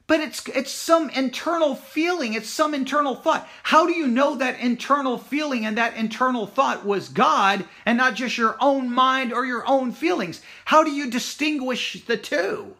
But 0.08 0.20
it's 0.20 0.46
it's 0.48 0.70
some 0.70 1.10
internal 1.10 1.74
feeling, 1.74 2.34
it's 2.34 2.48
some 2.48 2.74
internal 2.74 3.16
thought. 3.16 3.48
How 3.64 3.86
do 3.86 3.92
you 3.92 4.06
know 4.06 4.36
that 4.36 4.60
internal 4.60 5.18
feeling 5.18 5.66
and 5.66 5.76
that 5.78 5.96
internal 5.96 6.46
thought 6.46 6.86
was 6.86 7.08
God 7.08 7.64
and 7.84 7.98
not 7.98 8.14
just 8.14 8.38
your 8.38 8.56
own 8.60 8.92
mind 8.92 9.32
or 9.32 9.44
your 9.44 9.66
own 9.66 9.90
feelings? 9.90 10.42
How 10.64 10.84
do 10.84 10.92
you 10.92 11.10
distinguish 11.10 12.04
the 12.04 12.16
two? 12.16 12.76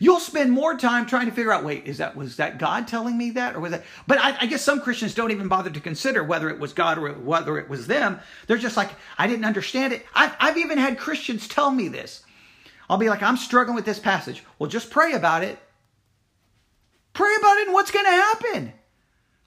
You'll 0.00 0.20
spend 0.20 0.50
more 0.50 0.76
time 0.76 1.06
trying 1.06 1.26
to 1.26 1.32
figure 1.32 1.52
out, 1.52 1.64
wait, 1.64 1.86
is 1.86 1.98
that 1.98 2.16
was 2.16 2.36
that 2.36 2.58
God 2.58 2.88
telling 2.88 3.16
me 3.16 3.30
that, 3.32 3.54
or 3.54 3.60
was 3.60 3.72
that? 3.72 3.84
But 4.06 4.18
I, 4.18 4.36
I, 4.40 4.46
guess 4.46 4.62
some 4.62 4.80
Christians 4.80 5.14
don't 5.14 5.30
even 5.30 5.48
bother 5.48 5.70
to 5.70 5.80
consider 5.80 6.24
whether 6.24 6.50
it 6.50 6.58
was 6.58 6.72
God 6.72 6.98
or 6.98 7.12
whether 7.12 7.58
it 7.58 7.68
was 7.68 7.86
them. 7.86 8.20
They're 8.46 8.56
just 8.56 8.76
like, 8.76 8.90
I 9.18 9.26
didn't 9.26 9.44
understand 9.44 9.92
it. 9.92 10.04
I've, 10.14 10.34
I've 10.40 10.58
even 10.58 10.78
had 10.78 10.98
Christians 10.98 11.46
tell 11.46 11.70
me 11.70 11.88
this. 11.88 12.23
I'll 12.88 12.98
be 12.98 13.08
like, 13.08 13.22
I'm 13.22 13.36
struggling 13.36 13.74
with 13.74 13.84
this 13.84 13.98
passage. 13.98 14.44
Well, 14.58 14.68
just 14.68 14.90
pray 14.90 15.12
about 15.12 15.42
it. 15.42 15.58
Pray 17.12 17.34
about 17.38 17.58
it 17.58 17.66
and 17.68 17.74
what's 17.74 17.90
going 17.90 18.04
to 18.04 18.10
happen? 18.10 18.72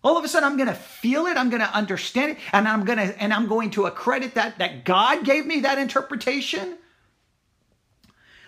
All 0.03 0.17
of 0.17 0.23
a 0.23 0.27
sudden 0.27 0.49
I'm 0.49 0.57
going 0.57 0.69
to 0.69 0.75
feel 0.75 1.25
it, 1.25 1.37
I'm 1.37 1.49
going 1.49 1.61
to 1.61 1.73
understand 1.73 2.31
it, 2.31 2.37
and 2.53 2.67
I'm 2.67 2.85
going 2.85 2.97
to 2.97 3.21
and 3.21 3.33
I'm 3.33 3.47
going 3.47 3.71
to 3.71 3.87
accredit 3.87 4.35
that 4.35 4.59
that 4.59 4.85
God 4.85 5.25
gave 5.25 5.45
me 5.45 5.61
that 5.61 5.77
interpretation. 5.77 6.77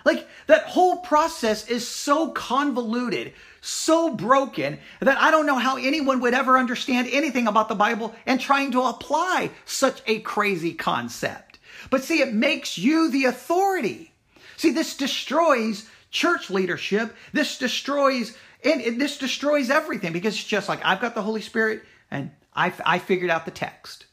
Like 0.05 0.27
that 0.47 0.63
whole 0.63 0.97
process 0.97 1.67
is 1.67 1.85
so 1.85 2.29
convoluted, 2.31 3.33
so 3.59 4.15
broken 4.15 4.79
that 5.01 5.17
I 5.17 5.31
don't 5.31 5.45
know 5.45 5.57
how 5.57 5.75
anyone 5.75 6.21
would 6.21 6.33
ever 6.33 6.57
understand 6.57 7.09
anything 7.11 7.47
about 7.47 7.67
the 7.67 7.75
Bible 7.75 8.15
and 8.25 8.39
trying 8.39 8.71
to 8.71 8.83
apply 8.83 9.51
such 9.65 10.01
a 10.07 10.19
crazy 10.19 10.73
concept. 10.73 11.59
But 11.89 12.03
see, 12.03 12.21
it 12.21 12.33
makes 12.33 12.77
you 12.77 13.11
the 13.11 13.25
authority. 13.25 14.13
See, 14.59 14.71
this 14.71 14.97
destroys 14.97 15.85
church 16.11 16.49
leadership. 16.49 17.15
This 17.31 17.57
destroys 17.57 18.35
and 18.61 18.99
this 18.99 19.17
destroys 19.17 19.69
everything 19.69 20.11
because 20.11 20.33
it's 20.33 20.43
just 20.43 20.67
like 20.67 20.81
I've 20.83 20.99
got 20.99 21.15
the 21.15 21.21
Holy 21.21 21.39
Spirit 21.39 21.81
and 22.11 22.31
I, 22.53 22.73
I 22.85 22.99
figured 22.99 23.29
out 23.29 23.45
the 23.45 23.51
text. 23.51 24.05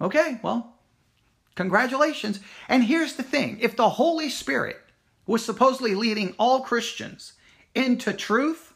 Okay, 0.00 0.40
well, 0.42 0.78
congratulations. 1.54 2.40
And 2.66 2.82
here's 2.82 3.16
the 3.16 3.22
thing 3.22 3.58
if 3.60 3.76
the 3.76 3.90
Holy 3.90 4.30
Spirit 4.30 4.78
was 5.26 5.44
supposedly 5.44 5.94
leading 5.94 6.34
all 6.38 6.60
Christians 6.60 7.34
into 7.74 8.14
truth, 8.14 8.72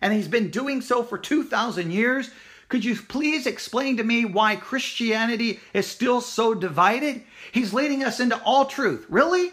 and 0.00 0.12
he's 0.12 0.28
been 0.28 0.50
doing 0.50 0.80
so 0.80 1.02
for 1.02 1.18
2,000 1.18 1.90
years, 1.90 2.30
could 2.68 2.84
you 2.84 2.94
please 2.94 3.48
explain 3.48 3.96
to 3.96 4.04
me 4.04 4.24
why 4.26 4.54
Christianity 4.54 5.58
is 5.74 5.88
still 5.88 6.20
so 6.20 6.54
divided? 6.54 7.24
He's 7.50 7.74
leading 7.74 8.04
us 8.04 8.20
into 8.20 8.40
all 8.44 8.66
truth. 8.66 9.06
Really? 9.08 9.50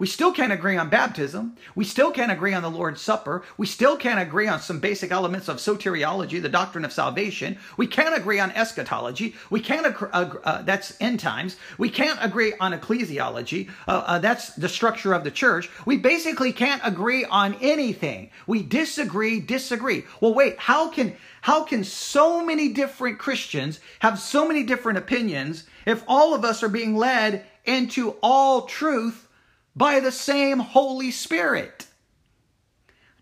We 0.00 0.06
still 0.06 0.32
can't 0.32 0.50
agree 0.50 0.78
on 0.78 0.88
baptism. 0.88 1.56
We 1.74 1.84
still 1.84 2.10
can't 2.10 2.32
agree 2.32 2.54
on 2.54 2.62
the 2.62 2.70
Lord's 2.70 3.02
Supper. 3.02 3.42
We 3.58 3.66
still 3.66 3.98
can't 3.98 4.18
agree 4.18 4.48
on 4.48 4.58
some 4.58 4.80
basic 4.80 5.10
elements 5.10 5.46
of 5.46 5.58
soteriology, 5.58 6.40
the 6.40 6.48
doctrine 6.48 6.86
of 6.86 6.92
salvation. 6.92 7.58
We 7.76 7.86
can't 7.86 8.16
agree 8.16 8.40
on 8.40 8.50
eschatology. 8.52 9.34
We 9.50 9.60
can't 9.60 9.86
agree, 9.86 10.08
uh, 10.10 10.30
uh, 10.42 10.62
that's 10.62 10.96
end 11.02 11.20
times. 11.20 11.56
We 11.76 11.90
can't 11.90 12.18
agree 12.22 12.54
on 12.58 12.72
ecclesiology. 12.72 13.68
Uh, 13.86 14.02
uh, 14.06 14.18
that's 14.20 14.54
the 14.54 14.70
structure 14.70 15.12
of 15.12 15.22
the 15.22 15.30
church. 15.30 15.68
We 15.84 15.98
basically 15.98 16.54
can't 16.54 16.80
agree 16.82 17.26
on 17.26 17.56
anything. 17.60 18.30
We 18.46 18.62
disagree, 18.62 19.38
disagree. 19.38 20.04
Well, 20.22 20.32
wait, 20.32 20.58
how 20.58 20.88
can 20.88 21.14
how 21.42 21.64
can 21.64 21.84
so 21.84 22.42
many 22.42 22.68
different 22.68 23.18
Christians 23.18 23.80
have 23.98 24.18
so 24.18 24.48
many 24.48 24.62
different 24.62 24.96
opinions 24.96 25.64
if 25.84 26.02
all 26.08 26.34
of 26.34 26.42
us 26.42 26.62
are 26.62 26.70
being 26.70 26.96
led 26.96 27.44
into 27.66 28.16
all 28.22 28.62
truth 28.62 29.26
by 29.74 30.00
the 30.00 30.12
same 30.12 30.58
Holy 30.58 31.10
Spirit. 31.10 31.86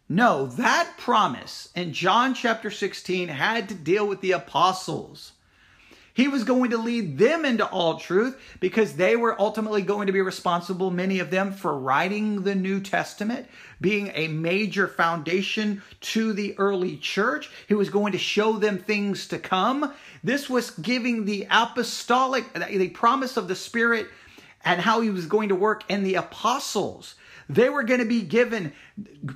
No, 0.09 0.47
that 0.47 0.95
promise 0.97 1.69
in 1.75 1.93
John 1.93 2.35
chapter 2.35 2.71
16 2.71 3.29
had 3.29 3.69
to 3.69 3.75
deal 3.75 4.07
with 4.07 4.23
the 4.23 4.33
apostles. 4.33 5.33
He 6.15 6.27
was 6.27 6.43
going 6.43 6.71
to 6.71 6.79
lead 6.79 7.17
them 7.17 7.45
into 7.45 7.65
all 7.65 7.97
truth 7.97 8.37
because 8.59 8.95
they 8.95 9.15
were 9.15 9.41
ultimately 9.41 9.83
going 9.83 10.09
to 10.09 10.13
be 10.13 10.21
responsible, 10.21 10.91
many 10.91 11.21
of 11.21 11.31
them, 11.31 11.53
for 11.53 11.79
writing 11.79 12.43
the 12.43 12.57
New 12.57 12.81
Testament, 12.81 13.47
being 13.81 14.11
a 14.15 14.27
major 14.27 14.89
foundation 14.89 15.81
to 16.01 16.33
the 16.33 16.59
early 16.59 16.97
church. 16.97 17.51
He 17.69 17.75
was 17.75 17.89
going 17.89 18.11
to 18.13 18.19
show 18.19 18.55
them 18.55 18.79
things 18.79 19.29
to 19.29 19.39
come. 19.39 19.95
This 20.25 20.51
was 20.51 20.71
giving 20.71 21.25
the 21.25 21.47
apostolic, 21.53 22.53
the 22.53 22.89
promise 22.89 23.37
of 23.37 23.47
the 23.47 23.55
Spirit 23.55 24.09
and 24.65 24.81
how 24.81 25.01
he 25.01 25.11
was 25.11 25.27
going 25.27 25.49
to 25.51 25.55
work 25.55 25.85
in 25.91 26.05
the 26.05 26.15
apostles. 26.17 27.15
They 27.49 27.71
were 27.71 27.83
going 27.83 28.01
to 28.01 28.07
be 28.07 28.23
given, 28.23 28.73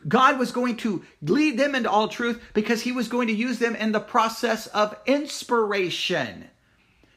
God 0.07 0.39
was 0.39 0.53
going 0.53 0.77
to 0.79 1.03
lead 1.23 1.59
them 1.59 1.75
into 1.75 1.91
all 1.91 2.09
truth 2.09 2.43
because 2.53 2.83
he 2.83 2.93
was 2.93 3.09
going 3.09 3.29
to 3.29 3.35
use 3.35 3.59
them 3.59 3.75
in 3.75 3.93
the 3.93 4.01
process 4.01 4.67
of 4.69 4.97
inspiration. 5.07 6.45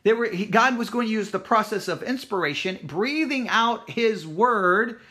They 0.03 0.13
were, 0.13 0.29
God 0.49 0.77
was 0.77 0.89
going 0.89 1.07
to 1.07 1.13
use 1.13 1.31
the 1.31 1.39
process 1.39 1.87
of 1.87 2.03
inspiration, 2.03 2.79
breathing 2.83 3.49
out 3.49 3.89
his 3.89 4.25
word 4.25 5.01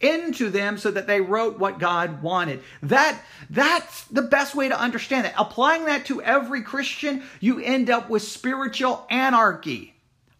into 0.00 0.50
them 0.50 0.78
so 0.78 0.90
that 0.90 1.06
they 1.06 1.20
wrote 1.20 1.58
what 1.58 1.78
God 1.78 2.22
wanted. 2.22 2.62
That 2.82 3.20
that's 3.50 4.04
the 4.04 4.22
best 4.22 4.54
way 4.54 4.68
to 4.68 4.80
understand 4.80 5.26
it. 5.26 5.32
Applying 5.36 5.86
that 5.86 6.06
to 6.06 6.22
every 6.22 6.62
Christian, 6.62 7.22
you 7.40 7.58
end 7.58 7.90
up 7.90 8.08
with 8.08 8.22
spiritual 8.22 9.06
anarchy. 9.10 9.94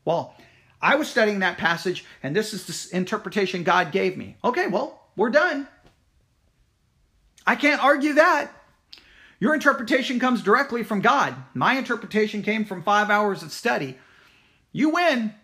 Well, 0.05 0.35
I 0.81 0.97
was 0.97 1.09
studying 1.09 1.39
that 1.39 1.59
passage, 1.59 2.05
and 2.23 2.37
this 2.37 2.53
is 2.53 2.67
the 2.67 2.97
interpretation 2.97 3.63
God 3.63 3.93
gave 3.93 4.17
me. 4.17 4.37
Okay, 4.45 4.67
well, 4.67 5.01
we're 5.17 5.31
done. 5.31 5.67
I 7.47 7.57
can't 7.57 7.83
argue 7.83 8.15
that. 8.15 8.51
Your 9.41 9.55
interpretation 9.55 10.19
comes 10.19 10.43
directly 10.43 10.83
from 10.83 11.01
God. 11.01 11.35
My 11.55 11.75
interpretation 11.75 12.43
came 12.43 12.65
from 12.65 12.83
five 12.83 13.11
hours 13.11 13.43
of 13.43 13.53
study. 13.53 13.99
You 14.73 14.91
win. 14.91 15.35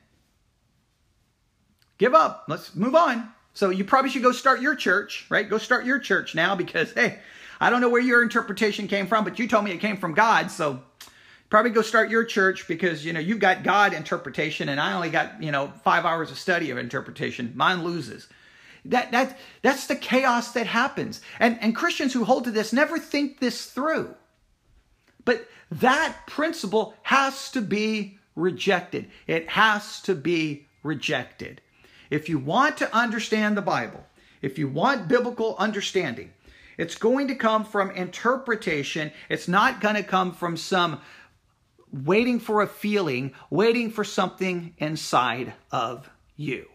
Give 1.98 2.14
up. 2.14 2.44
Let's 2.48 2.74
move 2.74 2.94
on. 2.94 3.30
So 3.52 3.70
you 3.70 3.84
probably 3.84 4.10
should 4.10 4.22
go 4.22 4.32
start 4.32 4.60
your 4.60 4.74
church, 4.74 5.26
right? 5.28 5.48
Go 5.48 5.58
start 5.58 5.84
your 5.84 5.98
church 5.98 6.34
now 6.34 6.54
because, 6.54 6.92
hey, 6.92 7.18
I 7.60 7.68
don't 7.68 7.80
know 7.80 7.90
where 7.90 8.00
your 8.00 8.22
interpretation 8.22 8.88
came 8.88 9.06
from, 9.06 9.24
but 9.24 9.38
you 9.38 9.46
told 9.46 9.64
me 9.64 9.72
it 9.72 9.78
came 9.78 9.98
from 9.98 10.14
God. 10.14 10.50
So 10.50 10.82
probably 11.50 11.72
go 11.72 11.82
start 11.82 12.08
your 12.08 12.24
church 12.24 12.66
because 12.68 13.04
you 13.04 13.12
know 13.12 13.20
you've 13.20 13.40
got 13.40 13.62
god 13.62 13.92
interpretation 13.92 14.68
and 14.68 14.80
i 14.80 14.92
only 14.92 15.10
got 15.10 15.42
you 15.42 15.50
know 15.50 15.72
five 15.84 16.06
hours 16.06 16.30
of 16.30 16.38
study 16.38 16.70
of 16.70 16.78
interpretation. 16.78 17.52
Mine 17.54 17.82
loses. 17.82 18.28
That 18.86 19.10
that 19.12 19.38
that's 19.60 19.86
the 19.88 19.96
chaos 19.96 20.52
that 20.52 20.66
happens. 20.66 21.20
And 21.38 21.58
and 21.60 21.76
christians 21.76 22.14
who 22.14 22.24
hold 22.24 22.44
to 22.44 22.50
this 22.50 22.72
never 22.72 22.98
think 22.98 23.40
this 23.40 23.66
through. 23.66 24.14
But 25.24 25.46
that 25.70 26.16
principle 26.26 26.94
has 27.02 27.50
to 27.50 27.60
be 27.60 28.18
rejected. 28.34 29.10
It 29.26 29.50
has 29.50 30.00
to 30.02 30.14
be 30.14 30.66
rejected. 30.82 31.60
If 32.08 32.28
you 32.28 32.38
want 32.38 32.78
to 32.78 32.96
understand 32.96 33.56
the 33.56 33.62
bible 33.62 34.06
if 34.40 34.58
you 34.58 34.68
want 34.68 35.08
biblical 35.08 35.56
understanding 35.58 36.32
it's 36.80 36.94
going 36.94 37.28
to 37.28 37.34
come 37.34 37.66
from 37.66 37.90
interpretation. 37.90 39.12
It's 39.28 39.48
not 39.48 39.82
going 39.82 39.96
to 39.96 40.02
come 40.02 40.32
from 40.32 40.56
some 40.56 41.02
waiting 41.92 42.38
for 42.38 42.62
a 42.62 42.66
feeling, 42.66 43.32
waiting 43.50 43.90
for 43.90 44.04
something 44.04 44.74
inside 44.78 45.52
of 45.70 46.08
you. 46.36 46.66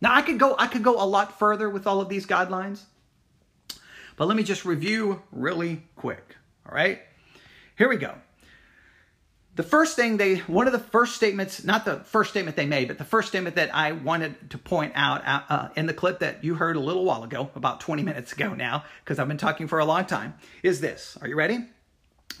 Now 0.00 0.14
I 0.14 0.22
could 0.22 0.38
go 0.38 0.56
I 0.58 0.66
could 0.66 0.82
go 0.82 1.02
a 1.02 1.06
lot 1.06 1.38
further 1.38 1.70
with 1.70 1.86
all 1.86 2.00
of 2.00 2.08
these 2.08 2.26
guidelines. 2.26 2.82
But 4.16 4.28
let 4.28 4.36
me 4.36 4.42
just 4.42 4.64
review 4.64 5.22
really 5.30 5.82
quick. 5.96 6.36
All 6.68 6.74
right? 6.74 7.00
Here 7.76 7.88
we 7.88 7.96
go. 7.96 8.14
The 9.54 9.62
first 9.62 9.96
thing 9.96 10.16
they, 10.16 10.36
one 10.36 10.66
of 10.66 10.72
the 10.72 10.78
first 10.78 11.14
statements, 11.14 11.62
not 11.62 11.84
the 11.84 11.96
first 12.00 12.30
statement 12.30 12.56
they 12.56 12.64
made, 12.64 12.88
but 12.88 12.96
the 12.96 13.04
first 13.04 13.28
statement 13.28 13.56
that 13.56 13.74
I 13.74 13.92
wanted 13.92 14.50
to 14.50 14.58
point 14.58 14.92
out 14.94 15.26
uh, 15.26 15.42
uh 15.48 15.68
in 15.76 15.86
the 15.86 15.92
clip 15.92 16.20
that 16.20 16.42
you 16.42 16.54
heard 16.54 16.76
a 16.76 16.80
little 16.80 17.04
while 17.04 17.22
ago, 17.22 17.50
about 17.54 17.80
20 17.80 18.02
minutes 18.02 18.32
ago 18.32 18.54
now, 18.54 18.84
because 19.04 19.18
I've 19.18 19.28
been 19.28 19.36
talking 19.36 19.68
for 19.68 19.78
a 19.78 19.84
long 19.84 20.06
time, 20.06 20.34
is 20.62 20.80
this. 20.80 21.18
Are 21.20 21.28
you 21.28 21.36
ready? 21.36 21.66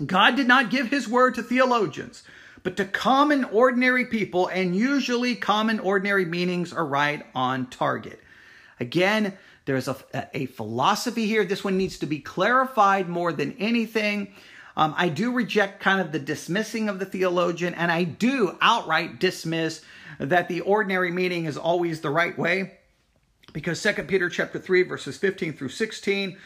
God 0.04 0.36
did 0.36 0.48
not 0.48 0.70
give 0.70 0.88
his 0.88 1.08
word 1.08 1.34
to 1.34 1.42
theologians, 1.42 2.22
but 2.62 2.76
to 2.76 2.84
common 2.84 3.44
ordinary 3.44 4.06
people, 4.06 4.46
and 4.48 4.76
usually 4.76 5.34
common 5.34 5.80
ordinary 5.80 6.24
meanings 6.24 6.72
are 6.72 6.86
right 6.86 7.24
on 7.34 7.66
target. 7.66 8.20
Again, 8.80 9.36
there's 9.64 9.88
a, 9.88 9.96
a 10.34 10.46
philosophy 10.46 11.26
here. 11.26 11.44
This 11.44 11.64
one 11.64 11.76
needs 11.76 11.98
to 11.98 12.06
be 12.06 12.18
clarified 12.18 13.08
more 13.08 13.32
than 13.32 13.52
anything. 13.58 14.32
Um, 14.76 14.94
I 14.96 15.08
do 15.08 15.32
reject 15.32 15.80
kind 15.80 16.00
of 16.00 16.12
the 16.12 16.18
dismissing 16.18 16.88
of 16.88 16.98
the 16.98 17.04
theologian, 17.04 17.74
and 17.74 17.92
I 17.92 18.04
do 18.04 18.56
outright 18.60 19.20
dismiss 19.20 19.82
that 20.18 20.48
the 20.48 20.62
ordinary 20.62 21.10
meaning 21.10 21.44
is 21.44 21.56
always 21.56 22.00
the 22.00 22.10
right 22.10 22.36
way 22.38 22.78
because 23.52 23.82
2 23.82 23.92
Peter 24.04 24.28
chapter 24.28 24.58
3 24.58 24.82
verses 24.84 25.16
15 25.18 25.52
through 25.52 25.68
16 25.68 26.38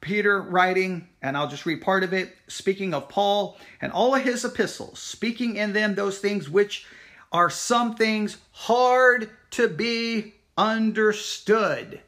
Peter 0.00 0.40
writing, 0.40 1.08
and 1.20 1.36
I'll 1.36 1.48
just 1.48 1.66
read 1.66 1.82
part 1.82 2.04
of 2.04 2.12
it, 2.12 2.34
speaking 2.48 2.94
of 2.94 3.08
Paul 3.08 3.58
and 3.80 3.92
all 3.92 4.14
of 4.14 4.22
his 4.22 4.44
epistles, 4.44 4.98
speaking 4.98 5.56
in 5.56 5.72
them 5.72 5.94
those 5.94 6.18
things 6.18 6.48
which 6.48 6.86
are 7.32 7.50
some 7.50 7.94
things 7.94 8.38
hard 8.52 9.30
to 9.52 9.68
be 9.68 10.34
understood. 10.56 12.00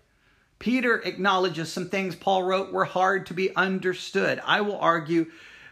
Peter 0.59 1.01
acknowledges 1.01 1.73
some 1.73 1.89
things 1.89 2.15
Paul 2.15 2.45
wrote 2.45 2.73
were 2.73 2.85
hard 2.85 3.27
to 3.27 3.35
be 3.35 3.55
understood. 3.57 4.41
I 4.45 4.61
will 4.61 4.79
argue 4.79 5.27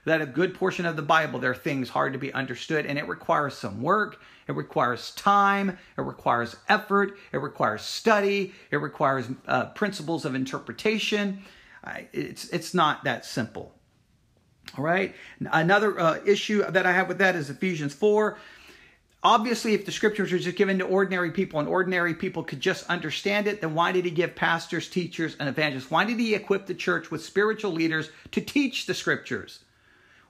that 0.05 0.21
a 0.21 0.27
good 0.27 0.55
portion 0.55 0.87
of 0.87 0.97
the 0.97 1.03
Bible, 1.03 1.39
there 1.39 1.53
are 1.53 1.55
things 1.55 1.89
hard 1.89 2.13
to 2.15 2.19
be 2.19 2.33
understood, 2.33 2.87
and 2.87 2.99
it 2.99 3.07
requires 3.07 3.55
some 3.55 3.83
work, 3.83 4.21
it 4.49 4.53
requires 4.53 5.13
time, 5.13 5.79
it 5.97 6.01
requires 6.01 6.57
effort, 6.69 7.17
it 7.33 7.39
requires 7.39 7.83
study, 7.83 8.53
it 8.71 8.79
requires 8.79 9.27
uh, 9.47 9.67
principles 9.67 10.25
of 10.25 10.35
interpretation. 10.35 11.45
It's, 12.13 12.49
it's 12.51 12.75
not 12.75 13.05
that 13.05 13.25
simple. 13.25 13.75
All 14.77 14.85
right. 14.85 15.15
Another 15.41 15.99
uh, 15.99 16.21
issue 16.25 16.63
that 16.63 16.87
I 16.87 16.93
have 16.93 17.09
with 17.09 17.19
that 17.19 17.35
is 17.35 17.51
Ephesians 17.51 17.95
4. 17.95 18.39
Obviously, 19.23 19.75
if 19.75 19.85
the 19.85 19.93
scriptures 19.93 20.33
are 20.33 20.39
just 20.39 20.57
given 20.57 20.79
to 20.79 20.85
ordinary 20.85 21.31
people 21.31 21.61
and 21.61 21.69
ordinary 21.69 22.15
people 22.15 22.43
could 22.43 22.61
just 22.61 22.89
understand 22.89 23.47
it, 23.47 23.61
then 23.61 23.75
why 23.75 23.93
did 23.93 24.07
he 24.07 24.11
give 24.11 24.35
pastors, 24.35 24.89
teachers, 24.89 25.37
and 25.39 25.49
evangelists? 25.49 25.91
Why 25.91 26.05
did 26.05 26.19
he 26.19 26.35
equip 26.35 26.67
the 26.67 26.75
church 26.75 27.11
with 27.11 27.25
spiritual 27.25 27.73
leaders 27.73 28.11
to 28.31 28.41
teach 28.41 28.87
the 28.87 28.95
scriptures? 28.95 29.61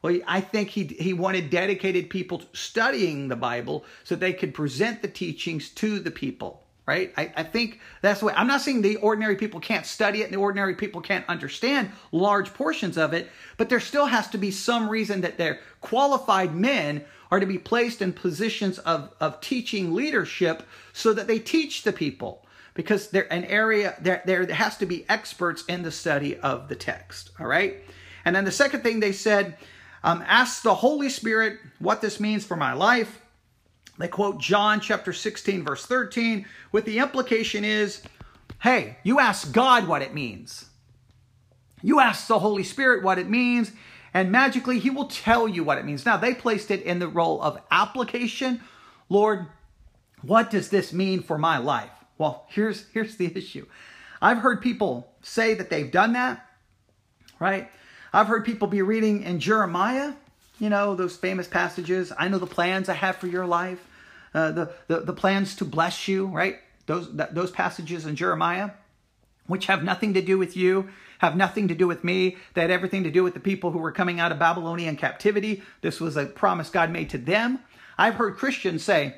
Well, 0.02 0.18
I 0.26 0.40
think 0.40 0.70
he, 0.70 0.84
he 0.84 1.12
wanted 1.12 1.50
dedicated 1.50 2.10
people 2.10 2.42
studying 2.52 3.28
the 3.28 3.36
Bible 3.36 3.84
so 4.02 4.16
they 4.16 4.32
could 4.32 4.54
present 4.54 5.02
the 5.02 5.08
teachings 5.08 5.68
to 5.70 6.00
the 6.00 6.10
people 6.10 6.64
right? 6.90 7.12
I, 7.16 7.32
I, 7.36 7.42
think 7.44 7.78
that's 8.02 8.18
the 8.18 8.26
way. 8.26 8.32
I'm 8.36 8.48
not 8.48 8.62
saying 8.62 8.82
the 8.82 8.96
ordinary 8.96 9.36
people 9.36 9.60
can't 9.60 9.86
study 9.86 10.22
it 10.22 10.24
and 10.24 10.32
the 10.32 10.38
ordinary 10.38 10.74
people 10.74 11.00
can't 11.00 11.24
understand 11.28 11.92
large 12.10 12.52
portions 12.52 12.98
of 12.98 13.12
it, 13.12 13.28
but 13.56 13.68
there 13.68 13.78
still 13.78 14.06
has 14.06 14.26
to 14.30 14.38
be 14.38 14.50
some 14.50 14.88
reason 14.88 15.20
that 15.20 15.38
their 15.38 15.60
qualified 15.80 16.52
men 16.52 17.04
are 17.30 17.38
to 17.38 17.46
be 17.46 17.58
placed 17.58 18.02
in 18.02 18.12
positions 18.12 18.80
of, 18.80 19.14
of 19.20 19.40
teaching 19.40 19.94
leadership 19.94 20.64
so 20.92 21.12
that 21.12 21.28
they 21.28 21.38
teach 21.38 21.84
the 21.84 21.92
people 21.92 22.44
because 22.74 23.10
they're 23.10 23.32
an 23.32 23.44
area 23.44 23.94
there, 24.00 24.20
there 24.26 24.44
has 24.52 24.76
to 24.78 24.86
be 24.86 25.08
experts 25.08 25.64
in 25.68 25.84
the 25.84 25.92
study 25.92 26.36
of 26.38 26.68
the 26.68 26.74
text 26.74 27.30
all 27.38 27.46
right 27.46 27.84
and 28.24 28.34
then 28.34 28.44
the 28.44 28.52
second 28.52 28.82
thing 28.82 29.00
they 29.00 29.12
said 29.12 29.56
um, 30.02 30.24
ask 30.26 30.62
the 30.62 30.74
holy 30.74 31.08
spirit 31.08 31.58
what 31.78 32.00
this 32.00 32.20
means 32.20 32.44
for 32.44 32.56
my 32.56 32.72
life 32.72 33.20
they 34.00 34.08
quote 34.08 34.38
John 34.38 34.80
chapter 34.80 35.12
16, 35.12 35.64
verse 35.64 35.86
13, 35.86 36.46
with 36.72 36.84
the 36.84 36.98
implication 36.98 37.64
is 37.64 38.02
hey, 38.60 38.98
you 39.02 39.18
ask 39.18 39.52
God 39.52 39.88
what 39.88 40.02
it 40.02 40.12
means. 40.12 40.66
You 41.82 42.00
ask 42.00 42.26
the 42.26 42.38
Holy 42.38 42.62
Spirit 42.62 43.02
what 43.02 43.18
it 43.18 43.28
means, 43.28 43.72
and 44.12 44.30
magically 44.30 44.78
He 44.78 44.90
will 44.90 45.06
tell 45.06 45.48
you 45.48 45.64
what 45.64 45.78
it 45.78 45.84
means. 45.84 46.04
Now, 46.04 46.16
they 46.16 46.34
placed 46.34 46.70
it 46.70 46.82
in 46.82 46.98
the 46.98 47.08
role 47.08 47.40
of 47.40 47.58
application. 47.70 48.60
Lord, 49.08 49.46
what 50.22 50.50
does 50.50 50.68
this 50.68 50.92
mean 50.92 51.22
for 51.22 51.38
my 51.38 51.58
life? 51.58 51.90
Well, 52.18 52.44
here's, 52.48 52.86
here's 52.92 53.16
the 53.16 53.34
issue. 53.34 53.66
I've 54.20 54.38
heard 54.38 54.60
people 54.60 55.10
say 55.22 55.54
that 55.54 55.70
they've 55.70 55.90
done 55.90 56.12
that, 56.12 56.46
right? 57.38 57.70
I've 58.12 58.26
heard 58.26 58.44
people 58.44 58.68
be 58.68 58.82
reading 58.82 59.22
in 59.22 59.40
Jeremiah, 59.40 60.12
you 60.58 60.68
know, 60.68 60.94
those 60.94 61.16
famous 61.16 61.48
passages. 61.48 62.12
I 62.18 62.28
know 62.28 62.38
the 62.38 62.46
plans 62.46 62.90
I 62.90 62.94
have 62.94 63.16
for 63.16 63.26
your 63.26 63.46
life, 63.46 63.86
uh, 64.34 64.52
the, 64.52 64.72
the, 64.88 65.00
the 65.00 65.12
plans 65.12 65.54
to 65.56 65.64
bless 65.64 66.08
you, 66.08 66.26
right? 66.26 66.58
Those, 66.86 67.12
that, 67.16 67.34
those 67.34 67.50
passages 67.50 68.06
in 68.06 68.16
Jeremiah, 68.16 68.70
which 69.46 69.66
have 69.66 69.82
nothing 69.82 70.14
to 70.14 70.22
do 70.22 70.38
with 70.38 70.56
you, 70.56 70.88
have 71.18 71.36
nothing 71.36 71.68
to 71.68 71.74
do 71.74 71.86
with 71.86 72.02
me. 72.02 72.36
They 72.54 72.62
had 72.62 72.70
everything 72.70 73.04
to 73.04 73.10
do 73.10 73.22
with 73.22 73.34
the 73.34 73.40
people 73.40 73.70
who 73.70 73.78
were 73.78 73.92
coming 73.92 74.20
out 74.20 74.32
of 74.32 74.38
Babylonian 74.38 74.96
captivity. 74.96 75.62
This 75.82 76.00
was 76.00 76.16
a 76.16 76.26
promise 76.26 76.70
God 76.70 76.90
made 76.90 77.10
to 77.10 77.18
them. 77.18 77.60
I've 77.98 78.14
heard 78.14 78.36
Christians 78.36 78.82
say, 78.82 79.16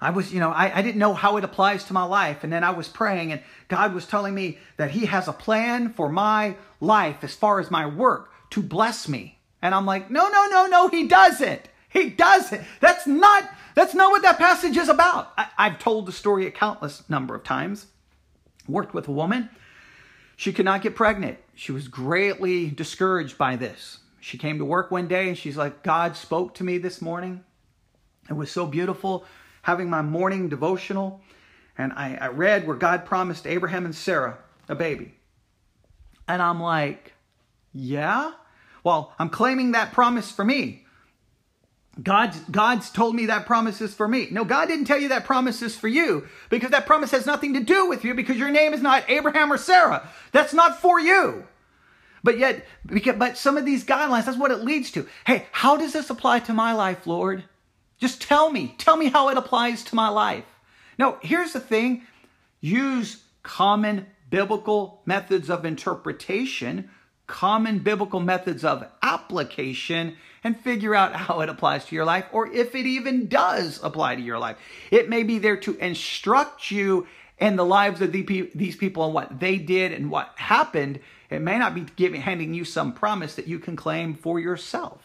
I 0.00 0.10
was, 0.10 0.32
you 0.32 0.40
know, 0.40 0.50
I, 0.50 0.78
I 0.78 0.82
didn't 0.82 0.98
know 0.98 1.14
how 1.14 1.36
it 1.36 1.44
applies 1.44 1.84
to 1.84 1.92
my 1.92 2.04
life. 2.04 2.44
And 2.44 2.52
then 2.52 2.64
I 2.64 2.70
was 2.70 2.88
praying, 2.88 3.32
and 3.32 3.40
God 3.68 3.94
was 3.94 4.06
telling 4.06 4.34
me 4.34 4.58
that 4.76 4.90
He 4.90 5.06
has 5.06 5.28
a 5.28 5.32
plan 5.32 5.92
for 5.92 6.08
my 6.08 6.56
life 6.80 7.22
as 7.22 7.34
far 7.34 7.60
as 7.60 7.70
my 7.70 7.86
work 7.86 8.30
to 8.50 8.62
bless 8.62 9.08
me. 9.08 9.38
And 9.62 9.74
I'm 9.74 9.86
like, 9.86 10.10
no, 10.10 10.28
no, 10.28 10.46
no, 10.50 10.66
no, 10.66 10.88
He 10.88 11.08
doesn't. 11.08 11.68
He 11.88 12.10
doesn't. 12.10 12.62
That's 12.80 13.06
not, 13.06 13.48
that's 13.76 13.94
not 13.94 14.10
what 14.10 14.22
that 14.22 14.38
passage 14.38 14.76
is 14.76 14.88
about. 14.88 15.32
I, 15.38 15.46
I've 15.56 15.78
told 15.78 16.06
the 16.06 16.12
story 16.12 16.46
a 16.46 16.50
countless 16.50 17.08
number 17.08 17.36
of 17.36 17.44
times. 17.44 17.86
Worked 18.66 18.94
with 18.94 19.06
a 19.06 19.12
woman. 19.12 19.50
She 20.34 20.52
could 20.52 20.64
not 20.64 20.82
get 20.82 20.96
pregnant. 20.96 21.38
She 21.54 21.70
was 21.70 21.86
greatly 21.86 22.68
discouraged 22.68 23.38
by 23.38 23.54
this. 23.54 24.00
She 24.18 24.38
came 24.38 24.58
to 24.58 24.64
work 24.64 24.90
one 24.90 25.06
day 25.06 25.28
and 25.28 25.38
she's 25.38 25.56
like, 25.56 25.84
God 25.84 26.16
spoke 26.16 26.54
to 26.54 26.64
me 26.64 26.78
this 26.78 27.00
morning. 27.00 27.44
It 28.28 28.32
was 28.32 28.50
so 28.50 28.66
beautiful 28.66 29.24
having 29.62 29.90
my 29.90 30.00
morning 30.00 30.48
devotional, 30.48 31.20
and 31.76 31.92
I, 31.92 32.16
I 32.20 32.28
read 32.28 32.66
where 32.66 32.76
God 32.76 33.04
promised 33.04 33.46
Abraham 33.46 33.84
and 33.84 33.94
Sarah 33.94 34.38
a 34.68 34.74
baby. 34.74 35.14
And 36.28 36.40
I'm 36.40 36.60
like, 36.60 37.12
yeah? 37.72 38.32
Well, 38.84 39.12
I'm 39.18 39.28
claiming 39.28 39.72
that 39.72 39.92
promise 39.92 40.30
for 40.30 40.44
me. 40.44 40.85
God's, 42.02 42.38
God's 42.50 42.90
told 42.90 43.14
me 43.14 43.26
that 43.26 43.46
promise 43.46 43.80
is 43.80 43.94
for 43.94 44.06
me. 44.06 44.28
No, 44.30 44.44
God 44.44 44.66
didn't 44.68 44.84
tell 44.84 45.00
you 45.00 45.08
that 45.08 45.24
promise 45.24 45.62
is 45.62 45.76
for 45.76 45.88
you 45.88 46.28
because 46.50 46.70
that 46.70 46.86
promise 46.86 47.10
has 47.12 47.24
nothing 47.24 47.54
to 47.54 47.60
do 47.60 47.88
with 47.88 48.04
you 48.04 48.14
because 48.14 48.36
your 48.36 48.50
name 48.50 48.74
is 48.74 48.82
not 48.82 49.08
Abraham 49.08 49.50
or 49.50 49.56
Sarah. 49.56 50.06
That's 50.32 50.52
not 50.52 50.80
for 50.80 51.00
you. 51.00 51.44
But 52.22 52.38
yet, 52.38 52.66
but 53.18 53.38
some 53.38 53.56
of 53.56 53.64
these 53.64 53.84
guidelines, 53.84 54.26
that's 54.26 54.36
what 54.36 54.50
it 54.50 54.64
leads 54.64 54.90
to. 54.92 55.06
Hey, 55.26 55.46
how 55.52 55.76
does 55.76 55.92
this 55.92 56.10
apply 56.10 56.40
to 56.40 56.52
my 56.52 56.72
life, 56.72 57.06
Lord? 57.06 57.44
Just 57.98 58.20
tell 58.20 58.50
me. 58.50 58.74
Tell 58.78 58.96
me 58.96 59.08
how 59.08 59.28
it 59.30 59.38
applies 59.38 59.82
to 59.84 59.94
my 59.94 60.08
life. 60.08 60.44
No, 60.98 61.18
here's 61.22 61.52
the 61.52 61.60
thing. 61.60 62.02
Use 62.60 63.22
common 63.42 64.06
biblical 64.28 65.02
methods 65.06 65.48
of 65.48 65.64
interpretation, 65.64 66.90
common 67.26 67.80
biblical 67.80 68.20
methods 68.20 68.64
of 68.64 68.86
application, 69.02 70.16
and 70.46 70.56
figure 70.56 70.94
out 70.94 71.14
how 71.26 71.40
it 71.40 71.48
applies 71.48 71.84
to 71.86 71.94
your 71.94 72.04
life 72.04 72.26
or 72.32 72.50
if 72.52 72.74
it 72.74 72.86
even 72.86 73.26
does 73.26 73.80
apply 73.82 74.14
to 74.14 74.22
your 74.22 74.38
life. 74.38 74.56
It 74.90 75.08
may 75.08 75.24
be 75.24 75.38
there 75.38 75.56
to 75.58 75.76
instruct 75.76 76.70
you 76.70 77.06
in 77.38 77.56
the 77.56 77.64
lives 77.64 78.00
of 78.00 78.12
these 78.12 78.76
people 78.76 79.04
and 79.04 79.12
what 79.12 79.40
they 79.40 79.58
did 79.58 79.92
and 79.92 80.10
what 80.10 80.32
happened. 80.36 81.00
It 81.28 81.42
may 81.42 81.58
not 81.58 81.74
be 81.74 81.84
giving, 81.96 82.20
handing 82.20 82.54
you 82.54 82.64
some 82.64 82.94
promise 82.94 83.34
that 83.34 83.46
you 83.46 83.58
can 83.58 83.76
claim 83.76 84.14
for 84.14 84.40
yourself. 84.40 85.02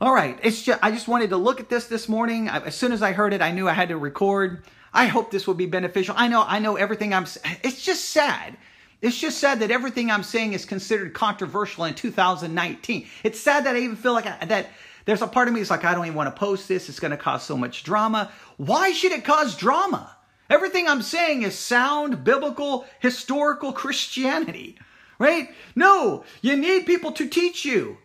All 0.00 0.12
right, 0.12 0.38
it's 0.42 0.62
just 0.62 0.80
I 0.82 0.90
just 0.90 1.06
wanted 1.06 1.30
to 1.30 1.36
look 1.36 1.60
at 1.60 1.68
this 1.68 1.86
this 1.86 2.08
morning. 2.08 2.48
As 2.48 2.74
soon 2.74 2.92
as 2.92 3.02
I 3.02 3.12
heard 3.12 3.32
it, 3.32 3.40
I 3.40 3.52
knew 3.52 3.68
I 3.68 3.72
had 3.72 3.90
to 3.90 3.96
record. 3.96 4.64
I 4.92 5.06
hope 5.06 5.30
this 5.30 5.46
will 5.46 5.54
be 5.54 5.66
beneficial. 5.66 6.14
I 6.18 6.28
know 6.28 6.44
I 6.46 6.58
know 6.58 6.76
everything 6.76 7.14
I'm 7.14 7.26
it's 7.62 7.82
just 7.82 8.06
sad. 8.06 8.56
It's 9.04 9.18
just 9.18 9.38
sad 9.38 9.60
that 9.60 9.70
everything 9.70 10.10
I'm 10.10 10.22
saying 10.22 10.54
is 10.54 10.64
considered 10.64 11.12
controversial 11.12 11.84
in 11.84 11.92
2019. 11.92 13.06
It's 13.22 13.38
sad 13.38 13.66
that 13.66 13.76
I 13.76 13.80
even 13.80 13.96
feel 13.96 14.14
like 14.14 14.24
I, 14.24 14.46
that 14.46 14.70
there's 15.04 15.20
a 15.20 15.26
part 15.26 15.46
of 15.46 15.52
me 15.52 15.60
that's 15.60 15.68
like 15.68 15.84
I 15.84 15.94
don't 15.94 16.06
even 16.06 16.16
want 16.16 16.34
to 16.34 16.40
post 16.40 16.68
this. 16.68 16.88
It's 16.88 17.00
going 17.00 17.10
to 17.10 17.18
cause 17.18 17.42
so 17.42 17.54
much 17.54 17.84
drama. 17.84 18.32
Why 18.56 18.92
should 18.92 19.12
it 19.12 19.22
cause 19.22 19.56
drama? 19.56 20.16
Everything 20.48 20.88
I'm 20.88 21.02
saying 21.02 21.42
is 21.42 21.54
sound 21.58 22.24
biblical 22.24 22.86
historical 22.98 23.74
Christianity. 23.74 24.78
Right? 25.18 25.50
No, 25.76 26.24
you 26.40 26.56
need 26.56 26.86
people 26.86 27.12
to 27.12 27.28
teach 27.28 27.66
you 27.66 27.98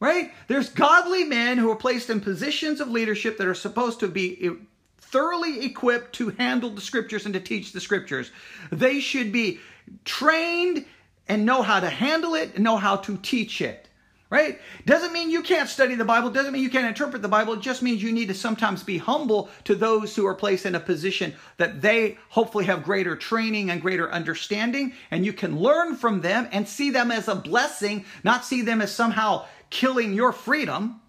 right? 0.00 0.32
There's 0.48 0.68
godly 0.68 1.24
men 1.24 1.56
who 1.56 1.70
are 1.70 1.76
placed 1.76 2.10
in 2.10 2.20
positions 2.20 2.80
of 2.80 2.90
leadership 2.90 3.38
that 3.38 3.46
are 3.46 3.54
supposed 3.54 4.00
to 4.00 4.08
be 4.08 4.50
thoroughly 4.98 5.64
equipped 5.64 6.12
to 6.16 6.30
handle 6.30 6.68
the 6.68 6.80
scriptures 6.80 7.24
and 7.24 7.32
to 7.32 7.40
teach 7.40 7.72
the 7.72 7.80
scriptures. 7.80 8.30
They 8.70 9.00
should 9.00 9.32
be 9.32 9.60
trained 10.04 10.84
and 11.28 11.46
know 11.46 11.62
how 11.62 11.80
to 11.80 11.88
handle 11.88 12.34
it 12.34 12.54
and 12.54 12.64
know 12.64 12.76
how 12.76 12.96
to 12.96 13.16
teach 13.18 13.60
it. 13.60 13.88
Right? 14.30 14.58
Doesn't 14.84 15.12
mean 15.12 15.30
you 15.30 15.42
can't 15.42 15.68
study 15.68 15.94
the 15.94 16.04
Bible, 16.04 16.28
doesn't 16.28 16.52
mean 16.52 16.62
you 16.64 16.70
can't 16.70 16.88
interpret 16.88 17.22
the 17.22 17.28
Bible. 17.28 17.52
It 17.52 17.60
just 17.60 17.82
means 17.82 18.02
you 18.02 18.10
need 18.10 18.26
to 18.28 18.34
sometimes 18.34 18.82
be 18.82 18.98
humble 18.98 19.48
to 19.62 19.76
those 19.76 20.16
who 20.16 20.26
are 20.26 20.34
placed 20.34 20.66
in 20.66 20.74
a 20.74 20.80
position 20.80 21.34
that 21.58 21.80
they 21.80 22.18
hopefully 22.30 22.64
have 22.64 22.82
greater 22.82 23.14
training 23.14 23.70
and 23.70 23.80
greater 23.80 24.10
understanding, 24.10 24.92
and 25.12 25.24
you 25.24 25.32
can 25.32 25.60
learn 25.60 25.94
from 25.94 26.20
them 26.20 26.48
and 26.50 26.66
see 26.66 26.90
them 26.90 27.12
as 27.12 27.28
a 27.28 27.36
blessing, 27.36 28.04
not 28.24 28.44
see 28.44 28.62
them 28.62 28.80
as 28.80 28.92
somehow 28.92 29.44
killing 29.70 30.14
your 30.14 30.32
freedom. 30.32 31.00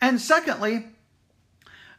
And 0.00 0.20
secondly, 0.20 0.86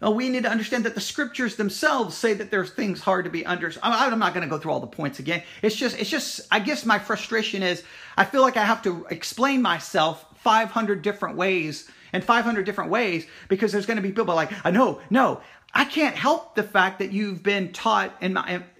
uh, 0.04 0.12
we 0.12 0.30
need 0.30 0.44
to 0.44 0.50
understand 0.50 0.86
that 0.86 0.96
the 0.96 1.02
scriptures 1.02 1.56
themselves 1.56 2.16
say 2.16 2.34
that 2.34 2.52
there's 2.52 2.72
things 2.72 3.02
hard 3.02 3.26
to 3.26 3.32
be 3.32 3.46
understood. 3.46 3.82
I'm 3.84 4.20
not 4.20 4.34
going 4.34 4.44
to 4.44 4.50
go 4.50 4.60
through 4.60 4.72
all 4.72 4.80
the 4.80 4.88
points 4.88 5.20
again. 5.20 5.44
It's 5.62 5.76
just, 5.76 5.98
it's 6.00 6.10
just, 6.10 6.42
I 6.52 6.60
guess 6.60 6.86
my 6.86 7.00
frustration 7.00 7.64
is 7.64 7.84
I 8.18 8.26
feel 8.26 8.42
like 8.42 8.58
I 8.58 8.66
have 8.66 8.82
to 8.84 9.06
explain 9.10 9.62
myself 9.62 10.26
500 10.38 11.02
different 11.02 11.38
ways 11.38 11.90
and 12.14 12.24
500 12.24 12.66
different 12.66 12.92
ways 12.92 13.26
because 13.48 13.72
there's 13.72 13.86
going 13.86 13.98
to 13.98 14.04
be 14.04 14.12
people 14.12 14.36
like, 14.36 14.52
I 14.66 14.72
know, 14.72 15.00
no, 15.10 15.42
I 15.74 15.86
can't 15.86 16.16
help 16.16 16.56
the 16.56 16.64
fact 16.64 17.00
that 17.00 17.12
you've 17.12 17.44
been 17.44 17.72
taught 17.72 18.16
and, 18.22 18.38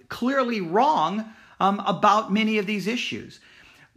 clearly 0.08 0.60
wrong 0.60 1.24
um, 1.58 1.82
about 1.84 2.32
many 2.32 2.58
of 2.58 2.66
these 2.66 2.86
issues 2.86 3.40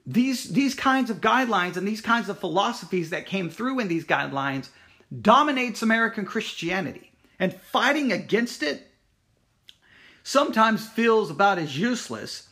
these, 0.10 0.50
these 0.50 0.74
kinds 0.74 1.12
of 1.12 1.22
guidelines 1.22 1.78
and 1.78 1.88
these 1.88 2.02
kinds 2.02 2.30
of 2.30 2.40
philosophies 2.40 3.12
that 3.12 3.28
came 3.28 3.48
through 3.48 3.80
in 3.80 3.88
these 3.88 4.06
guidelines 4.06 4.70
dominates 5.22 5.84
American 5.84 6.26
Christianity. 6.26 7.09
And 7.40 7.54
fighting 7.54 8.12
against 8.12 8.64
it 8.64 8.88
sometimes 10.24 10.88
feels 10.88 11.32
about 11.32 11.58
as 11.58 11.78
useless 11.78 12.50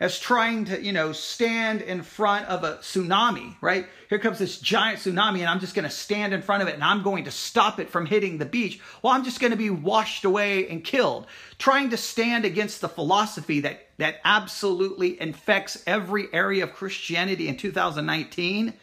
as 0.00 0.18
trying 0.18 0.64
to, 0.66 0.82
you 0.82 0.92
know, 0.92 1.12
stand 1.12 1.80
in 1.80 2.02
front 2.02 2.46
of 2.46 2.64
a 2.64 2.74
tsunami, 2.78 3.54
right? 3.60 3.86
Here 4.10 4.18
comes 4.18 4.38
this 4.38 4.58
giant 4.58 4.98
tsunami 4.98 5.38
and 5.38 5.48
I'm 5.48 5.60
just 5.60 5.74
going 5.74 5.88
to 5.88 5.94
stand 5.94 6.34
in 6.34 6.42
front 6.42 6.62
of 6.62 6.68
it 6.68 6.74
and 6.74 6.82
I'm 6.82 7.02
going 7.02 7.24
to 7.24 7.30
stop 7.30 7.78
it 7.78 7.88
from 7.88 8.06
hitting 8.06 8.38
the 8.38 8.44
beach. 8.44 8.80
Well, 9.02 9.12
I'm 9.12 9.24
just 9.24 9.40
going 9.40 9.52
to 9.52 9.56
be 9.56 9.70
washed 9.70 10.24
away 10.24 10.68
and 10.68 10.82
killed. 10.82 11.26
Trying 11.58 11.90
to 11.90 11.96
stand 11.96 12.44
against 12.44 12.80
the 12.80 12.88
philosophy 12.88 13.60
that, 13.60 13.86
that 13.98 14.16
absolutely 14.24 15.20
infects 15.20 15.82
every 15.86 16.26
area 16.32 16.64
of 16.64 16.74
Christianity 16.74 17.48
in 17.48 17.56
2019 17.56 18.74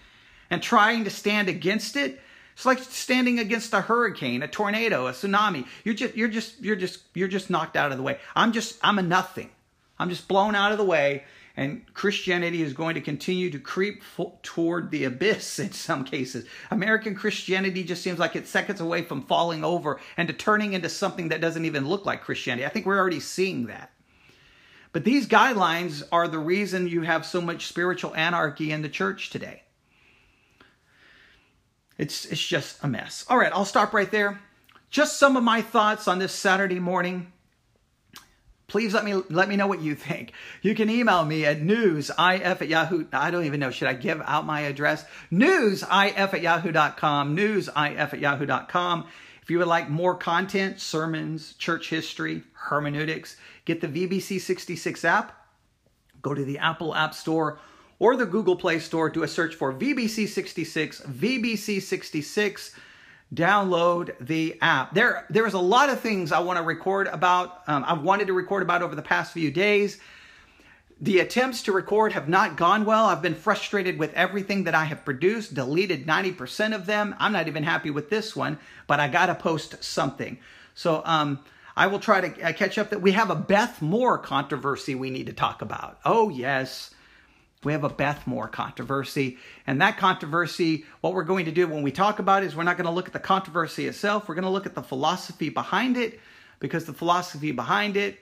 and 0.49 0.63
trying 0.63 1.03
to 1.03 1.09
stand 1.09 1.49
against 1.49 1.95
it. 1.97 2.21
It's 2.53 2.65
like 2.65 2.79
standing 2.79 3.39
against 3.39 3.73
a 3.73 3.81
hurricane, 3.81 4.43
a 4.43 4.47
tornado, 4.47 5.07
a 5.07 5.11
tsunami. 5.11 5.65
You're 5.83 5.95
just, 5.95 6.15
you're 6.15 6.27
just, 6.27 6.61
you're 6.61 6.75
just, 6.75 6.99
you're 7.13 7.27
just 7.27 7.49
knocked 7.49 7.75
out 7.75 7.91
of 7.91 7.97
the 7.97 8.03
way. 8.03 8.19
I'm 8.35 8.51
just, 8.51 8.77
I'm 8.83 8.99
a 8.99 9.01
nothing. 9.01 9.49
I'm 9.97 10.09
just 10.09 10.27
blown 10.27 10.55
out 10.55 10.71
of 10.71 10.77
the 10.77 10.83
way. 10.83 11.23
And 11.57 11.85
Christianity 11.93 12.61
is 12.61 12.73
going 12.73 12.95
to 12.95 13.01
continue 13.01 13.49
to 13.51 13.59
creep 13.59 14.03
toward 14.41 14.89
the 14.89 15.03
abyss 15.03 15.59
in 15.59 15.71
some 15.71 16.03
cases. 16.03 16.45
American 16.69 17.15
Christianity 17.15 17.83
just 17.83 18.01
seems 18.01 18.19
like 18.19 18.35
it's 18.35 18.49
seconds 18.49 18.81
away 18.81 19.03
from 19.03 19.23
falling 19.23 19.63
over 19.63 19.99
and 20.17 20.27
to 20.27 20.33
turning 20.33 20.73
into 20.73 20.89
something 20.89 21.29
that 21.29 21.41
doesn't 21.41 21.65
even 21.65 21.87
look 21.87 22.05
like 22.05 22.21
Christianity. 22.21 22.65
I 22.65 22.69
think 22.69 22.85
we're 22.85 22.99
already 22.99 23.19
seeing 23.19 23.67
that. 23.67 23.91
But 24.93 25.03
these 25.05 25.27
guidelines 25.27 26.03
are 26.11 26.27
the 26.27 26.39
reason 26.39 26.87
you 26.87 27.01
have 27.01 27.25
so 27.25 27.39
much 27.39 27.67
spiritual 27.67 28.13
anarchy 28.15 28.71
in 28.71 28.81
the 28.81 28.89
church 28.89 29.29
today. 29.29 29.63
It's, 32.01 32.25
it's 32.25 32.45
just 32.45 32.83
a 32.83 32.87
mess. 32.87 33.25
All 33.29 33.37
right, 33.37 33.53
I'll 33.53 33.63
stop 33.63 33.93
right 33.93 34.11
there. 34.11 34.41
Just 34.89 35.17
some 35.17 35.37
of 35.37 35.43
my 35.43 35.61
thoughts 35.61 36.07
on 36.09 36.19
this 36.19 36.33
Saturday 36.33 36.79
morning 36.79 37.31
please 38.71 38.93
let 38.93 39.03
me 39.03 39.13
let 39.29 39.49
me 39.49 39.57
know 39.57 39.67
what 39.67 39.81
you 39.81 39.93
think. 40.07 40.31
You 40.61 40.73
can 40.73 40.89
email 40.89 41.23
me 41.25 41.45
at 41.45 41.61
newsif 41.61 42.17
at 42.61 42.67
yahoo. 42.67 43.05
I 43.11 43.29
don't 43.29 43.43
even 43.43 43.59
know. 43.59 43.69
Should 43.69 43.89
I 43.89 43.93
give 43.93 44.21
out 44.25 44.45
my 44.45 44.61
address? 44.61 45.05
Newsif 45.31 46.17
at 46.17 46.41
yahoo.com. 46.41 47.35
Newsif 47.35 48.13
at 48.13 48.19
yahoo.com. 48.19 49.07
If 49.41 49.49
you 49.49 49.57
would 49.59 49.67
like 49.67 49.89
more 49.89 50.15
content, 50.15 50.79
sermons, 50.79 51.53
church 51.53 51.89
history, 51.89 52.43
hermeneutics, 52.53 53.35
get 53.65 53.81
the 53.81 53.87
VBC 53.87 54.39
66 54.39 55.03
app. 55.03 55.37
Go 56.21 56.33
to 56.33 56.45
the 56.45 56.59
Apple 56.59 56.95
App 56.95 57.13
Store 57.13 57.59
or 58.01 58.15
the 58.15 58.25
Google 58.25 58.55
Play 58.55 58.79
Store. 58.79 59.11
Do 59.11 59.21
a 59.21 59.27
search 59.27 59.53
for 59.53 59.71
VBC 59.71 60.27
66, 60.27 61.01
VBC 61.01 61.81
66 61.81 62.75
download 63.33 64.13
the 64.19 64.57
app. 64.59 64.93
There, 64.93 65.25
there's 65.29 65.53
a 65.53 65.59
lot 65.59 65.89
of 65.89 66.01
things 66.01 66.31
I 66.31 66.39
want 66.39 66.57
to 66.57 66.63
record 66.63 67.07
about. 67.07 67.61
Um, 67.67 67.85
I've 67.87 68.01
wanted 68.01 68.27
to 68.27 68.33
record 68.33 68.63
about 68.63 68.81
over 68.81 68.95
the 68.95 69.03
past 69.03 69.31
few 69.31 69.51
days. 69.51 69.99
The 70.99 71.19
attempts 71.19 71.63
to 71.63 71.71
record 71.71 72.11
have 72.11 72.27
not 72.27 72.57
gone 72.57 72.85
well. 72.85 73.05
I've 73.05 73.21
been 73.21 73.35
frustrated 73.35 73.97
with 73.97 74.13
everything 74.15 74.65
that 74.65 74.75
I 74.75 74.83
have 74.85 75.05
produced, 75.05 75.53
deleted 75.53 76.05
90% 76.05 76.75
of 76.75 76.87
them. 76.87 77.15
I'm 77.19 77.31
not 77.31 77.47
even 77.47 77.63
happy 77.63 77.91
with 77.91 78.09
this 78.09 78.35
one, 78.35 78.59
but 78.85 78.99
I 78.99 79.07
got 79.07 79.27
to 79.27 79.35
post 79.35 79.81
something. 79.83 80.39
So 80.73 81.03
um, 81.05 81.39
I 81.77 81.87
will 81.87 81.99
try 81.99 82.27
to 82.27 82.49
uh, 82.49 82.51
catch 82.53 82.77
up 82.77 82.89
that 82.89 83.01
we 83.01 83.11
have 83.13 83.29
a 83.29 83.35
Beth 83.35 83.81
Moore 83.81 84.17
controversy 84.17 84.93
we 84.93 85.11
need 85.11 85.27
to 85.27 85.33
talk 85.33 85.61
about. 85.61 85.99
Oh, 86.03 86.29
yes. 86.29 86.91
We 87.63 87.73
have 87.73 87.83
a 87.83 87.89
Beth 87.89 88.25
Moore 88.25 88.47
controversy. 88.47 89.37
And 89.67 89.81
that 89.81 89.97
controversy, 89.97 90.85
what 91.01 91.13
we're 91.13 91.23
going 91.23 91.45
to 91.45 91.51
do 91.51 91.67
when 91.67 91.83
we 91.83 91.91
talk 91.91 92.19
about 92.19 92.43
it 92.43 92.47
is 92.47 92.55
we're 92.55 92.63
not 92.63 92.77
going 92.77 92.85
to 92.85 92.91
look 92.91 93.07
at 93.07 93.13
the 93.13 93.19
controversy 93.19 93.87
itself. 93.87 94.27
We're 94.27 94.35
going 94.35 94.43
to 94.43 94.49
look 94.49 94.65
at 94.65 94.75
the 94.75 94.81
philosophy 94.81 95.49
behind 95.49 95.95
it 95.95 96.19
because 96.59 96.85
the 96.85 96.93
philosophy 96.93 97.51
behind 97.51 97.97
it 97.97 98.17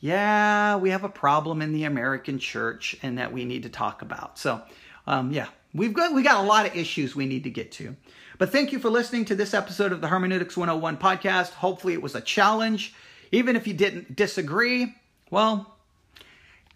yeah, 0.00 0.76
we 0.76 0.90
have 0.90 1.04
a 1.04 1.08
problem 1.08 1.62
in 1.62 1.72
the 1.72 1.84
American 1.84 2.38
church 2.38 2.96
and 3.02 3.18
that 3.18 3.32
we 3.32 3.44
need 3.44 3.62
to 3.62 3.68
talk 3.68 4.02
about. 4.02 4.38
So, 4.38 4.62
um, 5.06 5.32
yeah, 5.32 5.46
we've 5.72 5.94
got 5.94 6.14
we 6.14 6.22
got 6.22 6.44
a 6.44 6.46
lot 6.46 6.66
of 6.66 6.76
issues 6.76 7.16
we 7.16 7.26
need 7.26 7.44
to 7.44 7.50
get 7.50 7.72
to. 7.72 7.96
But 8.38 8.52
thank 8.52 8.72
you 8.72 8.78
for 8.78 8.90
listening 8.90 9.24
to 9.26 9.34
this 9.34 9.54
episode 9.54 9.92
of 9.92 10.02
the 10.02 10.08
Hermeneutics 10.08 10.56
101 10.56 10.98
podcast. 10.98 11.52
Hopefully, 11.52 11.94
it 11.94 12.02
was 12.02 12.14
a 12.14 12.20
challenge. 12.20 12.94
Even 13.32 13.56
if 13.56 13.66
you 13.66 13.72
didn't 13.72 14.14
disagree, 14.14 14.94
well, 15.30 15.75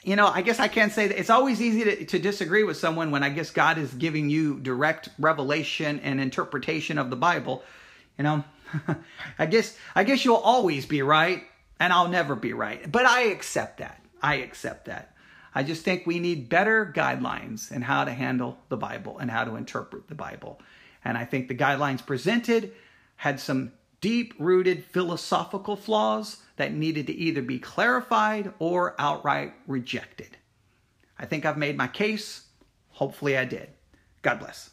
you 0.02 0.16
know, 0.16 0.26
I 0.26 0.42
guess 0.42 0.58
I 0.58 0.68
can't 0.68 0.92
say 0.92 1.08
that 1.08 1.18
it's 1.18 1.30
always 1.30 1.60
easy 1.60 1.84
to, 1.84 2.04
to 2.06 2.18
disagree 2.18 2.64
with 2.64 2.76
someone 2.76 3.10
when 3.10 3.22
I 3.22 3.28
guess 3.28 3.50
God 3.50 3.78
is 3.78 3.92
giving 3.92 4.30
you 4.30 4.58
direct 4.58 5.10
revelation 5.18 6.00
and 6.00 6.20
interpretation 6.20 6.96
of 6.98 7.10
the 7.10 7.16
Bible. 7.16 7.62
You 8.16 8.24
know, 8.24 8.44
I 9.38 9.46
guess 9.46 9.76
I 9.94 10.04
guess 10.04 10.24
you'll 10.24 10.36
always 10.36 10.86
be 10.86 11.02
right 11.02 11.42
and 11.78 11.92
I'll 11.92 12.08
never 12.08 12.34
be 12.34 12.52
right. 12.52 12.90
But 12.90 13.06
I 13.06 13.22
accept 13.24 13.78
that. 13.78 14.02
I 14.22 14.36
accept 14.36 14.86
that. 14.86 15.14
I 15.54 15.64
just 15.64 15.84
think 15.84 16.06
we 16.06 16.20
need 16.20 16.48
better 16.48 16.90
guidelines 16.94 17.72
in 17.72 17.82
how 17.82 18.04
to 18.04 18.12
handle 18.12 18.58
the 18.68 18.76
Bible 18.76 19.18
and 19.18 19.30
how 19.30 19.44
to 19.44 19.56
interpret 19.56 20.08
the 20.08 20.14
Bible. 20.14 20.60
And 21.04 21.18
I 21.18 21.24
think 21.24 21.48
the 21.48 21.54
guidelines 21.54 22.04
presented 22.04 22.72
had 23.16 23.40
some 23.40 23.72
deep 24.00 24.34
rooted 24.38 24.84
philosophical 24.84 25.76
flaws 25.76 26.38
that 26.60 26.74
needed 26.74 27.06
to 27.06 27.14
either 27.14 27.40
be 27.40 27.58
clarified 27.58 28.52
or 28.58 28.94
outright 28.98 29.54
rejected. 29.66 30.36
I 31.18 31.24
think 31.24 31.46
I've 31.46 31.56
made 31.56 31.76
my 31.76 31.88
case. 31.88 32.48
Hopefully, 32.90 33.38
I 33.38 33.46
did. 33.46 33.70
God 34.20 34.40
bless. 34.40 34.68